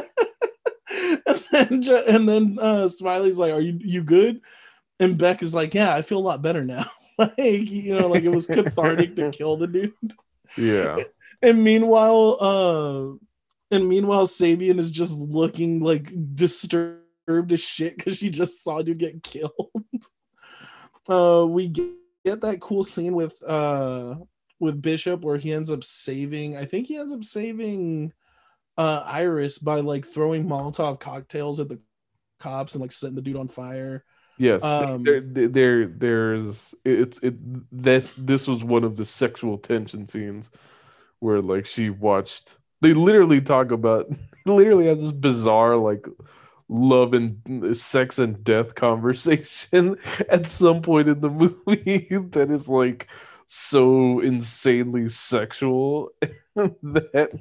and 1.51 1.83
then, 1.83 2.03
and 2.07 2.29
then 2.29 2.57
uh, 2.61 2.87
Smiley's 2.87 3.37
like, 3.37 3.51
"Are 3.51 3.59
you 3.59 3.77
you 3.81 4.01
good?" 4.01 4.39
And 5.01 5.17
Beck 5.17 5.43
is 5.43 5.53
like, 5.53 5.73
"Yeah, 5.73 5.93
I 5.93 6.03
feel 6.03 6.19
a 6.19 6.29
lot 6.29 6.41
better 6.41 6.63
now." 6.63 6.85
like 7.17 7.37
you 7.37 7.99
know, 7.99 8.07
like 8.07 8.23
it 8.23 8.29
was 8.29 8.47
cathartic 8.47 9.17
to 9.17 9.31
kill 9.31 9.57
the 9.57 9.67
dude. 9.67 9.93
Yeah. 10.57 10.97
And 11.43 11.63
meanwhile, 11.63 12.37
uh, 12.39 13.75
And 13.75 13.89
meanwhile, 13.89 14.27
Sabian 14.27 14.77
is 14.77 14.91
just 14.91 15.17
looking 15.17 15.79
like 15.79 16.13
disturbed 16.35 17.00
as 17.27 17.59
shit 17.59 17.97
because 17.97 18.17
she 18.17 18.29
just 18.29 18.63
saw 18.63 18.81
dude 18.81 18.97
get 18.97 19.23
killed. 19.23 19.71
uh, 21.09 21.45
we 21.47 21.67
get, 21.67 21.91
get 22.25 22.41
that 22.41 22.59
cool 22.59 22.83
scene 22.83 23.13
with 23.13 23.41
uh 23.43 24.15
with 24.59 24.81
Bishop 24.81 25.21
where 25.21 25.37
he 25.37 25.51
ends 25.51 25.71
up 25.71 25.83
saving. 25.83 26.55
I 26.55 26.65
think 26.65 26.87
he 26.87 26.97
ends 26.97 27.13
up 27.13 27.23
saving 27.23 28.13
uh 28.77 29.03
Iris 29.05 29.57
by 29.57 29.79
like 29.79 30.05
throwing 30.05 30.47
Molotov 30.47 30.99
cocktails 30.99 31.59
at 31.59 31.69
the 31.69 31.79
cops 32.39 32.73
and 32.73 32.81
like 32.81 32.91
setting 32.91 33.15
the 33.15 33.21
dude 33.21 33.37
on 33.37 33.47
fire. 33.47 34.03
Yes, 34.37 34.63
Um, 34.63 35.03
there, 35.03 35.21
there, 35.21 35.47
there, 35.47 35.87
there's 35.87 36.73
it's 36.83 37.19
it. 37.19 37.35
This 37.71 38.15
this 38.15 38.47
was 38.47 38.63
one 38.63 38.83
of 38.83 38.95
the 38.95 39.05
sexual 39.05 39.57
tension 39.57 40.07
scenes 40.07 40.49
where 41.19 41.41
like 41.41 41.65
she 41.65 41.89
watched. 41.89 42.57
They 42.81 42.95
literally 42.95 43.41
talk 43.41 43.71
about 43.71 44.11
literally 44.45 44.87
have 44.87 44.99
this 44.99 45.11
bizarre 45.11 45.77
like 45.77 46.07
love 46.71 47.13
and 47.13 47.75
sex 47.75 48.17
and 48.17 48.43
death 48.45 48.75
conversation 48.75 49.97
at 50.29 50.49
some 50.49 50.81
point 50.81 51.09
in 51.09 51.19
the 51.19 51.29
movie 51.29 52.07
that 52.31 52.49
is 52.49 52.67
like 52.69 53.07
so 53.45 54.21
insanely 54.21 55.09
sexual 55.09 56.09
that 56.55 57.31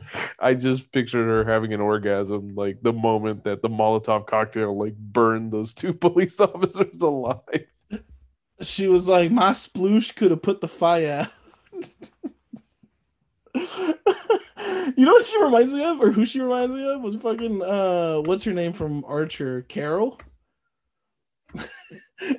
I 0.40 0.54
just 0.54 0.90
pictured 0.90 1.26
her 1.26 1.50
having 1.50 1.72
an 1.72 1.80
orgasm 1.80 2.56
like 2.56 2.82
the 2.82 2.92
moment 2.92 3.44
that 3.44 3.62
the 3.62 3.68
Molotov 3.68 4.26
cocktail 4.26 4.76
like 4.76 4.96
burned 4.96 5.52
those 5.52 5.72
two 5.74 5.94
police 5.94 6.40
officers 6.40 7.00
alive. 7.00 7.66
She 8.60 8.88
was 8.88 9.08
like, 9.08 9.30
"My 9.30 9.52
sploosh 9.52 10.14
could 10.14 10.32
have 10.32 10.42
put 10.42 10.60
the 10.60 10.68
fire." 10.68 11.28
out." 11.74 12.32
you 13.55 15.05
know 15.05 15.12
what 15.12 15.24
she 15.24 15.42
reminds 15.42 15.74
me 15.74 15.84
of, 15.84 16.01
or 16.01 16.11
who 16.11 16.24
she 16.24 16.40
reminds 16.40 16.74
me 16.74 16.88
of, 16.88 17.03
was 17.03 17.16
fucking 17.16 17.62
uh, 17.62 18.18
what's 18.24 18.44
her 18.44 18.53
name 18.53 18.72
from 18.72 19.05
Archer, 19.07 19.62
Carol. 19.62 20.18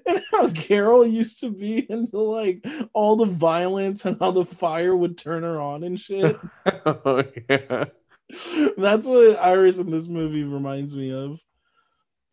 and 0.05 0.21
how 0.31 0.49
Carol 0.49 1.05
used 1.05 1.39
to 1.41 1.51
be 1.51 1.89
into 1.91 2.19
like 2.19 2.65
all 2.93 3.15
the 3.15 3.25
violence 3.25 4.05
and 4.05 4.17
how 4.19 4.31
the 4.31 4.45
fire 4.45 4.95
would 4.95 5.17
turn 5.17 5.43
her 5.43 5.59
on 5.59 5.83
and 5.83 5.99
shit. 5.99 6.37
oh 6.85 7.23
yeah. 7.49 7.85
That's 8.77 9.05
what 9.05 9.39
Iris 9.39 9.79
in 9.79 9.91
this 9.91 10.07
movie 10.07 10.43
reminds 10.43 10.95
me 10.95 11.11
of. 11.11 11.41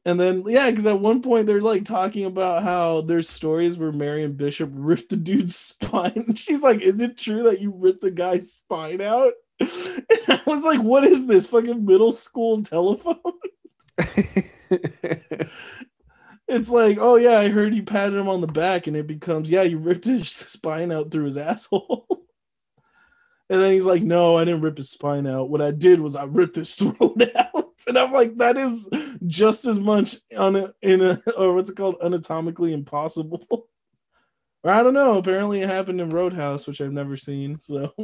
And 0.09 0.18
then, 0.18 0.42
yeah, 0.46 0.70
because 0.70 0.86
at 0.86 1.00
one 1.00 1.20
point 1.20 1.46
they're 1.46 1.61
like 1.61 1.84
talking 1.84 2.24
about 2.24 2.62
how 2.62 3.02
there's 3.02 3.28
stories 3.28 3.76
where 3.76 3.92
Marion 3.92 4.32
Bishop 4.32 4.70
ripped 4.72 5.11
the 5.11 5.16
dude's 5.16 5.54
spine. 5.56 6.34
She's 6.34 6.62
like, 6.62 6.80
Is 6.80 7.02
it 7.02 7.18
true 7.18 7.42
that 7.42 7.61
you 7.61 7.74
ripped 7.76 8.00
the 8.00 8.11
guy's 8.11 8.50
spine 8.50 9.02
out? 9.02 9.34
And 9.61 10.40
I 10.40 10.40
was 10.46 10.64
like, 10.64 10.80
What 10.80 11.04
is 11.04 11.26
this 11.26 11.46
fucking 11.46 11.84
middle 11.84 12.12
school 12.12 12.62
telephone? 12.62 13.16
It's 16.48 16.70
like, 16.70 16.96
Oh, 16.98 17.16
yeah, 17.16 17.38
I 17.38 17.48
heard 17.50 17.74
you 17.74 17.82
patted 17.82 18.18
him 18.18 18.28
on 18.28 18.40
the 18.40 18.46
back, 18.46 18.86
and 18.86 18.96
it 18.96 19.06
becomes, 19.06 19.50
Yeah, 19.50 19.62
you 19.62 19.76
ripped 19.78 20.06
his 20.06 20.30
spine 20.30 20.90
out 20.90 21.11
through 21.11 21.26
his 21.26 21.36
asshole. 21.36 22.06
And 23.51 23.61
then 23.62 23.72
he's 23.72 23.86
like, 23.86 24.03
No, 24.03 24.36
I 24.36 24.44
didn't 24.44 24.61
rip 24.61 24.76
his 24.76 24.90
spine 24.90 25.26
out. 25.26 25.51
What 25.51 25.62
I 25.62 25.70
did 25.70 26.01
was 26.01 26.16
I 26.16 26.24
ripped 26.24 26.57
his 26.57 26.74
throat 26.74 27.22
out. 27.34 27.72
And 27.86 27.99
I'm 27.99 28.12
like, 28.12 28.36
That 28.38 28.57
is 28.57 28.88
just 29.26 29.64
as 29.64 29.78
much 29.78 30.16
on 30.36 30.57
a, 30.57 30.72
in 30.82 31.03
a, 31.03 31.22
or 31.36 31.55
what's 31.55 31.70
it 31.70 31.76
called, 31.76 31.96
anatomically 32.03 32.72
impossible. 32.72 33.46
Or 34.64 34.72
I 34.72 34.82
don't 34.82 34.92
know. 34.92 35.18
Apparently 35.18 35.61
it 35.61 35.68
happened 35.68 36.01
in 36.01 36.11
Roadhouse, 36.11 36.66
which 36.66 36.80
I've 36.80 36.92
never 36.92 37.16
seen. 37.16 37.61
So, 37.61 37.94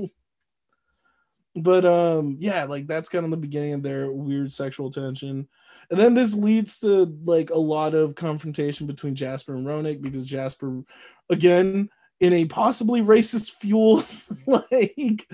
but 1.57 1.85
um, 1.85 2.37
yeah, 2.39 2.63
like 2.63 2.87
that's 2.87 3.09
kind 3.09 3.25
of 3.25 3.33
the 3.33 3.37
beginning 3.37 3.73
of 3.75 3.83
their 3.83 4.13
weird 4.13 4.53
sexual 4.53 4.89
tension. 4.89 5.49
And 5.91 5.99
then 5.99 6.15
this 6.15 6.35
leads 6.35 6.79
to 6.79 7.13
like 7.25 7.51
a 7.51 7.59
lot 7.59 7.95
of 7.95 8.15
confrontation 8.15 8.87
between 8.87 9.17
Jasper 9.17 9.55
and 9.55 9.67
Roenick 9.67 10.01
because 10.01 10.25
Jasper, 10.25 10.85
again, 11.29 11.89
in 12.25 12.33
a 12.33 12.47
possibly 12.47 13.03
racist 13.03 13.53
fuel 13.53 14.03
like 14.47 15.29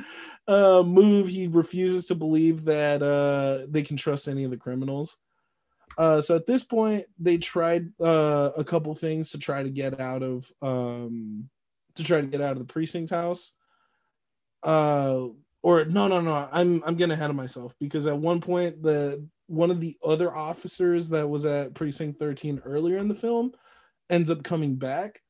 uh 0.48 0.82
move 0.82 1.28
he 1.28 1.46
refuses 1.46 2.06
to 2.06 2.14
believe 2.16 2.64
that 2.64 3.02
uh 3.02 3.64
they 3.68 3.82
can 3.82 3.96
trust 3.96 4.26
any 4.26 4.44
of 4.44 4.50
the 4.50 4.56
criminals. 4.56 5.18
Uh 5.96 6.20
so 6.20 6.34
at 6.34 6.46
this 6.46 6.64
point 6.64 7.04
they 7.18 7.38
tried 7.38 7.88
uh 8.00 8.50
a 8.56 8.64
couple 8.64 8.94
things 8.94 9.30
to 9.30 9.38
try 9.38 9.62
to 9.62 9.70
get 9.70 10.00
out 10.00 10.22
of 10.22 10.50
um 10.62 11.48
to 11.94 12.02
try 12.02 12.20
to 12.20 12.26
get 12.26 12.40
out 12.40 12.52
of 12.52 12.58
the 12.58 12.72
precinct 12.72 13.10
house. 13.10 13.54
Uh 14.62 15.26
or 15.62 15.84
no 15.84 16.08
no 16.08 16.20
no 16.20 16.48
i'm 16.52 16.82
i'm 16.84 16.96
getting 16.96 17.12
ahead 17.12 17.30
of 17.30 17.36
myself 17.36 17.74
because 17.78 18.06
at 18.06 18.16
one 18.16 18.40
point 18.40 18.82
the 18.82 19.26
one 19.46 19.70
of 19.70 19.80
the 19.80 19.96
other 20.04 20.34
officers 20.34 21.10
that 21.10 21.28
was 21.28 21.44
at 21.44 21.74
precinct 21.74 22.18
13 22.18 22.62
earlier 22.64 22.96
in 22.98 23.08
the 23.08 23.14
film 23.14 23.52
ends 24.08 24.30
up 24.30 24.42
coming 24.42 24.76
back 24.76 25.20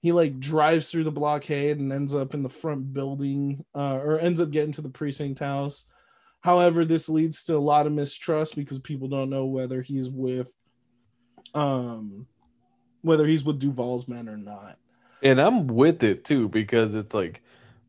he 0.00 0.12
like 0.12 0.38
drives 0.38 0.90
through 0.90 1.04
the 1.04 1.10
blockade 1.10 1.78
and 1.78 1.92
ends 1.92 2.14
up 2.14 2.34
in 2.34 2.42
the 2.42 2.48
front 2.48 2.92
building 2.92 3.64
uh, 3.74 3.96
or 3.96 4.18
ends 4.18 4.40
up 4.40 4.50
getting 4.50 4.72
to 4.72 4.82
the 4.82 4.88
precinct 4.88 5.40
house 5.40 5.86
however 6.40 6.84
this 6.84 7.08
leads 7.08 7.44
to 7.44 7.56
a 7.56 7.58
lot 7.58 7.86
of 7.86 7.92
mistrust 7.92 8.56
because 8.56 8.78
people 8.78 9.08
don't 9.08 9.30
know 9.30 9.46
whether 9.46 9.82
he's 9.82 10.08
with 10.08 10.52
um 11.54 12.26
whether 13.02 13.26
he's 13.26 13.44
with 13.44 13.58
duval's 13.58 14.08
men 14.08 14.28
or 14.28 14.36
not 14.36 14.78
and 15.22 15.40
I'm 15.40 15.66
with 15.66 16.02
it 16.02 16.24
too 16.24 16.48
because 16.48 16.94
it's 16.94 17.14
like 17.14 17.42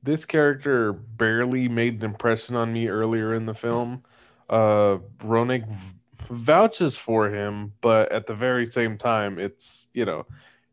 this 0.04 0.26
character 0.26 0.94
barely 0.94 1.68
made 1.68 1.96
an 1.96 2.06
impression 2.06 2.56
on 2.56 2.72
me 2.72 2.88
earlier 2.88 3.34
in 3.34 3.46
the 3.46 3.54
film. 3.54 4.04
Uh, 4.50 4.98
Roenick 5.20 5.68
v- 5.68 5.96
vouches 6.30 6.98
for 6.98 7.30
him, 7.30 7.74
but 7.82 8.12
at 8.12 8.26
the 8.26 8.34
very 8.34 8.66
same 8.66 8.98
time, 8.98 9.38
it's 9.38 9.88
you 9.94 10.06
know, 10.06 10.26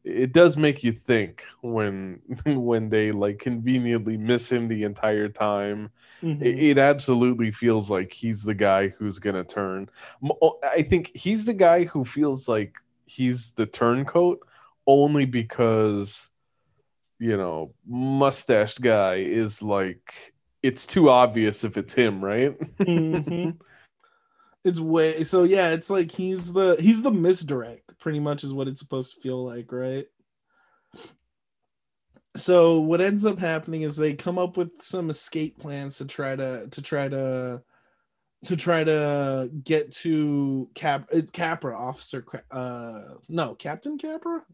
it 0.07 0.33
does 0.33 0.57
make 0.57 0.85
you 0.85 0.93
think 0.93 1.45
when 1.63 2.21
when 2.47 2.89
they 2.89 3.11
like 3.13 3.39
conveniently 3.41 4.17
miss 4.17 4.51
him 4.51 4.69
the 4.69 4.85
entire 4.85 5.29
time. 5.29 5.91
Mhm. 6.23 6.43
It, 6.43 6.59
it 6.71 6.79
absolutely 6.79 7.51
feels 7.51 7.91
like 7.91 8.13
he's 8.13 8.45
the 8.45 8.55
guy 8.55 8.89
who's 8.89 9.19
gonna 9.19 9.45
turn. 9.45 9.89
I 10.63 10.83
think 10.83 11.15
he's 11.17 11.45
the 11.47 11.55
guy 11.55 11.85
who 11.85 12.05
feels 12.05 12.49
like 12.49 12.75
he's 13.07 13.53
the 13.53 13.67
turncoat 13.67 14.41
only 14.87 15.27
because 15.27 16.31
you 17.19 17.37
know 17.37 17.73
mustached 17.87 18.81
guy 18.81 19.17
is 19.17 19.63
like 19.63 20.35
it's 20.63 20.87
too 20.87 21.09
obvious 21.09 21.65
if 21.65 21.77
it's 21.77 21.95
him 21.95 22.25
right 22.25 22.57
Mhm. 22.81 23.57
It's 24.67 24.81
way 24.81 25.23
so 25.23 25.45
yeah 25.45 25.71
it's 25.71 25.91
like 25.91 26.11
he's 26.11 26.53
the 26.53 26.77
he's 26.81 27.03
the 27.03 27.11
misdirect 27.11 27.87
pretty 27.99 28.21
much 28.21 28.45
is 28.45 28.55
what 28.55 28.69
it's 28.69 28.81
supposed 28.81 29.15
to 29.15 29.21
feel 29.21 29.45
like 29.45 29.71
right? 29.73 30.07
So 32.37 32.81
what 32.81 33.01
ends 33.01 33.25
up 33.25 33.39
happening 33.39 33.83
is 33.83 33.97
they 33.97 34.15
come 34.15 34.39
up 34.39 34.57
with 34.57 34.71
some 34.81 35.09
escape 35.09 35.59
plans 35.59 35.99
to 35.99 36.05
try 36.05 36.37
to 36.37 36.69
to 36.71 36.83
try 36.83 37.09
to 37.09 37.63
to 38.45 38.57
try 38.57 38.85
to 38.85 39.51
get 39.65 39.91
to 39.91 40.71
cap 40.75 41.09
it's 41.13 41.31
capra 41.31 41.77
officer 41.77 42.25
uh 42.51 43.15
no 43.29 43.55
captain 43.55 43.99
capra? 43.99 44.45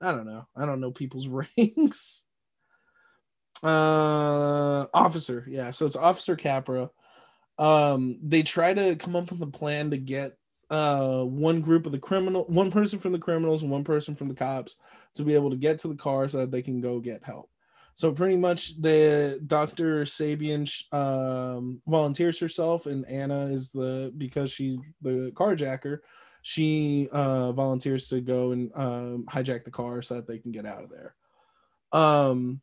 I 0.00 0.10
don't 0.10 0.26
know. 0.26 0.46
I 0.56 0.66
don't 0.66 0.80
know 0.80 0.90
people's 0.90 1.28
ranks. 1.56 2.24
Uh 3.62 4.86
officer 4.92 5.46
yeah 5.48 5.70
so 5.70 5.86
it's 5.86 5.94
officer 5.94 6.34
capra 6.34 6.90
um 7.58 8.18
they 8.22 8.42
try 8.42 8.72
to 8.72 8.96
come 8.96 9.14
up 9.14 9.30
with 9.30 9.42
a 9.42 9.46
plan 9.46 9.90
to 9.90 9.98
get 9.98 10.36
uh 10.70 11.22
one 11.22 11.60
group 11.60 11.84
of 11.84 11.92
the 11.92 11.98
criminal 11.98 12.44
one 12.48 12.70
person 12.70 12.98
from 12.98 13.12
the 13.12 13.18
criminals 13.18 13.62
and 13.62 13.70
one 13.70 13.84
person 13.84 14.14
from 14.14 14.28
the 14.28 14.34
cops 14.34 14.76
to 15.14 15.22
be 15.22 15.34
able 15.34 15.50
to 15.50 15.56
get 15.56 15.78
to 15.78 15.88
the 15.88 15.94
car 15.94 16.28
so 16.28 16.38
that 16.38 16.50
they 16.50 16.62
can 16.62 16.80
go 16.80 16.98
get 16.98 17.22
help. 17.22 17.50
So 17.94 18.10
pretty 18.10 18.38
much 18.38 18.80
the 18.80 19.38
dr 19.46 20.04
sabian 20.04 20.66
um 20.94 21.82
volunteers 21.86 22.40
herself 22.40 22.86
and 22.86 23.04
anna 23.06 23.46
is 23.46 23.68
the 23.68 24.12
because 24.16 24.50
she's 24.50 24.78
the 25.02 25.30
carjacker 25.34 25.98
she 26.42 27.08
uh 27.12 27.52
volunteers 27.52 28.08
to 28.08 28.20
go 28.20 28.50
and 28.52 28.70
um 28.74 29.24
hijack 29.28 29.64
the 29.64 29.70
car 29.70 30.02
so 30.02 30.14
that 30.16 30.26
they 30.26 30.38
can 30.38 30.50
get 30.50 30.66
out 30.66 30.82
of 30.82 30.90
there. 30.90 31.14
Um 31.92 32.60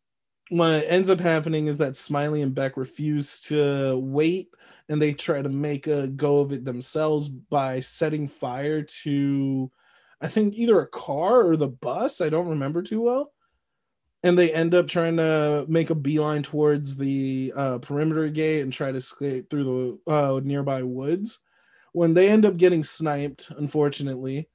what 0.49 0.83
ends 0.87 1.09
up 1.11 1.19
happening 1.19 1.67
is 1.67 1.77
that 1.77 1.95
Smiley 1.95 2.41
and 2.41 2.55
Beck 2.55 2.75
refuse 2.75 3.39
to 3.41 3.97
wait 3.99 4.49
and 4.89 5.01
they 5.01 5.13
try 5.13 5.41
to 5.41 5.49
make 5.49 5.87
a 5.87 6.07
go 6.07 6.39
of 6.39 6.51
it 6.51 6.65
themselves 6.65 7.27
by 7.29 7.79
setting 7.79 8.27
fire 8.27 8.81
to, 8.81 9.71
I 10.19 10.27
think, 10.27 10.55
either 10.55 10.79
a 10.79 10.87
car 10.87 11.47
or 11.47 11.55
the 11.55 11.67
bus. 11.67 12.21
I 12.21 12.29
don't 12.29 12.47
remember 12.47 12.81
too 12.81 13.01
well. 13.01 13.31
And 14.23 14.37
they 14.37 14.51
end 14.51 14.73
up 14.73 14.87
trying 14.87 15.17
to 15.17 15.65
make 15.69 15.91
a 15.91 15.95
beeline 15.95 16.43
towards 16.43 16.97
the 16.97 17.53
uh, 17.55 17.77
perimeter 17.77 18.27
gate 18.27 18.61
and 18.61 18.73
try 18.73 18.91
to 18.91 18.97
escape 18.97 19.49
through 19.49 19.99
the 20.07 20.11
uh, 20.11 20.41
nearby 20.43 20.83
woods. 20.83 21.39
When 21.93 22.13
they 22.13 22.27
end 22.27 22.45
up 22.45 22.57
getting 22.57 22.83
sniped, 22.83 23.49
unfortunately, 23.51 24.49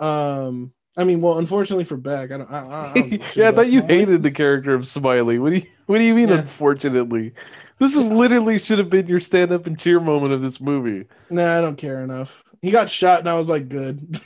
um, 0.00 0.72
I 0.96 1.04
mean, 1.04 1.20
well, 1.20 1.38
unfortunately 1.38 1.84
for 1.84 1.96
Beck, 1.96 2.32
I 2.32 2.38
don't. 2.38 2.50
I, 2.50 2.90
I 2.90 2.94
don't 2.94 3.36
yeah, 3.36 3.48
I 3.48 3.52
thought 3.52 3.70
you 3.70 3.82
hated 3.82 4.22
the 4.22 4.30
character 4.30 4.74
of 4.74 4.86
Smiley. 4.86 5.38
What 5.38 5.50
do 5.50 5.56
you 5.56 5.66
What 5.86 5.98
do 5.98 6.04
you 6.04 6.14
mean? 6.14 6.28
Yeah. 6.28 6.38
Unfortunately, 6.38 7.32
this 7.78 7.96
is 7.96 8.08
literally 8.08 8.58
should 8.58 8.78
have 8.78 8.90
been 8.90 9.06
your 9.06 9.20
stand 9.20 9.52
up 9.52 9.66
and 9.66 9.78
cheer 9.78 10.00
moment 10.00 10.32
of 10.32 10.42
this 10.42 10.60
movie. 10.60 11.06
Nah, 11.30 11.58
I 11.58 11.60
don't 11.60 11.76
care 11.76 12.02
enough. 12.02 12.42
He 12.60 12.70
got 12.70 12.90
shot, 12.90 13.20
and 13.20 13.28
I 13.28 13.34
was 13.34 13.48
like, 13.48 13.68
good. 13.68 14.20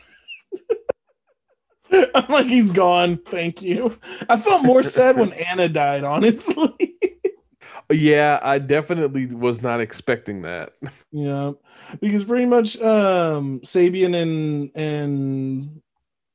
I'm 2.15 2.27
like, 2.29 2.47
he's 2.47 2.71
gone. 2.71 3.19
Thank 3.19 3.63
you. 3.63 3.99
I 4.29 4.37
felt 4.39 4.65
more 4.65 4.83
sad 4.83 5.17
when 5.17 5.33
Anna 5.51 5.69
died, 5.69 6.03
honestly. 6.03 6.97
yeah, 7.93 8.41
I 8.43 8.59
definitely 8.59 9.27
was 9.27 9.63
not 9.63 9.81
expecting 9.81 10.43
that. 10.43 10.73
Yeah, 11.13 11.53
because 12.01 12.25
pretty 12.25 12.47
much 12.47 12.81
um 12.81 13.61
Sabian 13.61 14.17
and 14.21 14.71
and 14.75 15.83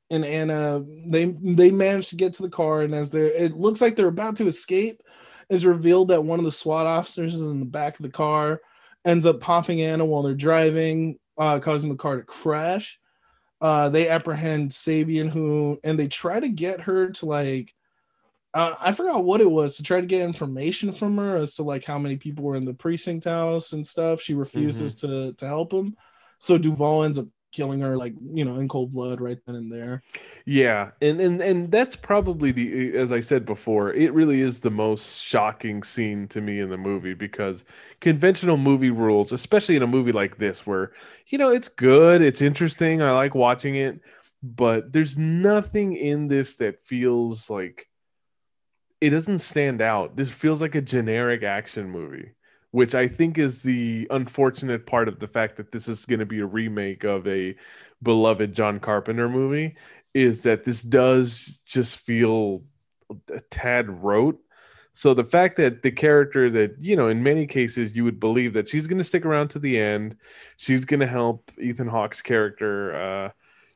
and 0.10 0.26
Anna 0.26 0.84
they 1.06 1.26
they 1.26 1.72
managed 1.72 2.10
to 2.10 2.16
get 2.16 2.34
to 2.34 2.44
the 2.44 2.50
car, 2.50 2.82
and 2.82 2.94
as 2.94 3.10
they're 3.10 3.26
it 3.26 3.54
looks 3.54 3.82
like 3.82 3.96
they're 3.96 4.08
about 4.08 4.36
to 4.38 4.48
escape, 4.48 5.02
is 5.50 5.66
revealed 5.66 6.10
that 6.10 6.24
one 6.24 6.40
of 6.40 6.46
the 6.46 6.52
SWAT 6.52 6.88
officers 6.88 7.36
is 7.36 7.42
in 7.42 7.60
the 7.60 7.66
back 7.66 8.00
of 8.00 8.04
the 8.04 8.12
car, 8.12 8.62
ends 9.06 9.26
up 9.26 9.42
popping 9.42 9.82
Anna 9.82 10.06
while 10.06 10.24
they're 10.24 10.34
driving, 10.34 11.18
uh, 11.38 11.60
causing 11.60 11.90
the 11.90 11.98
car 11.98 12.18
to 12.18 12.24
crash. 12.24 13.00
Uh, 13.62 13.90
they 13.90 14.08
apprehend 14.08 14.72
Sabian, 14.72 15.30
who 15.30 15.80
and 15.84 16.00
they 16.00 16.08
try 16.08 16.40
to 16.40 16.50
get 16.50 16.82
her 16.82 17.12
to 17.12 17.26
like 17.26 17.74
uh, 18.54 18.74
I 18.82 18.94
forgot 18.94 19.24
what 19.24 19.42
it 19.42 19.52
was 19.52 19.78
to 19.78 19.84
try 19.84 20.02
to 20.02 20.08
get 20.08 20.22
information 20.22 20.92
from 20.92 21.18
her 21.18 21.36
as 21.36 21.56
to 21.56 21.64
like 21.64 21.86
how 21.86 22.00
many 22.00 22.18
people 22.18 22.44
were 22.44 22.56
in 22.56 22.66
the 22.66 22.74
precinct 22.74 23.26
house 23.26 23.74
and 23.74 23.86
stuff. 23.86 24.22
She 24.22 24.34
refuses 24.34 24.96
mm-hmm. 24.96 25.08
to 25.08 25.34
to 25.34 25.46
help 25.46 25.72
him, 25.72 25.96
so 26.40 26.58
Duvall 26.58 27.04
ends 27.04 27.20
up 27.20 27.28
killing 27.52 27.80
her 27.82 27.98
like 27.98 28.14
you 28.34 28.46
know 28.46 28.60
in 28.60 28.68
cold 28.68 28.92
blood 28.94 29.22
right 29.22 29.40
then 29.46 29.56
and 29.56 29.72
there. 29.72 30.04
Yeah, 30.46 30.92
and 31.02 31.22
and 31.22 31.42
and 31.42 31.72
that's 31.72 31.96
probably 31.96 32.52
the 32.52 32.96
as 32.98 33.12
I 33.12 33.20
said 33.20 33.46
before, 33.46 33.94
it 33.94 34.14
really 34.14 34.42
is 34.42 34.60
the 34.60 34.72
most 34.72 35.22
shocking 35.22 35.84
scene 35.84 36.28
to 36.30 36.42
me 36.42 36.60
in 36.60 36.70
the 36.70 36.78
movie 36.78 37.14
because 37.14 37.66
conventional 38.02 38.58
movie 38.58 38.90
rules, 38.92 39.32
especially 39.32 39.76
in 39.76 39.84
a 39.84 39.88
movie 39.88 40.12
like 40.12 40.38
this, 40.38 40.66
where 40.66 40.94
you 41.28 41.38
know 41.38 41.52
it's 41.52 41.70
good, 41.70 42.22
it's 42.22 42.42
interesting, 42.42 43.02
I 43.02 43.12
like 43.12 43.36
watching 43.36 43.76
it, 43.76 44.00
but 44.44 44.92
there's 44.94 45.18
nothing 45.18 45.96
in 45.96 46.28
this 46.28 46.56
that 46.58 46.84
feels 46.84 47.50
like 47.50 47.88
it 49.02 49.12
doesn't 49.12 49.40
stand 49.40 49.82
out. 49.82 50.16
This 50.16 50.30
feels 50.30 50.62
like 50.62 50.76
a 50.76 50.82
generic 50.82 51.44
action 51.44 51.90
movie, 51.90 52.32
which 52.72 52.96
I 52.96 53.08
think 53.08 53.38
is 53.38 53.62
the 53.62 54.08
unfortunate 54.12 54.86
part 54.86 55.08
of 55.08 55.20
the 55.20 55.28
fact 55.28 55.58
that 55.58 55.72
this 55.72 55.88
is 55.88 56.06
going 56.06 56.20
to 56.20 56.26
be 56.26 56.40
a 56.40 56.46
remake 56.46 57.04
of 57.04 57.28
a 57.28 57.56
beloved 58.04 58.54
John 58.54 58.80
Carpenter 58.80 59.30
movie. 59.30 59.76
Is 60.14 60.44
that 60.44 60.64
this 60.64 60.82
does 60.82 61.62
just 61.66 61.98
feel 61.98 62.64
a 63.32 63.40
tad 63.52 63.90
rote. 64.04 64.40
So 64.94 65.14
the 65.14 65.24
fact 65.24 65.56
that 65.58 65.84
the 65.84 65.92
character 65.92 66.50
that 66.50 66.76
you 66.80 66.96
know, 66.96 67.08
in 67.08 67.24
many 67.24 67.46
cases, 67.46 67.96
you 67.96 68.04
would 68.04 68.20
believe 68.20 68.54
that 68.54 68.68
she's 68.68 68.88
going 68.88 68.98
to 68.98 69.04
stick 69.04 69.26
around 69.26 69.50
to 69.50 69.60
the 69.60 69.80
end, 69.80 70.18
she's 70.58 70.84
going 70.84 71.00
to 71.00 71.08
help 71.08 71.52
Ethan 71.62 71.88
Hawke's 71.88 72.22
character. 72.22 72.96
Uh, 72.96 73.30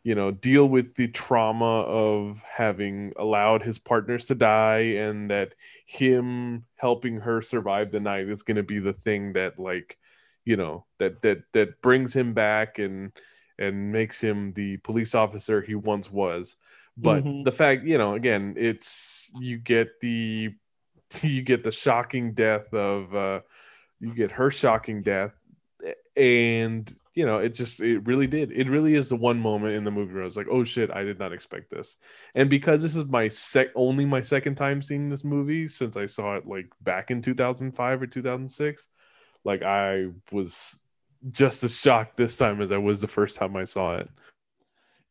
you 0.04 0.16
know 0.16 0.32
deal 0.32 0.68
with 0.68 0.96
the 0.96 1.08
trauma 1.08 1.82
of 1.82 2.44
having 2.44 3.14
allowed 3.18 3.64
his 3.64 3.80
partners 3.80 4.26
to 4.26 4.36
die 4.36 4.96
and 4.98 5.30
that 5.30 5.54
him 5.86 6.66
helping 6.76 7.18
her 7.18 7.42
survive 7.42 7.92
the 7.92 8.00
night 8.00 8.28
is 8.28 8.44
going 8.44 8.58
to 8.58 8.64
be 8.64 8.80
the 8.80 8.94
thing 8.94 9.34
that 9.34 9.58
like 9.58 9.98
you 10.46 10.58
know 10.58 10.86
that 11.00 11.22
that 11.22 11.44
that 11.54 11.82
brings 11.82 12.16
him 12.16 12.34
back 12.34 12.80
and 12.80 13.12
and 13.58 13.92
makes 13.92 14.20
him 14.20 14.52
the 14.54 14.78
police 14.78 15.16
officer 15.16 15.62
he 15.62 15.76
once 15.76 16.12
was 16.12 16.58
but 16.98 17.24
mm-hmm. 17.24 17.44
the 17.44 17.52
fact 17.52 17.86
you 17.86 17.98
know 17.98 18.14
again 18.14 18.56
it's 18.58 19.32
you 19.40 19.58
get 19.58 20.00
the 20.02 20.54
you 21.22 21.42
get 21.42 21.64
the 21.64 21.72
shocking 21.72 22.34
death 22.34 22.74
of 22.74 23.16
uh 23.16 23.40
you 24.00 24.14
get 24.14 24.32
her 24.32 24.52
shocking 24.52 25.02
death 25.02 25.32
and 26.18 26.94
you 27.14 27.26
know, 27.26 27.38
it 27.38 27.54
just 27.54 27.80
it 27.80 28.00
really 28.06 28.28
did. 28.28 28.52
It 28.52 28.70
really 28.70 28.96
is 28.96 29.10
the 29.10 29.16
one 29.16 29.40
moment 29.40 29.76
in 29.76 29.84
the 29.84 29.92
movie 29.92 30.14
where 30.14 30.24
I 30.24 30.26
was 30.26 30.38
like, 30.38 30.48
"Oh 30.50 30.64
shit, 30.64 30.90
I 30.92 31.04
did 31.04 31.20
not 31.20 31.32
expect 31.32 31.70
this." 31.70 31.98
And 32.34 32.50
because 32.50 32.82
this 32.82 32.96
is 32.96 33.06
my 33.06 33.28
sec 33.28 33.68
only 33.76 34.06
my 34.06 34.22
second 34.22 34.56
time 34.56 34.82
seeing 34.82 35.10
this 35.10 35.24
movie 35.24 35.68
since 35.68 35.96
I 35.96 36.08
saw 36.08 36.36
it 36.36 36.48
like 36.48 36.68
back 36.82 37.12
in 37.12 37.22
2005 37.22 38.02
or 38.02 38.08
2006, 38.08 38.88
like 39.44 39.62
I 39.62 40.08
was 40.32 40.80
just 41.30 41.64
as 41.64 41.80
shocked 41.80 42.18
this 42.18 42.36
time 42.36 42.62
as 42.62 42.72
I 42.72 42.78
was 42.78 43.00
the 43.00 43.08
first 43.08 43.38
time 43.38 43.56
I 43.56 43.66
saw 43.66 43.98
it. 43.98 44.10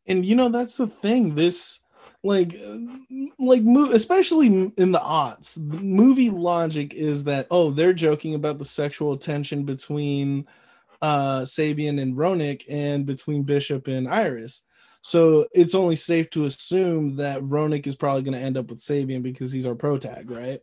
And 0.07 0.25
you 0.25 0.35
know, 0.35 0.49
that's 0.49 0.77
the 0.77 0.89
thing. 0.89 1.37
This 1.37 1.81
like 2.25 2.55
like 3.39 3.63
especially 3.93 4.73
in 4.77 4.93
the 4.93 5.03
odds 5.03 5.57
the 5.57 5.79
movie 5.79 6.31
logic 6.31 6.95
is 6.95 7.25
that 7.25 7.49
oh 7.51 7.73
they're 7.73 7.93
joking 7.93 8.33
about 8.33 8.59
the 8.61 8.65
sexual 8.65 9.17
tension 9.17 9.65
between 9.65 10.47
uh, 11.03 11.41
Sabian 11.41 12.01
and 12.01 12.17
Roenick 12.17 12.63
and 12.71 13.05
between 13.05 13.43
Bishop 13.43 13.89
and 13.89 14.09
Iris. 14.09 14.63
So 15.03 15.47
it's 15.53 15.75
only 15.75 15.97
safe 15.97 16.31
to 16.31 16.45
assume 16.45 17.17
that 17.17 17.43
Roenick 17.43 17.89
is 17.89 17.97
probably 17.97 18.23
going 18.23 18.39
to 18.39 18.45
end 18.45 18.57
up 18.57 18.71
with 18.71 18.79
Sabian 18.79 19.23
because 19.23 19.51
he's 19.51 19.67
our 19.67 19.75
pro 19.75 19.99
tag, 19.99 20.31
right? 20.31 20.61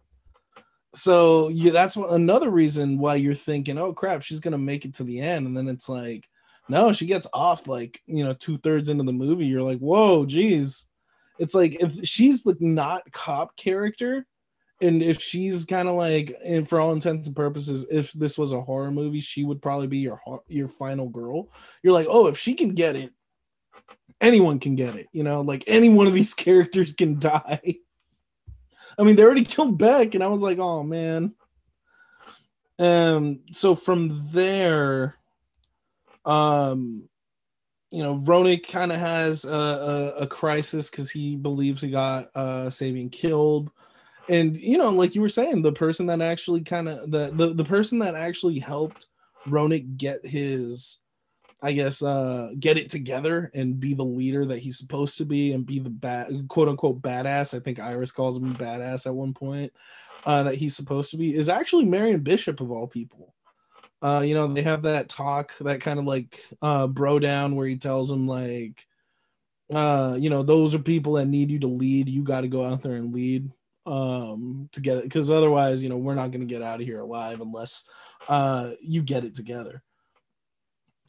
So 0.94 1.50
yeah, 1.50 1.72
that's 1.72 1.96
what, 1.98 2.12
another 2.12 2.50
reason 2.50 2.98
why 2.98 3.16
you're 3.16 3.36
thinking, 3.36 3.78
oh 3.78 3.94
crap, 3.94 4.24
she's 4.24 4.40
going 4.40 4.54
to 4.54 4.58
make 4.58 4.86
it 4.86 4.96
to 4.96 5.04
the 5.04 5.20
end. 5.20 5.46
And 5.46 5.56
then 5.56 5.68
it's 5.68 5.90
like, 5.90 6.26
no, 6.70 6.94
she 6.94 7.06
gets 7.06 7.28
off 7.34 7.68
like, 7.68 8.02
you 8.06 8.24
know, 8.24 8.34
two 8.34 8.58
thirds 8.60 8.88
into 8.88 9.04
the 9.04 9.12
movie. 9.12 9.46
You're 9.46 9.62
like, 9.62 9.80
whoa, 9.80 10.26
geez. 10.26 10.86
It's 11.38 11.54
like 11.54 11.82
if 11.82 12.06
she's 12.06 12.44
the 12.44 12.56
not 12.60 13.12
cop 13.12 13.58
character, 13.58 14.26
and 14.82 15.04
if 15.04 15.22
she's 15.22 15.66
kind 15.66 15.90
of 15.90 15.96
like 15.96 16.36
and 16.44 16.68
for 16.68 16.80
all 16.80 16.92
intents 16.92 17.28
and 17.28 17.36
purposes 17.36 17.86
if 17.92 18.12
this 18.14 18.38
was 18.38 18.52
a 18.52 18.62
horror 18.62 18.92
movie 18.92 19.20
she 19.20 19.44
would 19.44 19.62
probably 19.62 19.88
be 19.88 20.00
your 20.00 20.20
your 20.48 20.68
final 20.68 21.10
girl. 21.10 21.50
You're 21.84 21.94
like 21.94 22.08
oh 22.10 22.28
if 22.28 22.38
she 22.38 22.54
can 22.54 22.74
get 22.74 22.96
it 22.96 23.12
anyone 24.22 24.60
can 24.60 24.76
get 24.76 24.96
it 24.96 25.08
you 25.14 25.24
know 25.24 25.42
like 25.42 25.64
any 25.68 25.90
one 25.90 26.08
of 26.08 26.14
these 26.14 26.34
characters 26.36 26.94
can 26.94 27.20
die. 27.20 27.76
I 28.98 29.04
mean 29.04 29.16
they 29.16 29.24
already 29.24 29.44
killed 29.46 29.78
beck 29.78 30.16
and 30.16 30.24
i 30.24 30.28
was 30.28 30.42
like 30.42 30.60
oh 30.60 30.84
man. 30.84 31.34
Um 32.78 33.42
so 33.52 33.76
from 33.76 34.30
there 34.32 35.16
um 36.26 37.10
you 37.92 38.04
know 38.04 38.20
Roenick 38.20 38.68
kind 38.68 38.92
of 38.92 39.00
has 39.00 39.46
a, 39.46 39.52
a, 39.52 40.08
a 40.22 40.28
crisis 40.28 40.90
because 40.90 41.12
he 41.12 41.36
believes 41.36 41.82
he 41.82 41.90
got 41.90 42.30
uh 42.36 42.68
Sabian 42.68 43.12
killed 43.12 43.72
and 44.30 44.56
you 44.56 44.78
know 44.78 44.92
like 44.92 45.16
you 45.16 45.22
were 45.22 45.30
saying 45.30 45.62
the 45.62 45.72
person 45.72 46.06
that 46.06 46.22
actually 46.22 46.62
kind 46.62 46.88
of 46.88 47.12
the, 47.12 47.32
the 47.34 47.54
the 47.54 47.66
person 47.66 48.00
that 48.00 48.16
actually 48.16 48.60
helped 48.60 49.08
Roenick 49.48 49.98
get 49.98 50.26
his 50.26 51.00
I 51.62 51.74
guess 51.74 52.02
uh 52.02 52.52
get 52.58 52.78
it 52.78 52.90
together 52.90 53.52
and 53.54 53.80
be 53.80 53.94
the 53.94 54.06
leader 54.06 54.46
that 54.46 54.60
he's 54.60 54.78
supposed 54.78 55.18
to 55.18 55.26
be 55.26 55.52
and 55.52 55.66
be 55.66 55.80
the 55.80 55.90
bad 55.90 56.48
quote 56.48 56.70
unquote 56.70 57.02
badass. 57.02 57.54
I 57.54 57.60
think 57.60 57.80
Iris 57.80 58.12
calls 58.12 58.38
him 58.38 58.54
badass 58.56 59.06
at 59.06 59.16
one 59.16 59.34
point. 59.34 59.74
Uh 60.26 60.44
that 60.44 60.56
he's 60.56 60.76
supposed 60.76 61.12
to 61.12 61.18
be 61.18 61.36
is 61.36 61.50
actually 61.50 61.86
Marion 61.86 62.22
Bishop 62.22 62.62
of 62.62 62.72
all 62.72 62.88
people. 62.88 63.34
Uh 64.02 64.22
you 64.24 64.36
know, 64.36 64.48
they 64.48 64.62
have 64.62 64.84
that 64.84 65.10
talk, 65.10 65.58
that 65.60 65.82
kind 65.82 66.00
of 66.00 66.06
like 66.06 66.42
uh 66.62 66.88
bro 66.88 67.20
down 67.20 67.56
where 67.56 67.68
he 67.68 67.78
tells 67.78 68.10
him 68.10 68.28
like 68.28 68.86
uh 69.74 70.16
you 70.18 70.30
know, 70.30 70.44
those 70.44 70.74
are 70.76 70.80
people 70.80 71.14
that 71.14 71.26
need 71.26 71.52
you 71.52 71.60
to 71.60 71.68
lead. 71.68 72.08
You 72.08 72.24
got 72.24 72.42
to 72.42 72.48
go 72.48 72.66
out 72.66 72.84
there 72.84 72.96
and 72.96 73.14
lead 73.14 73.52
um 73.90 74.70
to 74.72 74.82
get 74.82 74.98
it 74.98 75.04
because 75.04 75.32
otherwise 75.32 75.82
you 75.82 75.90
know 75.90 75.98
we're 75.98 76.16
not 76.16 76.32
going 76.32 76.42
to 76.42 76.54
get 76.54 76.62
out 76.62 76.80
of 76.80 76.86
here 76.86 77.00
alive 77.00 77.42
unless 77.42 77.86
uh 78.28 78.72
you 78.82 79.02
get 79.02 79.24
it 79.26 79.36
together. 79.36 79.82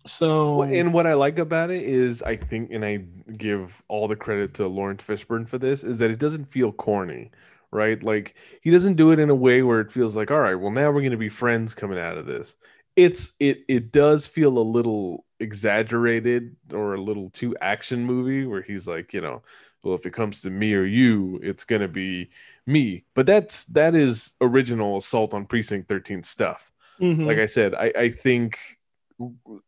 So 0.06 0.62
and 0.62 0.94
what 0.94 1.06
i 1.06 1.12
like 1.12 1.38
about 1.38 1.70
it 1.70 1.82
is 1.82 2.22
i 2.22 2.34
think 2.34 2.70
and 2.70 2.82
i 2.82 3.04
give 3.36 3.82
all 3.88 4.08
the 4.08 4.16
credit 4.16 4.54
to 4.54 4.66
Laurence 4.66 5.02
Fishburne 5.02 5.46
for 5.46 5.58
this 5.58 5.84
is 5.84 5.98
that 5.98 6.10
it 6.10 6.18
doesn't 6.18 6.46
feel 6.50 6.72
corny 6.72 7.30
right? 7.70 8.02
Like 8.02 8.34
he 8.62 8.70
doesn't 8.70 8.96
do 8.96 9.12
it 9.12 9.18
in 9.18 9.30
a 9.30 9.34
way 9.34 9.62
where 9.62 9.80
it 9.80 9.92
feels 9.92 10.16
like 10.16 10.30
all 10.30 10.40
right 10.40 10.54
well 10.54 10.70
now 10.70 10.90
we're 10.90 11.00
going 11.00 11.10
to 11.12 11.16
be 11.16 11.28
friends 11.28 11.74
coming 11.74 11.98
out 11.98 12.18
of 12.18 12.26
this. 12.26 12.56
It's 12.96 13.32
it 13.38 13.64
it 13.68 13.92
does 13.92 14.26
feel 14.26 14.58
a 14.58 14.60
little 14.60 15.24
exaggerated 15.38 16.56
or 16.72 16.94
a 16.94 17.00
little 17.00 17.30
too 17.30 17.56
action 17.60 18.04
movie 18.04 18.46
where 18.46 18.62
he's 18.62 18.86
like 18.86 19.14
you 19.14 19.20
know 19.20 19.42
well 19.82 19.94
if 19.94 20.04
it 20.04 20.12
comes 20.12 20.42
to 20.42 20.50
me 20.50 20.74
or 20.74 20.84
you 20.84 21.40
it's 21.42 21.64
going 21.64 21.80
to 21.80 21.88
be 21.88 22.28
me 22.70 23.04
but 23.14 23.26
that's 23.26 23.64
that 23.64 23.94
is 23.94 24.34
original 24.40 24.96
assault 24.96 25.34
on 25.34 25.44
precinct 25.44 25.88
13 25.88 26.22
stuff 26.22 26.72
mm-hmm. 27.00 27.24
like 27.24 27.38
i 27.38 27.46
said 27.46 27.74
i 27.74 27.92
i 27.98 28.08
think 28.08 28.58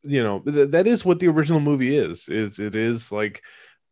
you 0.02 0.22
know 0.22 0.40
th- 0.40 0.70
that 0.70 0.86
is 0.86 1.04
what 1.04 1.20
the 1.20 1.28
original 1.28 1.60
movie 1.60 1.96
is 1.96 2.28
is 2.28 2.58
it 2.58 2.74
is 2.74 3.12
like 3.12 3.42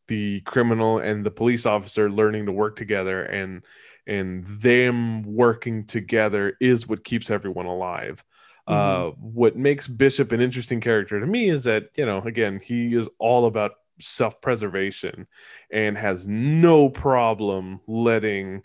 the 0.08 0.40
criminal 0.40 0.98
and 0.98 1.24
the 1.24 1.30
police 1.30 1.66
officer 1.66 2.10
learning 2.10 2.46
to 2.46 2.52
work 2.52 2.76
together 2.76 3.24
and 3.24 3.62
and 4.06 4.46
them 4.46 5.22
working 5.22 5.84
together 5.84 6.56
is 6.60 6.88
what 6.88 7.04
keeps 7.04 7.30
everyone 7.30 7.66
alive 7.66 8.24
mm-hmm. 8.68 9.08
uh 9.08 9.10
what 9.18 9.56
makes 9.56 9.86
bishop 9.86 10.32
an 10.32 10.40
interesting 10.40 10.80
character 10.80 11.20
to 11.20 11.26
me 11.26 11.50
is 11.50 11.64
that 11.64 11.90
you 11.96 12.06
know 12.06 12.18
again 12.22 12.58
he 12.62 12.94
is 12.94 13.08
all 13.18 13.44
about 13.46 13.72
self-preservation 14.00 15.26
and 15.70 15.96
has 15.96 16.26
no 16.26 16.88
problem 16.88 17.80
letting 17.86 18.62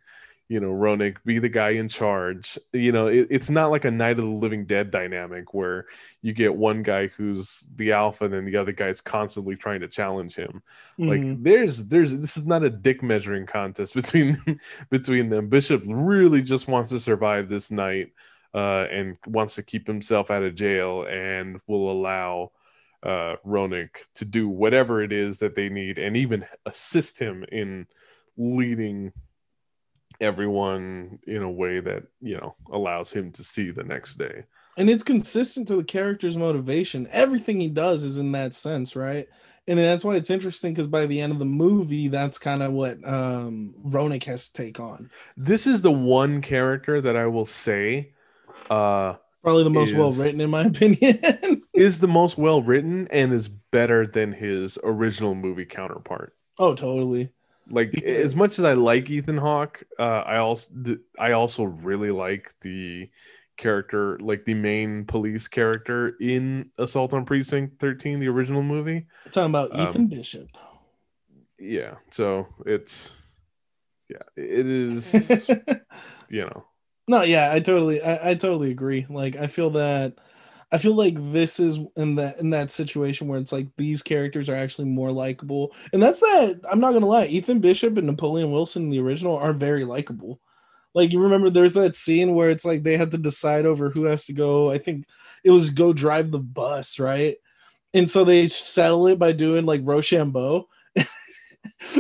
you 0.48 0.60
know 0.60 0.72
Roenick 0.72 1.18
be 1.26 1.40
the 1.40 1.50
guy 1.50 1.72
in 1.72 1.90
charge. 1.90 2.60
You 2.72 2.92
know, 2.92 3.08
it, 3.08 3.28
it's 3.30 3.50
not 3.50 3.72
like 3.72 3.86
a 3.86 3.92
Night 3.92 4.20
of 4.20 4.26
the 4.26 4.32
Living 4.32 4.66
Dead 4.66 4.92
dynamic 4.92 5.54
where 5.54 5.86
you 6.22 6.34
get 6.34 6.56
one 6.56 6.84
guy 6.84 7.08
who's 7.08 7.68
the 7.76 7.92
alpha 7.92 8.26
and 8.26 8.34
then 8.34 8.46
the 8.46 8.56
other 8.56 8.72
guy's 8.72 9.02
constantly 9.02 9.56
trying 9.56 9.82
to 9.82 9.88
challenge 9.88 10.36
him. 10.36 10.62
Mm-hmm. 11.00 11.10
Like 11.10 11.44
there's 11.44 11.88
there's 11.88 12.16
this 12.18 12.38
is 12.38 12.46
not 12.46 12.64
a 12.64 12.70
dick 12.70 13.02
measuring 13.02 13.46
contest 13.46 13.96
between 13.96 14.60
between 14.90 15.30
them. 15.30 15.50
Bishop 15.50 15.84
really 15.86 16.42
just 16.42 16.68
wants 16.68 16.92
to 16.92 17.00
survive 17.00 17.50
this 17.50 17.72
night 17.72 18.12
uh, 18.54 18.86
and 18.92 19.18
wants 19.26 19.56
to 19.56 19.64
keep 19.64 19.88
himself 19.88 20.30
out 20.30 20.44
of 20.44 20.56
jail 20.56 21.06
and 21.10 21.60
will 21.68 21.92
allow 21.92 22.52
uh, 23.04 23.36
Roenick 23.46 23.90
to 24.16 24.26
do 24.26 24.48
whatever 24.48 25.02
it 25.02 25.12
is 25.12 25.40
that 25.40 25.56
they 25.56 25.70
need 25.70 25.98
and 25.98 26.16
even 26.16 26.46
assist 26.66 27.20
him 27.20 27.46
in 27.52 27.88
leading 28.38 29.12
everyone 30.22 31.20
in 31.28 31.42
a 31.42 31.52
way 31.52 31.80
that 31.80 32.04
you 32.22 32.38
know 32.38 32.56
allows 32.72 33.12
him 33.12 33.32
to 33.34 33.44
see 33.44 33.72
the 33.72 33.84
next 33.84 34.16
day. 34.16 34.44
And 34.78 34.90
it's 34.90 35.04
consistent 35.04 35.68
to 35.70 35.78
the 35.78 35.84
character's 35.84 36.36
motivation. 36.36 37.08
Everything 37.12 37.62
he 37.62 37.70
does 37.70 38.04
is 38.04 38.18
in 38.18 38.32
that 38.34 38.54
sense 38.54 38.96
right? 38.96 39.28
And 39.68 39.80
that's 39.80 40.06
why 40.06 40.16
it's 40.16 40.30
interesting 40.30 40.74
because 40.74 40.88
by 40.88 41.08
the 41.08 41.20
end 41.20 41.32
of 41.32 41.40
the 41.40 41.46
movie 41.46 42.08
that's 42.08 42.38
kind 42.38 42.62
of 42.62 42.72
what 42.72 42.98
um 43.08 43.74
roenick 43.84 44.24
has 44.24 44.50
to 44.50 44.64
take 44.64 44.80
on. 44.80 45.10
This 45.38 45.66
is 45.66 45.82
the 45.82 45.92
one 45.92 46.42
character 46.42 47.02
that 47.02 47.16
i 47.16 47.26
will 47.26 47.46
say 47.46 48.14
uh 48.70 49.16
probably 49.44 49.64
the 49.64 49.70
most 49.70 49.96
well 49.96 50.12
written 50.12 50.42
in 50.42 50.50
my 50.50 50.64
opinion. 50.66 51.20
is 51.74 52.00
the 52.00 52.08
most 52.08 52.38
well 52.38 52.62
written 52.62 53.08
and 53.10 53.34
is 53.34 53.50
better 53.50 54.08
than 54.08 54.32
his 54.32 54.78
original 54.84 55.36
movie 55.36 55.66
counterpart. 55.66 56.36
Oh 56.58 56.76
totally 56.76 57.32
like 57.70 58.02
as 58.04 58.36
much 58.36 58.60
as 58.60 58.66
I 58.66 58.74
like 58.74 59.10
Ethan 59.10 59.38
Hawke, 59.38 59.84
uh, 59.98 60.24
I 60.26 60.38
also 60.38 60.70
I 61.20 61.32
also 61.32 61.64
really 61.64 62.12
like 62.12 62.54
the 62.62 63.10
character, 63.58 64.20
like 64.20 64.46
the 64.46 64.54
main 64.54 65.06
police 65.06 65.48
character 65.48 66.16
in 66.20 66.70
Assault 66.78 67.14
on 67.14 67.26
Precinct 67.26 67.80
13, 67.80 68.20
the 68.20 68.28
original 68.28 68.64
movie. 68.64 69.06
We're 69.26 69.32
talking 69.32 69.50
about 69.50 69.74
Ethan 69.74 70.02
um, 70.02 70.08
Bishop. 70.08 70.50
Yeah, 71.58 71.96
so 72.12 72.48
it's 72.66 73.16
yeah, 74.10 74.24
it 74.36 74.68
is 74.68 75.14
you 76.30 76.42
know. 76.42 76.66
No, 77.08 77.22
yeah, 77.22 77.52
I 77.52 77.60
totally 77.60 78.02
I, 78.02 78.32
I 78.32 78.34
totally 78.36 78.72
agree. 78.72 79.06
Like 79.10 79.36
I 79.36 79.48
feel 79.48 79.72
that 79.72 80.16
I 80.76 80.78
feel 80.78 80.94
like 80.94 81.16
this 81.32 81.58
is 81.58 81.80
in 81.96 82.16
that 82.16 82.42
in 82.42 82.50
that 82.50 82.70
situation 82.70 83.30
where 83.30 83.40
it's 83.40 83.54
like 83.54 83.68
these 83.78 84.02
characters 84.02 84.50
are 84.50 84.58
actually 84.58 84.90
more 84.90 85.10
likable, 85.10 85.74
and 85.94 86.04
that's 86.04 86.20
that. 86.20 86.60
I'm 86.70 86.82
not 86.82 86.92
gonna 86.92 87.06
lie, 87.06 87.28
Ethan 87.28 87.60
Bishop 87.60 87.98
and 87.98 88.06
Napoleon 88.08 88.52
Wilson 88.52 88.84
in 88.84 88.90
the 88.90 89.00
original 89.00 89.38
are 89.38 89.54
very 89.54 89.86
likable. 89.86 90.42
Like 90.94 91.14
you 91.14 91.24
remember, 91.24 91.50
there's 91.50 91.76
that 91.76 91.96
scene 91.96 92.36
where 92.36 92.50
it's 92.50 92.66
like 92.66 92.84
they 92.84 92.98
had 92.98 93.12
to 93.12 93.18
decide 93.18 93.66
over 93.66 93.90
who 93.90 94.04
has 94.04 94.26
to 94.26 94.34
go. 94.34 94.70
I 94.70 94.78
think 94.78 95.06
it 95.46 95.52
was 95.52 95.70
go 95.70 95.94
drive 95.94 96.32
the 96.32 96.40
bus, 96.40 97.00
right? 97.00 97.38
And 97.94 98.10
so 98.10 98.26
they 98.26 98.48
settle 98.48 99.08
it 99.08 99.18
by 99.18 99.32
doing 99.32 99.66
like 99.66 99.80
Rochambeau. 99.82 100.68
and 100.98 101.06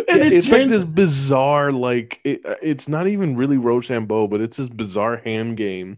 yeah, 0.06 0.16
it 0.18 0.34
it's 0.34 0.50
turned... 0.50 0.70
like 0.70 0.82
this 0.82 0.84
bizarre, 0.84 1.72
like 1.72 2.20
it, 2.26 2.42
it's 2.62 2.90
not 2.90 3.08
even 3.08 3.38
really 3.38 3.56
Rochambeau, 3.56 4.28
but 4.28 4.42
it's 4.42 4.58
this 4.58 4.68
bizarre 4.68 5.16
hand 5.16 5.56
game 5.56 5.98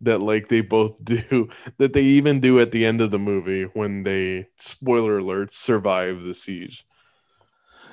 that 0.00 0.20
like 0.20 0.48
they 0.48 0.60
both 0.60 1.02
do 1.04 1.48
that 1.78 1.92
they 1.92 2.02
even 2.02 2.40
do 2.40 2.60
at 2.60 2.72
the 2.72 2.84
end 2.84 3.00
of 3.00 3.10
the 3.10 3.18
movie 3.18 3.64
when 3.74 4.02
they 4.02 4.46
spoiler 4.58 5.18
alert 5.18 5.52
survive 5.52 6.22
the 6.22 6.34
siege. 6.34 6.84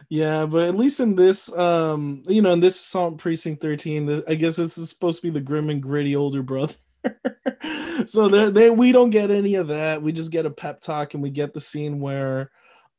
Yeah 0.09 0.45
but 0.45 0.63
at 0.63 0.75
least 0.75 0.99
in 0.99 1.15
this 1.15 1.51
um 1.57 2.23
you 2.27 2.41
know 2.41 2.51
in 2.51 2.59
this 2.59 2.79
assault 2.79 3.17
precinct 3.17 3.61
13 3.61 4.05
this, 4.05 4.21
i 4.27 4.35
guess 4.35 4.55
this 4.57 4.77
is 4.77 4.89
supposed 4.89 5.21
to 5.21 5.27
be 5.27 5.31
the 5.31 5.41
grim 5.41 5.69
and 5.69 5.81
gritty 5.81 6.15
older 6.15 6.43
brother. 6.43 6.75
So 8.07 8.27
there 8.27 8.51
they 8.51 8.69
we 8.69 8.91
don't 8.91 9.09
get 9.09 9.31
any 9.31 9.55
of 9.55 9.69
that. 9.69 10.01
We 10.01 10.11
just 10.11 10.31
get 10.31 10.45
a 10.45 10.49
pep 10.49 10.81
talk 10.81 11.13
and 11.13 11.23
we 11.23 11.29
get 11.29 11.53
the 11.53 11.61
scene 11.61 12.01
where 12.01 12.51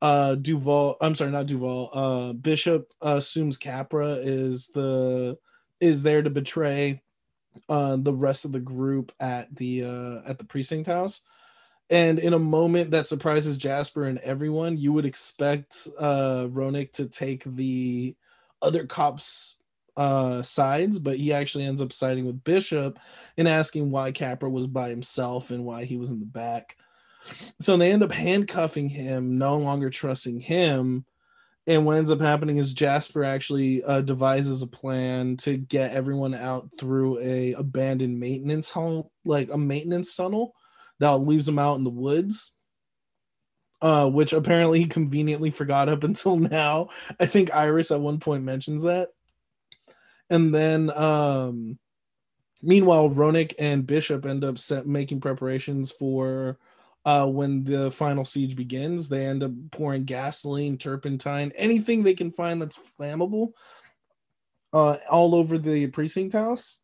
uh 0.03 0.35
duval 0.35 0.97
i'm 1.01 1.15
sorry 1.15 1.31
not 1.31 1.47
duval 1.47 1.91
uh 1.95 2.33
bishop 2.35 2.93
uh, 3.05 3.17
assumes 3.17 3.57
capra 3.57 4.09
is 4.09 4.69
the 4.75 5.39
is 5.81 6.03
there 6.03 6.21
to 6.23 6.29
betray 6.29 7.03
uh, 7.69 7.97
the 7.97 8.13
rest 8.13 8.45
of 8.45 8.53
the 8.53 8.61
group 8.61 9.13
at 9.21 9.55
the 9.55 9.85
uh, 9.85 10.29
at 10.29 10.39
the 10.39 10.45
precinct 10.45 10.87
house. 10.87 11.23
And 11.89 12.19
in 12.19 12.35
a 12.35 12.39
moment 12.39 12.91
that 12.91 13.07
surprises 13.07 13.57
Jasper 13.57 14.05
and 14.05 14.19
everyone, 14.19 14.77
you 14.77 14.93
would 14.93 15.07
expect 15.07 15.87
uh, 15.99 16.47
Roenick 16.49 16.93
to 16.95 17.07
take 17.07 17.45
the 17.45 18.17
other 18.61 18.87
cops' 18.87 19.57
uh, 19.97 20.43
sides, 20.43 20.99
but 20.99 21.17
he 21.17 21.33
actually 21.33 21.65
ends 21.65 21.81
up 21.81 21.93
siding 21.93 22.27
with 22.27 22.43
Bishop 22.43 22.99
and 23.37 23.47
asking 23.47 23.91
why 23.91 24.11
Capra 24.11 24.51
was 24.51 24.67
by 24.67 24.89
himself 24.89 25.51
and 25.51 25.65
why 25.65 25.85
he 25.85 25.97
was 25.97 26.11
in 26.11 26.19
the 26.19 26.27
back. 26.27 26.77
So 27.61 27.77
they 27.77 27.93
end 27.93 28.03
up 28.03 28.13
handcuffing 28.13 28.89
him, 28.89 29.39
no 29.39 29.57
longer 29.57 29.91
trusting 29.91 30.41
him 30.41 31.05
and 31.67 31.85
what 31.85 31.97
ends 31.97 32.13
up 32.13 32.21
happening 32.21 32.59
is 32.59 32.73
Jasper 32.73 33.25
actually 33.25 33.83
uh, 33.83 34.01
devises 34.01 34.63
a 34.63 34.67
plan 34.69 35.37
to 35.39 35.57
get 35.57 35.93
everyone 35.93 36.35
out 36.35 36.71
through 36.79 37.19
a 37.19 37.55
abandoned 37.55 38.21
maintenance 38.21 38.71
home, 38.71 39.05
like 39.25 39.51
a 39.51 39.59
maintenance 39.59 40.15
tunnel 40.15 40.55
that 41.01 41.17
leaves 41.17 41.47
them 41.47 41.59
out 41.59 41.77
in 41.77 41.85
the 41.85 41.91
woods. 41.91 42.53
Uh, 43.83 44.09
which 44.09 44.33
apparently 44.33 44.79
he 44.79 44.87
conveniently 44.87 45.51
forgot 45.51 45.89
up 45.91 46.03
until 46.05 46.37
now. 46.37 46.89
I 47.21 47.27
think 47.27 47.55
Iris 47.55 47.91
at 47.91 48.01
one 48.01 48.21
point 48.21 48.43
mentions 48.43 48.85
that. 48.85 49.11
And 50.31 50.55
then, 50.55 50.91
um, 50.91 51.79
meanwhile, 52.63 53.11
Roenick 53.11 53.53
and 53.59 53.87
Bishop 53.87 54.25
end 54.25 54.45
up 54.45 54.57
set, 54.57 54.87
making 54.87 55.21
preparations 55.21 55.91
for 55.91 56.59
uh, 57.07 57.25
when 57.25 57.63
the 57.63 57.91
final 57.91 58.25
siege 58.25 58.57
begins. 58.57 59.09
They 59.09 59.25
end 59.25 59.45
up 59.45 59.53
pouring 59.71 60.05
gasoline, 60.05 60.77
turpentine, 60.77 61.53
anything 61.55 62.03
they 62.03 62.15
can 62.15 62.33
find 62.33 62.61
that's 62.61 62.79
flammable 62.99 63.53
uh, 64.73 64.97
all 65.09 65.37
over 65.37 65.57
the 65.57 65.87
precinct 65.87 66.35
house. 66.35 66.79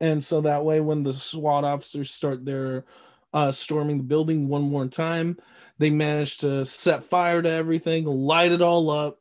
And 0.00 0.22
so 0.22 0.42
that 0.42 0.64
way, 0.64 0.80
when 0.80 1.04
the 1.04 1.14
SWAT 1.14 1.64
officers 1.64 2.10
start 2.10 2.44
their 2.44 2.84
uh, 3.32 3.52
storming 3.52 3.98
the 3.98 4.04
building 4.04 4.48
one 4.48 4.62
more 4.62 4.88
time, 4.88 5.38
they 5.78 5.90
manage 5.90 6.38
to 6.38 6.64
set 6.64 7.04
fire 7.04 7.40
to 7.40 7.48
everything, 7.48 8.04
light 8.04 8.50
it 8.50 8.60
all 8.60 8.90
up 8.90 9.20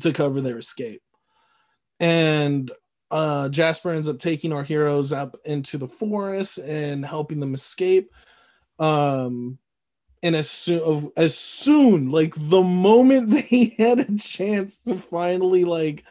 to 0.00 0.12
cover 0.12 0.40
their 0.40 0.58
escape. 0.58 1.02
And 1.98 2.70
uh, 3.10 3.48
Jasper 3.48 3.90
ends 3.90 4.08
up 4.08 4.20
taking 4.20 4.52
our 4.52 4.62
heroes 4.62 5.12
up 5.12 5.36
into 5.44 5.76
the 5.76 5.88
forest 5.88 6.58
and 6.58 7.04
helping 7.04 7.40
them 7.40 7.54
escape 7.54 8.10
um 8.78 9.58
and 10.22 10.34
as 10.34 10.50
soon 10.50 11.12
as 11.16 11.36
soon 11.36 12.08
like 12.08 12.34
the 12.36 12.62
moment 12.62 13.30
they 13.50 13.74
had 13.78 14.00
a 14.00 14.18
chance 14.18 14.82
to 14.84 14.96
finally 14.96 15.64
like 15.64 16.04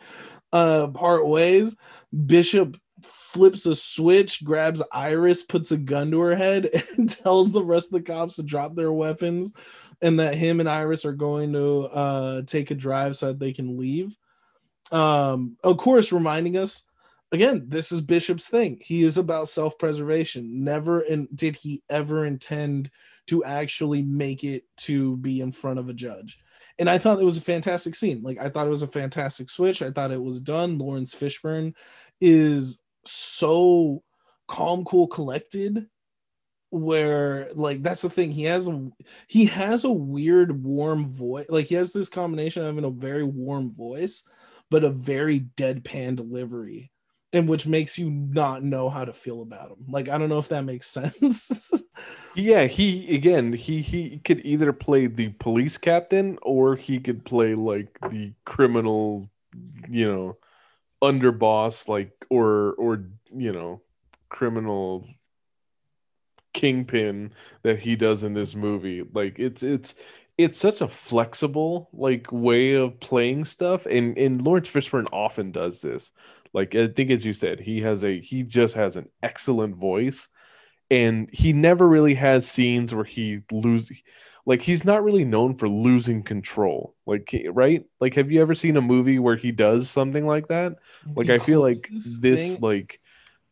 uh 0.51 0.87
part 0.87 1.27
ways 1.27 1.75
bishop 2.25 2.77
flips 3.03 3.65
a 3.65 3.75
switch 3.75 4.43
grabs 4.43 4.81
iris 4.91 5.43
puts 5.43 5.71
a 5.71 5.77
gun 5.77 6.11
to 6.11 6.19
her 6.19 6.35
head 6.35 6.69
and 6.97 7.09
tells 7.09 7.51
the 7.51 7.63
rest 7.63 7.93
of 7.93 8.03
the 8.03 8.11
cops 8.11 8.35
to 8.35 8.43
drop 8.43 8.75
their 8.75 8.91
weapons 8.91 9.51
and 10.01 10.19
that 10.19 10.35
him 10.35 10.59
and 10.59 10.69
iris 10.69 11.05
are 11.05 11.13
going 11.13 11.51
to 11.53 11.81
uh 11.85 12.41
take 12.43 12.71
a 12.71 12.75
drive 12.75 13.15
so 13.15 13.27
that 13.27 13.39
they 13.39 13.51
can 13.51 13.77
leave. 13.77 14.15
Um 14.91 15.57
of 15.63 15.77
course 15.77 16.11
reminding 16.11 16.57
us 16.57 16.83
again, 17.33 17.65
this 17.67 17.91
is 17.91 18.01
Bishop's 18.01 18.47
thing. 18.47 18.77
He 18.79 19.03
is 19.03 19.17
about 19.17 19.49
self 19.49 19.77
preservation. 19.77 20.63
Never 20.63 21.01
in, 21.01 21.27
did 21.33 21.55
he 21.55 21.83
ever 21.89 22.25
intend 22.25 22.89
to 23.27 23.43
actually 23.43 24.01
make 24.01 24.43
it 24.43 24.63
to 24.77 25.17
be 25.17 25.41
in 25.41 25.51
front 25.51 25.79
of 25.79 25.89
a 25.89 25.93
judge. 25.93 26.39
And 26.79 26.89
I 26.89 26.97
thought 26.97 27.19
it 27.19 27.25
was 27.25 27.37
a 27.37 27.41
fantastic 27.41 27.95
scene. 27.95 28.21
Like, 28.21 28.39
I 28.39 28.49
thought 28.49 28.67
it 28.67 28.71
was 28.71 28.81
a 28.81 28.87
fantastic 28.87 29.49
switch. 29.49 29.81
I 29.81 29.91
thought 29.91 30.11
it 30.11 30.21
was 30.21 30.41
done. 30.41 30.77
Laurence 30.77 31.13
Fishburne 31.13 31.73
is 32.19 32.81
so 33.05 34.03
calm, 34.47 34.83
cool, 34.85 35.07
collected 35.07 35.87
where 36.71 37.51
like 37.53 37.83
that's 37.83 38.01
the 38.01 38.09
thing 38.09 38.31
he 38.31 38.45
has 38.45 38.67
a 38.67 38.89
he 39.27 39.45
has 39.45 39.83
a 39.83 39.91
weird 39.91 40.63
warm 40.63 41.07
voice 41.07 41.45
like 41.49 41.67
he 41.67 41.75
has 41.75 41.93
this 41.93 42.09
combination 42.09 42.63
of 42.63 42.65
having 42.65 42.83
a 42.83 42.89
very 42.89 43.23
warm 43.23 43.71
voice 43.71 44.23
but 44.71 44.83
a 44.83 44.89
very 44.89 45.41
deadpan 45.55 46.15
delivery 46.15 46.91
and 47.33 47.49
which 47.49 47.65
makes 47.65 47.97
you 47.97 48.09
not 48.11 48.63
know 48.63 48.89
how 48.89 49.03
to 49.03 49.11
feel 49.11 49.41
about 49.41 49.71
him. 49.71 49.85
Like 49.89 50.07
I 50.07 50.17
don't 50.17 50.29
know 50.29 50.37
if 50.37 50.49
that 50.49 50.63
makes 50.63 50.87
sense. 50.89 51.73
yeah, 52.35 52.65
he 52.65 53.13
again, 53.13 53.51
he 53.51 53.81
he 53.81 54.19
could 54.19 54.45
either 54.45 54.71
play 54.71 55.07
the 55.07 55.29
police 55.29 55.77
captain 55.77 56.37
or 56.43 56.75
he 56.75 56.99
could 56.99 57.25
play 57.25 57.55
like 57.55 57.97
the 58.09 58.33
criminal, 58.45 59.27
you 59.89 60.05
know, 60.05 60.37
underboss 61.01 61.87
like 61.89 62.11
or 62.29 62.73
or 62.73 63.05
you 63.35 63.51
know, 63.51 63.81
criminal 64.29 65.05
kingpin 66.53 67.33
that 67.63 67.79
he 67.79 67.95
does 67.95 68.23
in 68.23 68.33
this 68.33 68.53
movie. 68.53 69.03
Like 69.11 69.39
it's 69.39 69.63
it's 69.63 69.95
it's 70.37 70.57
such 70.57 70.81
a 70.81 70.87
flexible 70.87 71.89
like 71.93 72.31
way 72.31 72.73
of 72.73 72.99
playing 72.99 73.45
stuff 73.45 73.85
and 73.85 74.17
and 74.17 74.41
Laurence 74.41 74.69
Fishburne 74.69 75.07
often 75.11 75.51
does 75.51 75.81
this 75.81 76.11
like 76.53 76.75
I 76.75 76.87
think 76.87 77.11
as 77.11 77.25
you 77.25 77.33
said 77.33 77.59
he 77.59 77.81
has 77.81 78.03
a 78.03 78.19
he 78.21 78.43
just 78.43 78.75
has 78.75 78.97
an 78.97 79.09
excellent 79.23 79.75
voice. 79.77 80.29
And 80.91 81.29
he 81.33 81.53
never 81.53 81.87
really 81.87 82.13
has 82.15 82.47
scenes 82.47 82.93
where 82.93 83.05
he 83.05 83.41
lose 83.51 83.91
like 84.45 84.61
he's 84.61 84.85
not 84.85 85.03
really 85.03 85.25
known 85.25 85.55
for 85.55 85.67
losing 85.69 86.23
control. 86.23 86.95
Like 87.05 87.33
right? 87.51 87.85
Like 87.99 88.15
have 88.15 88.31
you 88.31 88.41
ever 88.41 88.55
seen 88.55 88.77
a 88.77 88.81
movie 88.81 89.19
where 89.19 89.35
he 89.37 89.51
does 89.51 89.89
something 89.89 90.25
like 90.27 90.47
that? 90.47 90.77
Like 91.15 91.27
The 91.27 91.31
I 91.31 91.39
feel 91.39 91.61
like 91.61 91.91
closest 91.95 92.21
this 92.21 92.59
like 92.61 92.99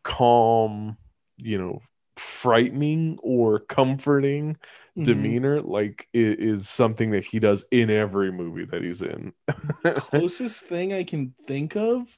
calm 0.04 0.98
you 1.38 1.58
know 1.60 1.82
frightening 2.18 3.18
or 3.24 3.60
comforting 3.60 4.58
Mhm. 4.96 5.04
demeanor 5.04 5.62
like 5.62 6.08
is 6.14 6.70
something 6.70 7.12
that 7.12 7.26
he 7.26 7.40
does 7.40 7.66
in 7.72 7.90
every 7.90 8.32
movie 8.32 8.66
that 8.66 8.84
he's 8.84 9.02
in. 9.02 9.34
Closest 9.94 10.64
thing 10.66 10.92
I 10.94 11.04
can 11.04 11.34
think 11.48 11.76
of 11.76 12.18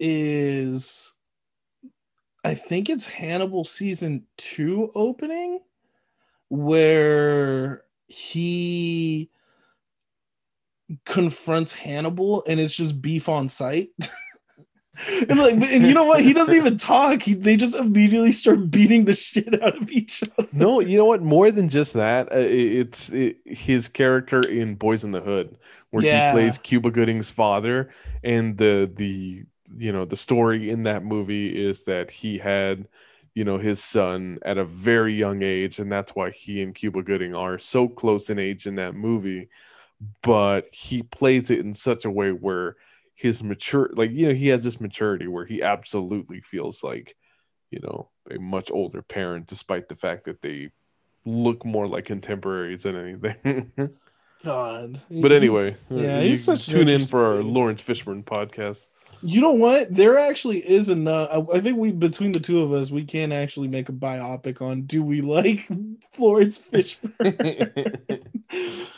is 0.00 1.12
I 2.44 2.54
think 2.54 2.88
it's 2.90 3.06
Hannibal 3.06 3.64
season 3.64 4.24
two 4.36 4.90
opening 4.94 5.60
where 6.48 7.84
he 8.06 9.30
confronts 11.06 11.72
Hannibal 11.72 12.44
and 12.46 12.60
it's 12.60 12.74
just 12.74 13.00
beef 13.00 13.28
on 13.28 13.48
sight. 13.48 13.88
and 15.28 15.38
like 15.38 15.54
and 15.54 15.86
you 15.86 15.94
know 15.94 16.04
what? 16.04 16.20
He 16.20 16.32
doesn't 16.34 16.54
even 16.54 16.76
talk. 16.76 17.22
He, 17.22 17.34
they 17.34 17.56
just 17.56 17.74
immediately 17.74 18.30
start 18.32 18.70
beating 18.70 19.06
the 19.06 19.14
shit 19.14 19.60
out 19.62 19.80
of 19.80 19.90
each 19.90 20.22
other. 20.38 20.48
no 20.52 20.80
you 20.80 20.96
know 20.98 21.06
what 21.06 21.22
more 21.22 21.50
than 21.50 21.68
just 21.68 21.94
that 21.94 22.30
uh, 22.30 22.36
it's 22.36 23.10
it, 23.10 23.38
his 23.46 23.88
character 23.88 24.46
in 24.46 24.74
boys 24.74 25.02
in 25.02 25.12
the 25.12 25.20
hood 25.20 25.56
where 25.90 26.04
Yeah. 26.04 26.30
he 26.30 26.34
plays 26.34 26.58
cuba 26.58 26.90
gooding's 26.90 27.30
father 27.30 27.90
and 28.22 28.56
the 28.58 28.90
the 28.94 29.44
you 29.76 29.92
know 29.92 30.04
the 30.04 30.16
story 30.16 30.70
in 30.70 30.84
that 30.84 31.04
movie 31.04 31.48
is 31.48 31.84
that 31.84 32.10
he 32.10 32.38
had 32.38 32.86
you 33.34 33.44
know 33.44 33.58
his 33.58 33.82
son 33.82 34.38
at 34.44 34.58
a 34.58 34.64
very 34.64 35.14
young 35.14 35.42
age 35.42 35.78
and 35.78 35.90
that's 35.90 36.14
why 36.14 36.30
he 36.30 36.62
and 36.62 36.74
cuba 36.74 37.02
gooding 37.02 37.34
are 37.34 37.58
so 37.58 37.88
close 37.88 38.30
in 38.30 38.38
age 38.38 38.66
in 38.66 38.76
that 38.76 38.94
movie. 38.94 39.48
But 40.22 40.66
he 40.74 41.02
plays 41.02 41.50
it 41.50 41.60
in 41.60 41.72
such 41.72 42.04
a 42.04 42.10
way 42.10 42.30
where 42.30 42.76
his 43.14 43.42
mature 43.42 43.90
like 43.94 44.10
you 44.10 44.28
know 44.28 44.34
he 44.34 44.48
has 44.48 44.64
this 44.64 44.80
maturity 44.80 45.28
where 45.28 45.46
he 45.46 45.62
absolutely 45.62 46.40
feels 46.40 46.82
like 46.82 47.16
you 47.70 47.80
know 47.80 48.10
a 48.30 48.38
much 48.38 48.70
older 48.70 49.02
parent 49.02 49.46
despite 49.46 49.88
the 49.88 49.96
fact 49.96 50.24
that 50.24 50.42
they 50.42 50.70
look 51.24 51.64
more 51.64 51.86
like 51.86 52.04
contemporaries 52.04 52.82
than 52.82 52.96
anything. 52.96 53.72
God. 54.44 55.00
but 55.22 55.32
anyway 55.32 55.74
yeah, 55.88 56.20
you 56.20 56.28
he's 56.28 56.44
such 56.44 56.66
tune 56.66 56.90
in 56.90 57.06
for 57.06 57.24
our 57.24 57.42
laurence 57.42 57.80
fishburne 57.80 58.22
podcast 58.22 58.88
You 59.22 59.40
know 59.40 59.52
what? 59.52 59.94
There 59.94 60.18
actually 60.18 60.58
is 60.58 60.88
enough. 60.88 61.48
I, 61.52 61.60
think 61.60 61.78
we 61.78 61.92
between 61.92 62.32
the 62.32 62.40
two 62.40 62.62
of 62.62 62.72
us, 62.72 62.90
we 62.90 63.04
can 63.04 63.32
actually 63.32 63.68
make 63.68 63.88
a 63.88 63.92
biopic 63.92 64.60
on 64.60 64.82
do 64.82 65.02
we 65.02 65.20
like 65.20 65.68
Florence 66.12 66.58
Fishburne? 66.58 68.12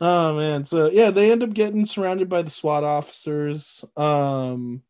oh 0.00 0.36
man. 0.36 0.64
So 0.64 0.90
yeah, 0.90 1.10
they 1.10 1.32
end 1.32 1.42
up 1.42 1.54
getting 1.54 1.86
surrounded 1.86 2.28
by 2.28 2.42
the 2.42 2.50
SWAT 2.50 2.84
officers. 2.84 3.84
Um 3.96 4.82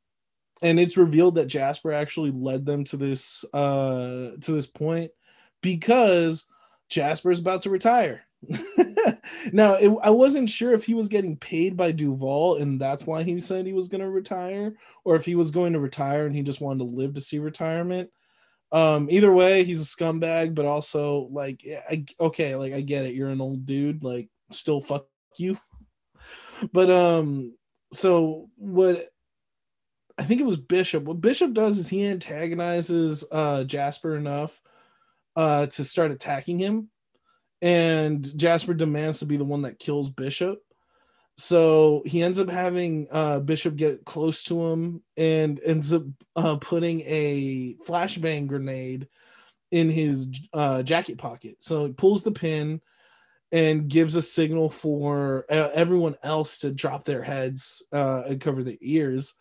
and 0.62 0.78
it's 0.78 0.96
revealed 0.96 1.34
that 1.36 1.46
Jasper 1.46 1.92
actually 1.92 2.30
led 2.30 2.66
them 2.66 2.84
to 2.84 2.96
this 2.96 3.44
uh 3.52 4.32
to 4.40 4.52
this 4.52 4.66
point 4.66 5.12
because 5.60 6.46
Jasper 6.88 7.30
is 7.30 7.40
about 7.40 7.62
to 7.62 7.70
retire. 7.70 8.26
now, 9.52 9.74
it, 9.74 9.96
I 10.02 10.10
wasn't 10.10 10.50
sure 10.50 10.72
if 10.72 10.84
he 10.84 10.94
was 10.94 11.08
getting 11.08 11.36
paid 11.36 11.76
by 11.76 11.92
Duval 11.92 12.56
and 12.56 12.80
that's 12.80 13.06
why 13.06 13.22
he 13.22 13.40
said 13.40 13.66
he 13.66 13.72
was 13.72 13.88
going 13.88 14.00
to 14.00 14.10
retire, 14.10 14.74
or 15.04 15.16
if 15.16 15.24
he 15.24 15.34
was 15.34 15.50
going 15.50 15.72
to 15.74 15.80
retire 15.80 16.26
and 16.26 16.34
he 16.34 16.42
just 16.42 16.60
wanted 16.60 16.78
to 16.78 16.94
live 16.94 17.14
to 17.14 17.20
see 17.20 17.38
retirement. 17.38 18.10
Um, 18.72 19.08
either 19.10 19.32
way, 19.32 19.64
he's 19.64 19.82
a 19.82 19.84
scumbag, 19.84 20.54
but 20.54 20.64
also 20.64 21.28
like, 21.30 21.62
I, 21.90 22.04
okay, 22.18 22.56
like 22.56 22.72
I 22.72 22.80
get 22.80 23.04
it. 23.04 23.14
You're 23.14 23.28
an 23.28 23.40
old 23.40 23.66
dude, 23.66 24.02
like 24.02 24.28
still 24.50 24.80
fuck 24.80 25.06
you. 25.36 25.58
But 26.72 26.92
um, 26.92 27.56
so 27.92 28.48
what 28.54 29.08
I 30.16 30.22
think 30.22 30.40
it 30.40 30.46
was 30.46 30.56
Bishop. 30.56 31.02
What 31.02 31.20
Bishop 31.20 31.52
does 31.52 31.76
is 31.78 31.88
he 31.88 32.06
antagonizes 32.06 33.24
uh 33.32 33.64
Jasper 33.64 34.16
enough 34.16 34.60
uh 35.34 35.66
to 35.66 35.82
start 35.82 36.12
attacking 36.12 36.60
him 36.60 36.91
and 37.62 38.36
Jasper 38.36 38.74
demands 38.74 39.20
to 39.20 39.26
be 39.26 39.36
the 39.36 39.44
one 39.44 39.62
that 39.62 39.78
kills 39.78 40.10
Bishop. 40.10 40.60
So 41.36 42.02
he 42.04 42.22
ends 42.22 42.38
up 42.38 42.50
having 42.50 43.06
uh, 43.10 43.38
Bishop 43.40 43.76
get 43.76 44.04
close 44.04 44.42
to 44.44 44.66
him 44.66 45.02
and 45.16 45.60
ends 45.64 45.94
up 45.94 46.02
uh, 46.36 46.56
putting 46.56 47.00
a 47.02 47.76
flashbang 47.86 48.48
grenade 48.48 49.08
in 49.70 49.88
his 49.88 50.28
uh, 50.52 50.82
jacket 50.82 51.18
pocket. 51.18 51.56
So 51.60 51.86
he 51.86 51.92
pulls 51.92 52.24
the 52.24 52.32
pin 52.32 52.82
and 53.50 53.88
gives 53.88 54.16
a 54.16 54.22
signal 54.22 54.68
for 54.68 55.44
everyone 55.48 56.16
else 56.22 56.60
to 56.60 56.72
drop 56.72 57.04
their 57.04 57.22
heads 57.22 57.82
uh, 57.92 58.22
and 58.26 58.40
cover 58.40 58.62
their 58.62 58.76
ears. 58.80 59.34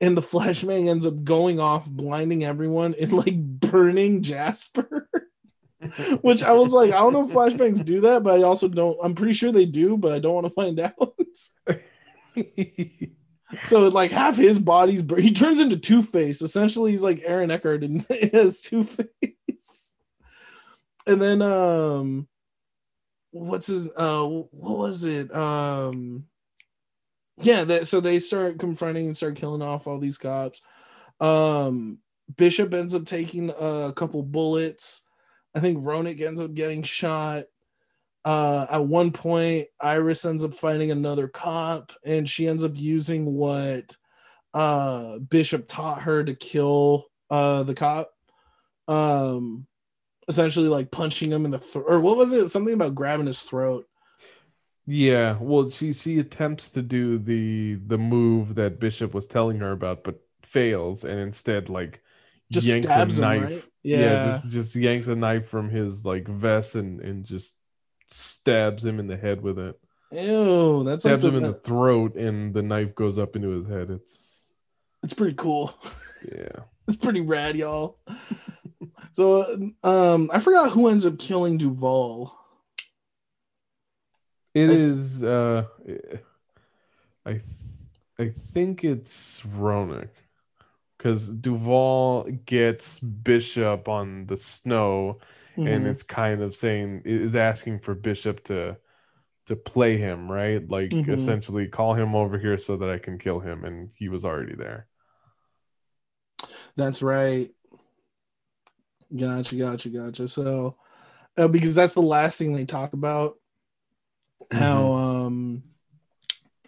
And 0.00 0.16
the 0.16 0.22
flashbang 0.22 0.88
ends 0.88 1.06
up 1.06 1.24
going 1.24 1.60
off, 1.60 1.86
blinding 1.86 2.44
everyone 2.44 2.94
and 3.00 3.12
like 3.12 3.36
burning 3.36 4.22
Jasper. 4.22 5.03
Which 6.22 6.42
I 6.42 6.52
was 6.52 6.72
like, 6.72 6.92
I 6.92 6.98
don't 6.98 7.12
know 7.12 7.26
if 7.26 7.32
flashbangs 7.34 7.84
do 7.84 8.00
that, 8.02 8.22
but 8.22 8.38
I 8.38 8.42
also 8.42 8.68
don't. 8.68 8.98
I'm 9.02 9.14
pretty 9.14 9.32
sure 9.32 9.52
they 9.52 9.66
do, 9.66 9.96
but 9.96 10.12
I 10.12 10.18
don't 10.18 10.34
want 10.34 10.46
to 10.46 10.50
find 10.50 10.80
out. 10.80 11.14
so 13.62 13.88
like 13.88 14.10
half 14.10 14.36
his 14.36 14.58
body's 14.58 15.04
he 15.18 15.32
turns 15.32 15.60
into 15.60 15.76
Two 15.76 16.02
Face. 16.02 16.42
Essentially, 16.42 16.92
he's 16.92 17.02
like 17.02 17.22
Aaron 17.24 17.50
Eckhart 17.50 17.84
and 17.84 18.04
has 18.32 18.60
Two 18.60 18.84
Face. 18.84 19.92
And 21.06 21.20
then 21.20 21.42
um, 21.42 22.28
what's 23.30 23.66
his 23.66 23.88
uh, 23.96 24.24
what 24.24 24.78
was 24.78 25.04
it 25.04 25.34
um, 25.34 26.24
yeah. 27.36 27.64
That 27.64 27.86
so 27.86 28.00
they 28.00 28.18
start 28.20 28.58
confronting 28.58 29.06
and 29.06 29.16
start 29.16 29.36
killing 29.36 29.62
off 29.62 29.86
all 29.86 29.98
these 29.98 30.18
cops. 30.18 30.62
Um, 31.20 31.98
Bishop 32.36 32.72
ends 32.72 32.94
up 32.94 33.04
taking 33.04 33.50
a 33.50 33.92
couple 33.94 34.22
bullets. 34.22 35.02
I 35.54 35.60
think 35.60 35.84
Roenick 35.84 36.20
ends 36.20 36.40
up 36.40 36.54
getting 36.54 36.82
shot. 36.82 37.44
Uh, 38.24 38.66
at 38.70 38.86
one 38.86 39.12
point, 39.12 39.66
Iris 39.80 40.24
ends 40.24 40.44
up 40.44 40.54
fighting 40.54 40.90
another 40.90 41.28
cop, 41.28 41.92
and 42.04 42.28
she 42.28 42.48
ends 42.48 42.64
up 42.64 42.72
using 42.74 43.26
what 43.26 43.96
uh, 44.54 45.18
Bishop 45.18 45.66
taught 45.68 46.02
her 46.02 46.24
to 46.24 46.34
kill 46.34 47.06
uh, 47.30 47.62
the 47.64 47.74
cop. 47.74 48.10
Um, 48.88 49.66
essentially, 50.28 50.68
like 50.68 50.90
punching 50.90 51.30
him 51.30 51.44
in 51.44 51.50
the 51.50 51.58
throat, 51.58 51.84
or 51.86 52.00
what 52.00 52.16
was 52.16 52.32
it? 52.32 52.48
Something 52.48 52.74
about 52.74 52.94
grabbing 52.94 53.26
his 53.26 53.40
throat. 53.40 53.86
yeah 54.86 55.38
well 55.40 55.70
she 55.70 55.92
she 55.92 56.18
attempts 56.18 56.70
to 56.70 56.82
do 56.82 57.18
the 57.18 57.74
the 57.86 57.96
move 57.98 58.54
that 58.54 58.78
bishop 58.80 59.14
was 59.14 59.26
telling 59.26 59.58
her 59.58 59.72
about 59.72 60.04
but 60.04 60.20
fails 60.42 61.04
and 61.04 61.18
instead 61.18 61.68
like 61.70 62.02
Just 62.54 62.66
yanks 62.66 62.86
stabs 62.86 63.18
a 63.18 63.22
him, 63.32 63.40
knife 63.42 63.50
right? 63.50 63.64
yeah. 63.82 63.98
Yeah. 64.00 64.24
just 64.42 64.48
just 64.48 64.76
yanks 64.76 65.06
a 65.08 65.14
knife 65.14 65.48
from 65.48 65.68
his 65.70 66.04
like 66.06 66.26
vest 66.28 66.74
and 66.74 67.00
and 67.00 67.24
just 67.24 67.56
stabs 68.06 68.84
him 68.84 68.98
in 69.00 69.06
the 69.06 69.16
head 69.16 69.40
with 69.42 69.58
it 69.58 69.78
Ew, 70.12 70.84
that's 70.84 71.04
like 71.04 71.10
stabs 71.12 71.22
the, 71.22 71.28
him 71.28 71.36
in 71.36 71.42
the 71.42 71.52
throat 71.54 72.14
and 72.16 72.54
the 72.54 72.62
knife 72.62 72.94
goes 72.94 73.18
up 73.18 73.34
into 73.36 73.48
his 73.50 73.66
head 73.66 73.90
it's 73.90 74.40
it's 75.02 75.12
pretty 75.14 75.34
cool. 75.34 75.74
yeah 76.32 76.64
It's 76.88 76.96
pretty 76.96 77.20
rad, 77.20 77.56
y'all. 77.56 77.98
so, 79.12 79.72
um, 79.82 80.30
I 80.32 80.38
forgot 80.38 80.70
who 80.70 80.88
ends 80.88 81.04
up 81.06 81.18
killing 81.18 81.58
Duval. 81.58 82.34
It 84.54 84.70
I- 84.70 84.72
is. 84.72 85.22
uh 85.22 85.64
I 87.26 87.32
th- 87.32 87.42
I 88.18 88.28
think 88.28 88.84
it's 88.84 89.42
Roenick 89.58 90.10
because 91.04 91.28
Duval 91.28 92.24
gets 92.46 92.98
Bishop 92.98 93.88
on 93.90 94.24
the 94.24 94.38
snow, 94.38 95.18
and 95.54 95.66
Mhm. 95.66 95.90
it's 95.90 96.02
kind 96.02 96.40
of 96.40 96.56
saying 96.56 97.02
is 97.04 97.36
asking 97.36 97.80
for 97.80 97.94
Bishop 97.94 98.42
to 98.44 98.78
to 99.46 99.54
play 99.54 99.98
him, 99.98 100.32
right? 100.32 100.66
Like 100.66 100.90
Mhm. 100.92 101.12
essentially 101.12 101.68
call 101.68 101.92
him 101.92 102.14
over 102.14 102.38
here 102.38 102.56
so 102.56 102.78
that 102.78 102.88
I 102.88 102.98
can 102.98 103.18
kill 103.18 103.38
him, 103.38 103.66
and 103.66 103.90
he 103.94 104.08
was 104.08 104.24
already 104.24 104.54
there. 104.54 104.86
That's 106.74 107.02
right. 107.02 107.50
Gotcha, 109.14 109.56
gotcha, 109.56 109.90
gotcha. 109.90 110.26
So, 110.26 110.76
uh, 111.36 111.48
because 111.48 111.74
that's 111.74 111.94
the 111.94 112.00
last 112.00 112.38
thing 112.38 112.54
they 112.54 112.64
talk 112.64 112.94
about, 112.94 113.36
how 114.50 114.92
um, 114.92 115.62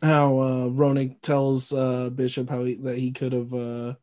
how 0.02 0.38
uh, 0.38 0.66
Roenick 0.66 1.22
tells 1.22 1.72
uh 1.72 2.10
Bishop 2.10 2.50
how 2.50 2.64
he, 2.64 2.74
that 2.76 2.98
he 2.98 3.12
could 3.12 3.32
have 3.32 3.54
uh 3.54 3.94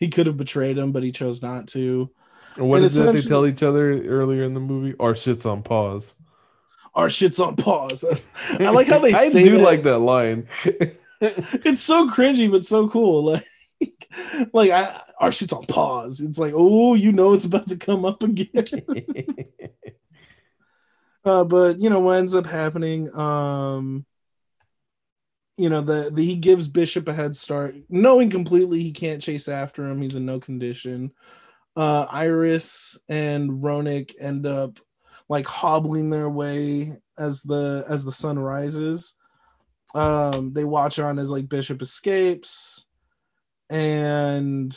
he 0.00 0.08
could 0.08 0.26
have 0.26 0.36
betrayed 0.36 0.78
him, 0.78 0.90
but 0.92 1.02
he 1.04 1.12
chose 1.12 1.42
not 1.42 1.68
to. 1.68 2.10
What 2.56 2.76
and 2.76 2.84
is 2.86 2.98
it 2.98 3.12
they 3.14 3.20
tell 3.20 3.46
each 3.46 3.62
other 3.62 4.02
earlier 4.02 4.42
in 4.42 4.54
the 4.54 4.60
movie? 4.60 4.96
Our 4.98 5.14
shit's 5.14 5.46
on 5.46 5.62
pause. 5.62 6.16
our 6.94 7.08
shit's 7.08 7.38
on 7.38 7.54
pause. 7.56 8.04
I 8.58 8.70
like 8.70 8.88
how 8.88 8.98
they 8.98 9.12
I 9.14 9.28
say 9.28 9.44
do 9.44 9.58
that. 9.58 9.62
like 9.62 9.82
that 9.84 9.98
line. 9.98 10.48
It's 11.22 11.82
so 11.82 12.08
cringy, 12.08 12.50
but 12.50 12.64
so 12.64 12.88
cool. 12.88 13.24
Like, 13.80 14.08
like 14.54 14.70
I, 14.70 15.02
our 15.20 15.30
shit's 15.30 15.52
on 15.52 15.66
pause. 15.66 16.20
It's 16.20 16.38
like, 16.38 16.54
oh, 16.56 16.94
you 16.94 17.12
know, 17.12 17.34
it's 17.34 17.44
about 17.44 17.68
to 17.68 17.76
come 17.76 18.06
up 18.06 18.22
again. 18.22 18.64
uh, 21.24 21.44
but 21.44 21.78
you 21.78 21.90
know 21.90 22.00
what 22.00 22.16
ends 22.16 22.34
up 22.34 22.46
happening? 22.46 23.14
Um, 23.14 24.06
you 25.56 25.68
know, 25.68 25.80
the, 25.80 26.10
the 26.12 26.24
he 26.24 26.36
gives 26.36 26.68
Bishop 26.68 27.08
a 27.08 27.14
head 27.14 27.36
start, 27.36 27.74
knowing 27.88 28.30
completely 28.30 28.82
he 28.82 28.92
can't 28.92 29.22
chase 29.22 29.48
after 29.48 29.86
him. 29.86 30.00
He's 30.00 30.16
in 30.16 30.26
no 30.26 30.40
condition. 30.40 31.12
Uh, 31.76 32.06
Iris 32.10 32.98
and 33.08 33.50
Roenick 33.50 34.12
end 34.18 34.46
up 34.46 34.78
like 35.28 35.46
hobbling 35.46 36.10
their 36.10 36.28
way 36.28 36.96
as 37.16 37.42
the 37.42 37.84
as 37.88 38.04
the 38.04 38.12
sun 38.12 38.38
rises. 38.38 39.14
Um, 39.94 40.52
they 40.52 40.64
watch 40.64 40.98
on 40.98 41.18
as 41.18 41.30
like 41.30 41.48
Bishop 41.48 41.82
escapes, 41.82 42.86
and 43.68 44.76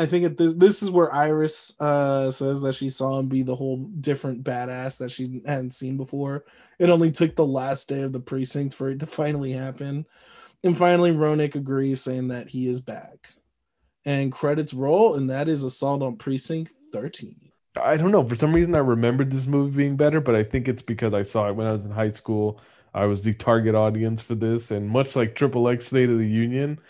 I 0.00 0.06
think 0.06 0.24
it, 0.24 0.38
this 0.38 0.54
this 0.54 0.82
is 0.82 0.90
where 0.90 1.12
Iris 1.12 1.78
uh, 1.78 2.30
says 2.30 2.62
that 2.62 2.74
she 2.74 2.88
saw 2.88 3.18
him 3.18 3.28
be 3.28 3.42
the 3.42 3.54
whole 3.54 3.76
different 3.76 4.42
badass 4.42 4.96
that 4.96 5.10
she 5.10 5.42
hadn't 5.44 5.74
seen 5.74 5.98
before. 5.98 6.46
It 6.78 6.88
only 6.88 7.10
took 7.10 7.36
the 7.36 7.46
last 7.46 7.86
day 7.86 8.00
of 8.00 8.14
the 8.14 8.18
precinct 8.18 8.72
for 8.74 8.88
it 8.88 9.00
to 9.00 9.06
finally 9.20 9.52
happen, 9.52 10.06
and 10.64 10.74
finally 10.76 11.10
Roenick 11.10 11.54
agrees, 11.54 12.00
saying 12.00 12.28
that 12.28 12.48
he 12.48 12.66
is 12.66 12.80
back. 12.80 13.34
And 14.06 14.32
credits 14.32 14.72
roll, 14.72 15.16
and 15.16 15.28
that 15.28 15.48
is 15.48 15.62
Assault 15.62 16.02
on 16.02 16.16
Precinct 16.16 16.72
13. 16.92 17.50
I 17.76 17.98
don't 17.98 18.10
know. 18.10 18.26
For 18.26 18.36
some 18.36 18.54
reason, 18.54 18.74
I 18.74 18.78
remembered 18.78 19.30
this 19.30 19.46
movie 19.46 19.76
being 19.76 19.96
better, 19.96 20.22
but 20.22 20.34
I 20.34 20.44
think 20.44 20.66
it's 20.66 20.80
because 20.80 21.12
I 21.12 21.20
saw 21.20 21.50
it 21.50 21.56
when 21.56 21.66
I 21.66 21.72
was 21.72 21.84
in 21.84 21.90
high 21.90 22.10
school. 22.10 22.58
I 22.94 23.04
was 23.04 23.22
the 23.22 23.34
target 23.34 23.74
audience 23.74 24.22
for 24.22 24.34
this, 24.34 24.70
and 24.70 24.88
much 24.88 25.14
like 25.14 25.34
Triple 25.34 25.68
X 25.68 25.88
State 25.88 26.08
of 26.08 26.16
the 26.16 26.26
Union, 26.26 26.80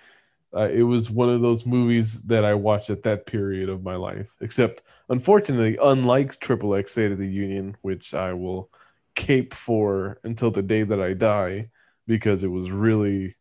uh, 0.54 0.68
it 0.68 0.82
was 0.82 1.10
one 1.10 1.28
of 1.28 1.40
those 1.40 1.64
movies 1.64 2.22
that 2.22 2.44
I 2.44 2.54
watched 2.54 2.90
at 2.90 3.04
that 3.04 3.26
period 3.26 3.68
of 3.68 3.82
my 3.82 3.96
life. 3.96 4.34
Except, 4.40 4.82
unfortunately, 5.08 5.78
unlike 5.80 6.38
Triple 6.40 6.74
X 6.74 6.92
State 6.92 7.12
of 7.12 7.18
the 7.18 7.28
Union, 7.28 7.76
which 7.82 8.14
I 8.14 8.32
will 8.32 8.70
cape 9.14 9.54
for 9.54 10.18
until 10.24 10.50
the 10.50 10.62
day 10.62 10.82
that 10.82 11.00
I 11.00 11.12
die, 11.12 11.70
because 12.06 12.42
it 12.42 12.48
was 12.48 12.70
really 12.70 13.36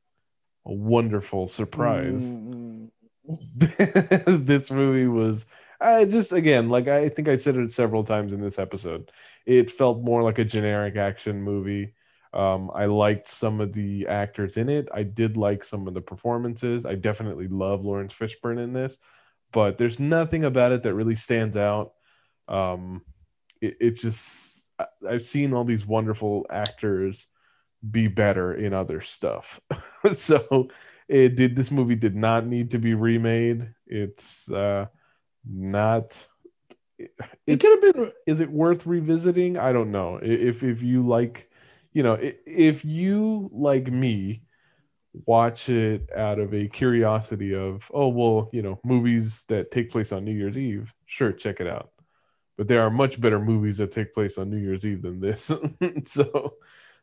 a 0.66 0.74
wonderful 0.74 1.48
surprise. 1.48 2.24
Mm, 2.24 2.90
this 4.46 4.72
movie 4.72 5.08
was 5.08 5.46
I 5.82 6.06
just 6.06 6.32
again 6.32 6.70
like 6.70 6.88
I 6.88 7.10
think 7.10 7.28
I 7.28 7.38
said 7.38 7.58
it 7.58 7.72
several 7.72 8.04
times 8.04 8.34
in 8.34 8.42
this 8.42 8.60
episode. 8.60 9.12
It 9.46 9.72
felt 9.72 10.02
more 10.02 10.24
like 10.24 10.40
a 10.40 10.46
generic 10.46 10.96
action 10.96 11.42
movie. 11.42 11.94
Um, 12.34 12.72
I 12.74 12.86
liked 12.86 13.28
some 13.28 13.60
of 13.62 13.74
the 13.74 14.08
actors 14.08 14.58
in 14.58 14.70
it. 14.70 14.90
I 14.94 15.04
did 15.04 15.38
like 15.38 15.64
some 15.64 15.88
of 15.88 15.94
the 15.94 16.02
performances. 16.02 16.86
I 16.86 16.96
definitely 16.96 17.48
love 17.48 17.84
Laurence 17.84 18.14
Fishburne 18.14 18.60
in 18.60 18.74
this, 18.74 18.98
but 19.52 19.78
there's 19.78 20.00
nothing 20.00 20.44
about 20.46 20.72
it 20.72 20.84
that 20.84 20.94
really 20.94 21.16
stands 21.16 21.58
out. 21.58 21.94
Um, 22.48 23.04
it, 23.62 23.78
it's 23.80 24.02
just 24.02 24.70
I- 24.80 24.88
I've 25.10 25.24
seen 25.26 25.54
all 25.54 25.64
these 25.64 25.86
wonderful 25.86 26.46
actors 26.50 27.28
be 27.90 28.08
better 28.08 28.54
in 28.54 28.74
other 28.74 29.02
stuff. 29.02 29.60
so 30.14 30.70
it 31.08 31.36
did 31.36 31.56
this 31.56 31.72
movie 31.72 31.96
did 31.96 32.16
not 32.16 32.46
need 32.46 32.72
to 32.72 32.80
be 32.80 32.94
remade. 32.94 33.74
It's 33.88 34.50
uh 34.52 34.88
not 35.50 36.28
It 36.98 37.12
it, 37.48 37.60
could 37.60 37.84
have 37.84 37.96
been 37.96 38.12
is 38.26 38.42
it 38.42 38.50
worth 38.52 38.86
revisiting? 38.86 39.58
I 39.58 39.72
don't 39.74 39.92
know. 39.92 40.20
If 40.22 40.64
if 40.64 40.82
you 40.82 41.06
like, 41.06 41.49
you 41.94 42.04
know, 42.04 42.18
if 42.46 42.86
you 42.86 43.50
like 43.54 43.88
me 43.88 44.44
watch 45.26 45.70
it 45.70 46.10
out 46.16 46.40
of 46.40 46.54
a 46.54 46.68
curiosity 46.68 47.56
of, 47.56 47.90
oh 47.94 48.10
well, 48.10 48.50
you 48.54 48.62
know, 48.62 48.80
movies 48.84 49.44
that 49.48 49.72
take 49.72 49.90
place 49.90 50.12
on 50.12 50.24
New 50.24 50.34
Year's 50.34 50.58
Eve, 50.58 50.94
sure, 51.06 51.32
check 51.32 51.60
it 51.60 51.68
out. 51.68 51.92
But 52.58 52.68
there 52.68 52.82
are 52.82 52.92
much 52.92 53.20
better 53.20 53.40
movies 53.40 53.78
that 53.78 53.92
take 53.92 54.14
place 54.14 54.38
on 54.38 54.50
New 54.50 54.58
Year's 54.58 54.86
Eve 54.86 55.02
than 55.02 55.20
this. 55.20 55.52
so 56.04 56.54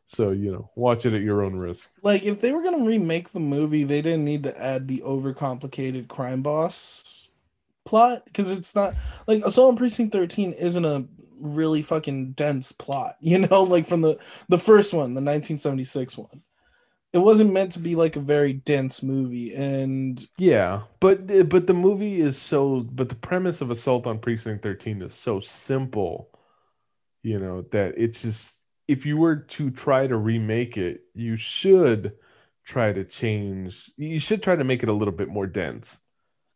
so 0.05 0.31
you 0.31 0.51
know, 0.51 0.71
watch 0.75 1.05
it 1.05 1.13
at 1.13 1.21
your 1.21 1.43
own 1.43 1.55
risk. 1.55 1.91
like 2.01 2.23
if 2.23 2.39
they 2.39 2.51
were 2.51 2.63
gonna 2.63 2.85
remake 2.85 3.33
the 3.33 3.39
movie, 3.39 3.83
they 3.83 4.01
didn't 4.01 4.25
need 4.25 4.43
to 4.43 4.61
add 4.61 4.87
the 4.87 5.01
overcomplicated 5.05 6.07
crime 6.07 6.41
boss 6.41 7.29
plot 7.85 8.23
because 8.25 8.51
it's 8.51 8.75
not 8.75 8.93
like 9.27 9.43
Assault 9.43 9.71
on 9.71 9.77
Precinct 9.77 10.13
13 10.13 10.53
isn't 10.53 10.85
a 10.85 11.05
really 11.39 11.81
fucking 11.81 12.31
dense 12.33 12.71
plot, 12.71 13.17
you 13.21 13.39
know, 13.39 13.63
like 13.63 13.85
from 13.85 14.01
the 14.01 14.17
the 14.49 14.57
first 14.57 14.93
one, 14.93 15.13
the 15.13 15.21
1976 15.21 16.17
one. 16.17 16.41
It 17.13 17.19
wasn't 17.19 17.53
meant 17.53 17.71
to 17.71 17.79
be 17.79 17.95
like 17.95 18.15
a 18.15 18.19
very 18.19 18.53
dense 18.53 19.01
movie, 19.01 19.53
and 19.53 20.23
Yeah, 20.37 20.83
but 20.99 21.21
eh, 21.29 21.43
but 21.43 21.65
the 21.65 21.73
movie 21.73 22.19
is 22.19 22.37
so 22.37 22.81
but 22.81 23.09
the 23.09 23.15
premise 23.15 23.61
of 23.61 23.71
Assault 23.71 24.05
on 24.05 24.19
Precinct 24.19 24.61
13 24.61 25.01
is 25.01 25.13
so 25.13 25.39
simple, 25.39 26.29
you 27.23 27.39
know, 27.39 27.63
that 27.71 27.93
it's 27.97 28.21
just 28.23 28.57
if 28.87 29.05
you 29.05 29.17
were 29.17 29.37
to 29.37 29.69
try 29.71 30.05
to 30.07 30.17
remake 30.17 30.77
it, 30.77 31.01
you 31.13 31.37
should 31.37 32.13
try 32.65 32.91
to 32.91 33.05
change 33.05 33.89
you 33.95 34.19
should 34.19 34.43
try 34.43 34.55
to 34.55 34.65
make 34.65 34.83
it 34.83 34.89
a 34.89 34.93
little 34.93 35.13
bit 35.13 35.29
more 35.29 35.47
dense, 35.47 35.99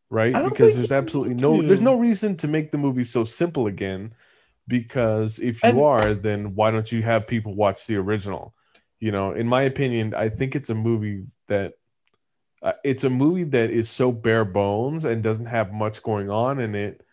right? 0.10 0.34
Because 0.34 0.76
there's 0.76 0.92
absolutely 0.92 1.36
no 1.36 1.62
there's 1.62 1.82
no 1.82 1.98
reason 1.98 2.36
to 2.38 2.48
make 2.50 2.72
the 2.72 2.78
movie 2.78 3.06
so 3.06 3.24
simple 3.24 3.68
again 3.68 4.14
because 4.72 5.38
if 5.40 5.62
you 5.64 5.70
And- 5.70 5.80
are, 5.82 6.14
then 6.16 6.56
why 6.56 6.72
don't 6.72 6.90
you 6.92 7.02
have 7.04 7.28
people 7.28 7.54
watch 7.54 7.86
the 7.86 7.98
original? 7.98 8.56
You 9.00 9.12
know, 9.12 9.34
in 9.34 9.46
my 9.48 9.64
opinion, 9.64 10.14
I 10.16 10.30
think 10.30 10.56
it's 10.56 10.70
a 10.70 10.76
movie 10.76 11.26
that 11.48 11.74
uh, 12.64 12.74
it's 12.84 13.04
a 13.04 13.10
movie 13.10 13.44
that 13.46 13.70
is 13.72 13.90
so 13.90 14.12
bare 14.12 14.46
bones 14.46 15.04
and 15.04 15.22
doesn't 15.24 15.48
have 15.48 15.74
much 15.74 16.02
going 16.04 16.30
on 16.30 16.60
in 16.60 16.74
it 16.76 17.04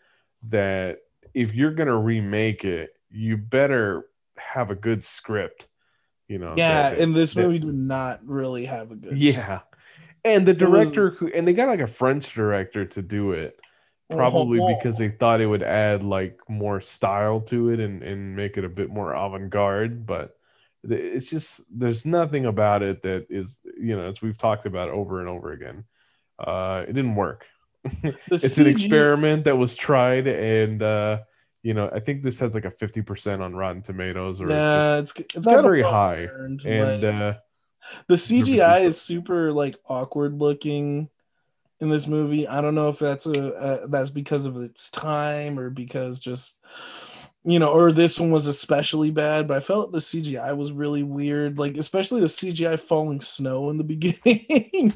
that 0.47 0.99
if 1.33 1.53
you're 1.53 1.71
gonna 1.73 1.97
remake 1.97 2.63
it, 2.63 2.91
you 3.09 3.35
better 3.35 4.05
have 4.37 4.69
a 4.71 4.75
good 4.75 5.03
script. 5.03 5.67
You 6.27 6.37
know. 6.37 6.53
yeah, 6.55 6.91
that- 6.91 6.99
and 6.99 7.15
this 7.15 7.33
that- 7.33 7.41
movie 7.41 7.59
did 7.59 7.73
not 7.73 8.21
really 8.25 8.65
have 8.65 8.91
a 8.91 8.95
good 8.95 9.17
yeah, 9.17 9.61
and 10.23 10.45
the 10.47 10.51
It 10.51 10.61
was- 10.61 10.93
director 10.93 11.09
who 11.09 11.27
and 11.33 11.45
they 11.47 11.53
got 11.53 11.67
like 11.67 11.81
a 11.81 11.87
French 11.87 12.33
director 12.33 12.85
to 12.85 13.01
do 13.01 13.31
it, 13.33 13.59
probably 14.09 14.59
Oh. 14.59 14.75
because 14.75 14.97
they 14.97 15.09
thought 15.09 15.41
it 15.41 15.45
would 15.47 15.63
add 15.63 16.03
like 16.03 16.39
more 16.49 16.81
style 16.81 17.41
to 17.41 17.69
it 17.69 17.79
and 17.79 18.01
and 18.03 18.35
make 18.35 18.57
it 18.57 18.65
a 18.65 18.69
bit 18.69 18.89
more 18.89 19.13
avant-garde. 19.13 20.05
But 20.05 20.35
it's 20.83 21.29
just 21.29 21.61
there's 21.77 22.05
nothing 22.05 22.45
about 22.45 22.81
it 22.83 23.01
that 23.03 23.27
is 23.29 23.59
you 23.79 23.95
know 23.95 24.07
as 24.09 24.21
we've 24.21 24.37
talked 24.37 24.65
about 24.65 24.89
over 24.89 25.19
and 25.19 25.29
over 25.29 25.51
again. 25.51 25.83
Uh, 26.39 26.85
it 26.87 26.93
didn't 26.93 27.15
work. 27.15 27.45
It's 28.31 28.57
an 28.57 28.67
experiment 28.67 29.43
that 29.45 29.57
was 29.57 29.75
tried 29.75 30.27
and 30.27 30.81
uh 30.83 31.19
you 31.63 31.73
know 31.73 31.89
i 31.93 31.99
think 31.99 32.23
this 32.23 32.39
has 32.39 32.53
like 32.53 32.63
a 32.65 32.71
50% 32.71 33.39
on 33.41 33.55
rotten 33.55 33.81
tomatoes 33.81 34.39
or 34.41 34.49
Yeah, 34.49 34.99
it's 34.99 35.13
it's 35.17 35.35
it's 35.35 35.47
not 35.47 35.61
very 35.63 35.81
high. 35.81 36.25
earned, 36.25 36.61
and 36.65 37.03
like- 37.03 37.13
uh 37.21 37.33
the 38.07 38.15
CGI 38.15 38.81
is 38.81 38.99
super 39.01 39.51
like 39.53 39.75
awkward 39.87 40.33
looking 40.39 41.09
in 41.79 41.89
this 41.89 42.07
movie. 42.07 42.47
I 42.47 42.61
don't 42.61 42.75
know 42.75 42.89
if 42.89 42.99
that's 42.99 43.25
a 43.25 43.53
uh, 43.53 43.87
that's 43.87 44.09
because 44.09 44.45
of 44.45 44.57
its 44.57 44.89
time 44.89 45.59
or 45.59 45.69
because 45.69 46.19
just 46.19 46.59
you 47.45 47.57
know, 47.57 47.71
or 47.71 47.91
this 47.91 48.19
one 48.19 48.31
was 48.31 48.47
especially 48.47 49.11
bad. 49.11 49.47
But 49.47 49.57
I 49.57 49.59
felt 49.61 49.91
the 49.91 49.99
CGI 49.99 50.55
was 50.55 50.71
really 50.71 51.03
weird, 51.03 51.57
like 51.57 51.77
especially 51.77 52.21
the 52.21 52.27
CGI 52.27 52.79
falling 52.79 53.21
snow 53.21 53.69
in 53.69 53.77
the 53.77 53.83
beginning. 53.85 54.93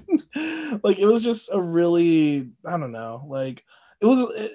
like 0.84 1.00
it 1.00 1.06
was 1.06 1.24
just 1.24 1.50
a 1.52 1.62
really 1.62 2.52
I 2.66 2.78
don't 2.78 2.92
know, 2.92 3.26
like 3.28 3.64
it 4.02 4.06
was 4.06 4.20
it, 4.36 4.52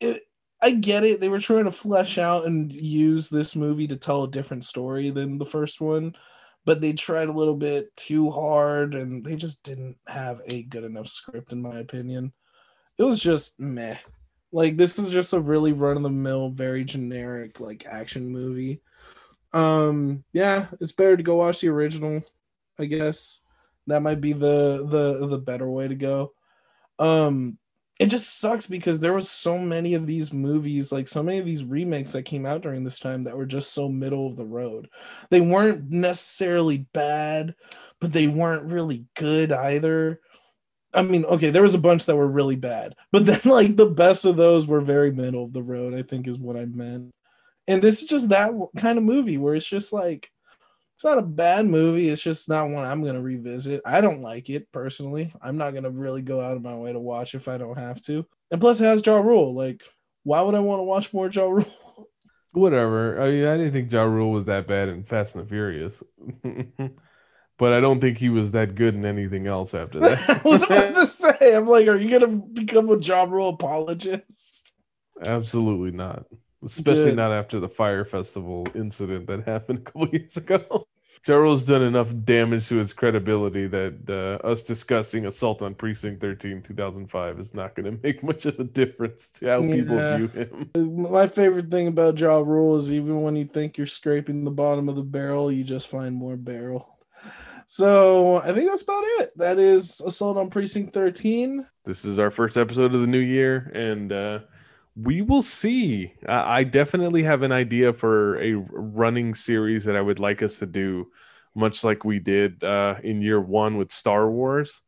it 0.00 0.22
I 0.62 0.70
get 0.70 1.04
it. 1.04 1.20
They 1.20 1.28
were 1.28 1.40
trying 1.40 1.64
to 1.64 1.72
flesh 1.72 2.16
out 2.16 2.46
and 2.46 2.72
use 2.72 3.28
this 3.28 3.54
movie 3.54 3.86
to 3.88 3.96
tell 3.96 4.24
a 4.24 4.30
different 4.30 4.64
story 4.64 5.10
than 5.10 5.38
the 5.38 5.44
first 5.44 5.80
one, 5.80 6.14
but 6.64 6.80
they 6.80 6.92
tried 6.92 7.28
a 7.28 7.32
little 7.32 7.56
bit 7.56 7.94
too 7.96 8.30
hard 8.30 8.94
and 8.94 9.24
they 9.24 9.36
just 9.36 9.62
didn't 9.62 9.96
have 10.06 10.40
a 10.46 10.62
good 10.62 10.84
enough 10.84 11.08
script, 11.08 11.52
in 11.52 11.60
my 11.62 11.78
opinion. 11.78 12.32
It 12.98 13.02
was 13.02 13.20
just 13.20 13.60
meh. 13.60 13.98
Like, 14.52 14.76
this 14.76 14.98
is 14.98 15.10
just 15.10 15.32
a 15.32 15.40
really 15.40 15.72
run 15.72 15.96
of 15.96 16.02
the 16.04 16.10
mill, 16.10 16.50
very 16.50 16.84
generic, 16.84 17.60
like 17.60 17.86
action 17.86 18.28
movie. 18.28 18.80
Um, 19.52 20.24
yeah, 20.32 20.66
it's 20.80 20.92
better 20.92 21.16
to 21.16 21.22
go 21.22 21.36
watch 21.36 21.60
the 21.60 21.68
original, 21.68 22.22
I 22.78 22.86
guess. 22.86 23.40
That 23.86 24.02
might 24.02 24.20
be 24.20 24.32
the 24.32 24.86
the 24.88 25.26
the 25.26 25.38
better 25.38 25.68
way 25.68 25.88
to 25.88 25.94
go. 25.94 26.32
Um, 26.98 27.58
it 28.00 28.06
just 28.06 28.40
sucks 28.40 28.66
because 28.66 28.98
there 28.98 29.14
was 29.14 29.30
so 29.30 29.56
many 29.56 29.94
of 29.94 30.06
these 30.06 30.32
movies 30.32 30.90
like 30.90 31.06
so 31.06 31.22
many 31.22 31.38
of 31.38 31.46
these 31.46 31.64
remakes 31.64 32.12
that 32.12 32.24
came 32.24 32.44
out 32.44 32.62
during 32.62 32.82
this 32.82 32.98
time 32.98 33.24
that 33.24 33.36
were 33.36 33.46
just 33.46 33.72
so 33.72 33.88
middle 33.88 34.26
of 34.26 34.36
the 34.36 34.44
road. 34.44 34.88
They 35.30 35.40
weren't 35.40 35.90
necessarily 35.90 36.86
bad 36.92 37.54
but 38.00 38.12
they 38.12 38.26
weren't 38.26 38.64
really 38.64 39.06
good 39.14 39.52
either. 39.52 40.20
I 40.92 41.02
mean 41.02 41.24
okay 41.24 41.50
there 41.50 41.62
was 41.62 41.74
a 41.74 41.78
bunch 41.78 42.06
that 42.06 42.16
were 42.16 42.26
really 42.26 42.56
bad 42.56 42.94
but 43.12 43.26
then 43.26 43.40
like 43.44 43.76
the 43.76 43.86
best 43.86 44.24
of 44.24 44.36
those 44.36 44.66
were 44.66 44.80
very 44.80 45.12
middle 45.12 45.44
of 45.44 45.52
the 45.52 45.62
road 45.62 45.94
i 45.94 46.02
think 46.02 46.26
is 46.28 46.38
what 46.38 46.56
i 46.56 46.64
meant. 46.64 47.10
And 47.66 47.80
this 47.80 48.02
is 48.02 48.08
just 48.08 48.28
that 48.28 48.52
kind 48.76 48.98
of 48.98 49.04
movie 49.04 49.38
where 49.38 49.54
it's 49.54 49.68
just 49.68 49.92
like 49.92 50.30
it's 51.04 51.10
not 51.10 51.18
a 51.18 51.26
bad 51.26 51.66
movie. 51.66 52.08
It's 52.08 52.22
just 52.22 52.48
not 52.48 52.70
one 52.70 52.82
I'm 52.82 53.04
gonna 53.04 53.20
revisit. 53.20 53.82
I 53.84 54.00
don't 54.00 54.22
like 54.22 54.48
it 54.48 54.72
personally. 54.72 55.30
I'm 55.42 55.58
not 55.58 55.74
gonna 55.74 55.90
really 55.90 56.22
go 56.22 56.40
out 56.40 56.56
of 56.56 56.62
my 56.62 56.74
way 56.74 56.94
to 56.94 56.98
watch 56.98 57.34
if 57.34 57.46
I 57.46 57.58
don't 57.58 57.76
have 57.76 58.00
to. 58.02 58.26
And 58.50 58.58
plus, 58.58 58.80
it 58.80 58.84
has 58.84 59.04
Ja 59.04 59.16
Rule. 59.16 59.54
Like, 59.54 59.82
why 60.22 60.40
would 60.40 60.54
I 60.54 60.60
want 60.60 60.78
to 60.78 60.84
watch 60.84 61.12
more 61.12 61.28
Ja 61.28 61.44
Rule? 61.44 61.66
Whatever. 62.52 63.20
I 63.20 63.30
mean, 63.32 63.44
I 63.44 63.58
didn't 63.58 63.74
think 63.74 63.92
Ja 63.92 64.04
Rule 64.04 64.32
was 64.32 64.46
that 64.46 64.66
bad 64.66 64.88
in 64.88 65.04
Fast 65.04 65.34
and 65.34 65.44
the 65.44 65.48
Furious. 65.50 66.02
but 67.58 67.74
I 67.74 67.80
don't 67.80 68.00
think 68.00 68.16
he 68.16 68.30
was 68.30 68.52
that 68.52 68.74
good 68.74 68.94
in 68.94 69.04
anything 69.04 69.46
else 69.46 69.74
after 69.74 70.00
that. 70.00 70.30
I 70.46 70.48
was 70.48 70.62
about 70.62 70.94
to 70.94 71.04
say, 71.04 71.54
I'm 71.54 71.66
like, 71.66 71.86
are 71.86 71.96
you 71.96 72.18
gonna 72.18 72.34
become 72.34 72.88
a 72.88 72.96
Ja 72.96 73.24
Rule 73.24 73.50
apologist? 73.50 74.72
Absolutely 75.22 75.90
not. 75.90 76.24
Especially 76.64 77.14
not 77.14 77.30
after 77.30 77.60
the 77.60 77.68
Fyre 77.68 78.06
festival 78.06 78.66
incident 78.74 79.26
that 79.26 79.44
happened 79.46 79.80
a 79.80 79.82
couple 79.82 80.08
years 80.08 80.38
ago. 80.38 80.86
Ja 81.26 81.36
Rule's 81.36 81.64
done 81.64 81.82
enough 81.82 82.12
damage 82.24 82.68
to 82.68 82.76
his 82.76 82.92
credibility 82.92 83.66
that 83.66 83.94
uh, 84.08 84.46
us 84.46 84.62
discussing 84.62 85.26
assault 85.26 85.62
on 85.62 85.74
precinct 85.74 86.20
13 86.20 86.62
2005 86.62 87.40
is 87.40 87.54
not 87.54 87.74
going 87.74 87.84
to 87.96 88.02
make 88.02 88.22
much 88.22 88.46
of 88.46 88.58
a 88.60 88.64
difference 88.64 89.30
to 89.30 89.48
how 89.48 89.60
people 89.62 90.16
view 90.16 90.28
him. 90.28 90.70
My 91.10 91.26
favorite 91.26 91.70
thing 91.70 91.86
about 91.86 92.18
Ja 92.18 92.38
Rule 92.38 92.76
is 92.76 92.92
even 92.92 93.22
when 93.22 93.36
you 93.36 93.44
think 93.44 93.78
you're 93.78 93.86
scraping 93.86 94.44
the 94.44 94.50
bottom 94.50 94.88
of 94.88 94.96
the 94.96 95.02
barrel, 95.02 95.50
you 95.50 95.64
just 95.64 95.88
find 95.88 96.14
more 96.14 96.36
barrel. 96.36 96.90
So 97.66 98.36
I 98.36 98.52
think 98.52 98.70
that's 98.70 98.82
about 98.82 99.04
it. 99.04 99.36
That 99.38 99.58
is 99.58 100.00
Assault 100.00 100.36
on 100.36 100.50
Precinct 100.50 100.92
13. 100.92 101.66
This 101.84 102.04
is 102.04 102.18
our 102.18 102.30
first 102.30 102.56
episode 102.56 102.94
of 102.94 103.00
the 103.00 103.06
new 103.06 103.18
year, 103.18 103.70
and 103.74 104.12
uh, 104.12 104.40
we 104.96 105.22
will 105.22 105.42
see. 105.42 106.12
I, 106.26 106.64
definitely 106.64 107.22
have 107.24 107.42
an 107.42 107.52
idea 107.52 107.92
for 107.92 108.40
a 108.40 108.54
running 108.54 109.34
series 109.34 109.84
that 109.84 109.96
I 109.96 110.00
would 110.00 110.20
like 110.20 110.42
us 110.42 110.58
to 110.60 110.66
do, 110.66 111.10
much 111.54 111.82
like 111.82 112.04
we 112.04 112.18
did 112.18 112.62
uh, 112.62 112.96
in 113.02 113.20
year 113.20 113.40
one 113.40 113.76
with 113.76 113.90
Star 113.90 114.30
Wars. 114.30 114.82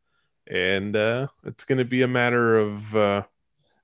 And 0.49 0.95
uh, 0.95 1.27
it's 1.45 1.65
going 1.65 1.79
to 1.79 1.85
be 1.85 2.03
a 2.03 2.07
matter 2.07 2.57
of 2.57 2.95
uh, 2.95 3.23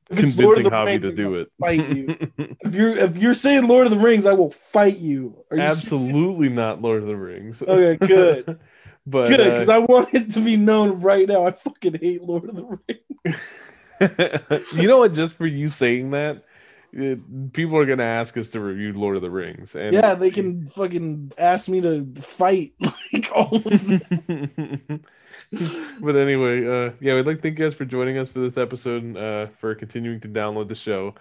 If 0.09 0.23
it's 0.23 0.37
Lord 0.37 0.55
convincing 0.55 0.71
Hobby 0.71 0.99
to 0.99 1.11
do 1.11 1.33
it. 1.33 1.51
Fight 1.59 1.89
you. 1.89 2.17
if 2.37 2.73
you're 2.73 2.95
if 2.95 3.17
you're 3.17 3.33
saying 3.33 3.67
Lord 3.67 3.85
of 3.85 3.91
the 3.91 3.99
Rings, 3.99 4.25
I 4.25 4.33
will 4.33 4.51
fight 4.51 4.97
you. 4.99 5.43
Are 5.51 5.57
you 5.57 5.63
serious? 5.63 5.81
Absolutely 5.81 6.47
not 6.47 6.81
Lord 6.81 7.01
of 7.01 7.09
the 7.09 7.17
Rings. 7.17 7.61
Okay, 7.61 7.97
good. 7.97 8.59
but 9.05 9.27
Good, 9.27 9.41
uh, 9.41 9.49
because 9.49 9.67
I 9.67 9.79
want 9.79 10.13
it 10.13 10.31
to 10.31 10.39
be 10.39 10.55
known 10.55 11.01
right 11.01 11.27
now. 11.27 11.45
I 11.45 11.51
fucking 11.51 11.95
hate 11.95 12.23
Lord 12.23 12.47
of 12.47 12.55
the 12.55 12.79
Rings. 12.87 13.47
you 14.75 14.87
know 14.87 14.97
what? 14.97 15.13
Just 15.13 15.33
for 15.33 15.47
you 15.47 15.67
saying 15.67 16.11
that, 16.11 16.43
it- 16.91 17.53
people 17.53 17.77
are 17.77 17.85
gonna 17.85 18.03
ask 18.03 18.37
us 18.37 18.49
to 18.49 18.59
review 18.59 18.93
Lord 18.93 19.15
of 19.15 19.21
the 19.21 19.29
Rings, 19.31 19.75
and 19.75 19.93
Yeah, 19.93 20.15
they 20.15 20.31
can 20.31 20.67
fucking 20.67 21.31
ask 21.37 21.69
me 21.69 21.81
to 21.81 22.05
fight 22.15 22.73
like 23.13 23.29
all 23.33 23.55
of 23.55 23.87
them. 23.87 25.03
but 26.01 26.15
anyway, 26.15 26.65
uh, 26.65 26.91
yeah, 26.99 27.15
we'd 27.15 27.25
like 27.25 27.37
to 27.37 27.41
thank 27.41 27.59
you 27.59 27.65
guys 27.65 27.75
for 27.75 27.85
joining 27.85 28.17
us 28.17 28.29
for 28.29 28.39
this 28.39 28.57
episode, 28.57 29.17
uh, 29.17 29.47
for 29.57 29.75
continuing 29.75 30.19
to 30.21 30.27
download 30.27 30.67
the 30.67 30.75
show 30.75 31.13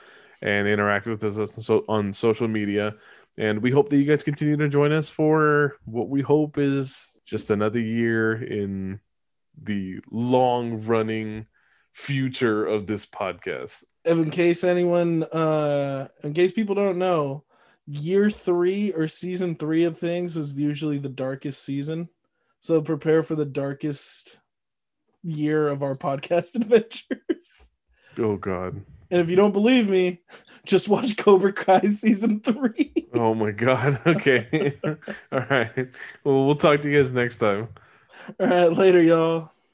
and 0.42 0.66
interact 0.66 1.06
with 1.06 1.22
us 1.24 1.64
so- 1.64 1.84
on 1.88 2.12
social 2.12 2.48
media. 2.48 2.94
And 3.38 3.62
we 3.62 3.70
hope 3.70 3.88
that 3.88 3.96
you 3.96 4.04
guys 4.04 4.22
continue 4.22 4.56
to 4.58 4.68
join 4.68 4.92
us 4.92 5.08
for 5.08 5.76
what 5.86 6.10
we 6.10 6.20
hope 6.20 6.58
is 6.58 7.18
just 7.24 7.50
another 7.50 7.80
year 7.80 8.42
in 8.42 9.00
the 9.62 10.00
long 10.10 10.84
running 10.84 11.46
future 11.92 12.64
of 12.66 12.86
this 12.86 13.04
podcast. 13.06 13.84
in 14.04 14.30
case 14.30 14.64
anyone 14.64 15.22
uh 15.24 16.08
in 16.24 16.32
case 16.32 16.50
people 16.52 16.74
don't 16.74 16.98
know 16.98 17.44
year 17.86 18.30
three 18.30 18.92
or 18.92 19.06
season 19.06 19.54
three 19.54 19.84
of 19.84 19.98
things 19.98 20.36
is 20.36 20.58
usually 20.58 20.98
the 20.98 21.08
darkest 21.08 21.62
season 21.64 22.08
so 22.60 22.80
prepare 22.80 23.22
for 23.22 23.34
the 23.34 23.44
darkest 23.44 24.38
year 25.22 25.68
of 25.68 25.82
our 25.82 25.94
podcast 25.96 26.54
adventures 26.60 27.70
Oh, 28.18 28.36
God. 28.36 28.82
and 29.10 29.20
if 29.20 29.30
you 29.30 29.36
don't 29.36 29.52
believe 29.52 29.88
me 29.88 30.20
just 30.66 30.88
watch 30.88 31.16
cobra 31.16 31.52
kai 31.52 31.80
season 31.80 32.40
three 32.40 32.92
Oh, 33.14 33.34
my 33.34 33.50
God. 33.50 34.00
Okay. 34.06 34.78
All 35.30 35.44
right. 35.50 35.88
Well, 36.24 36.46
we'll 36.46 36.54
talk 36.54 36.80
to 36.80 36.90
you 36.90 36.96
guys 37.02 37.12
next 37.12 37.36
time. 37.36 37.68
all 38.40 38.46
right 38.46 38.72
later 38.72 39.02
y'all 39.02 39.50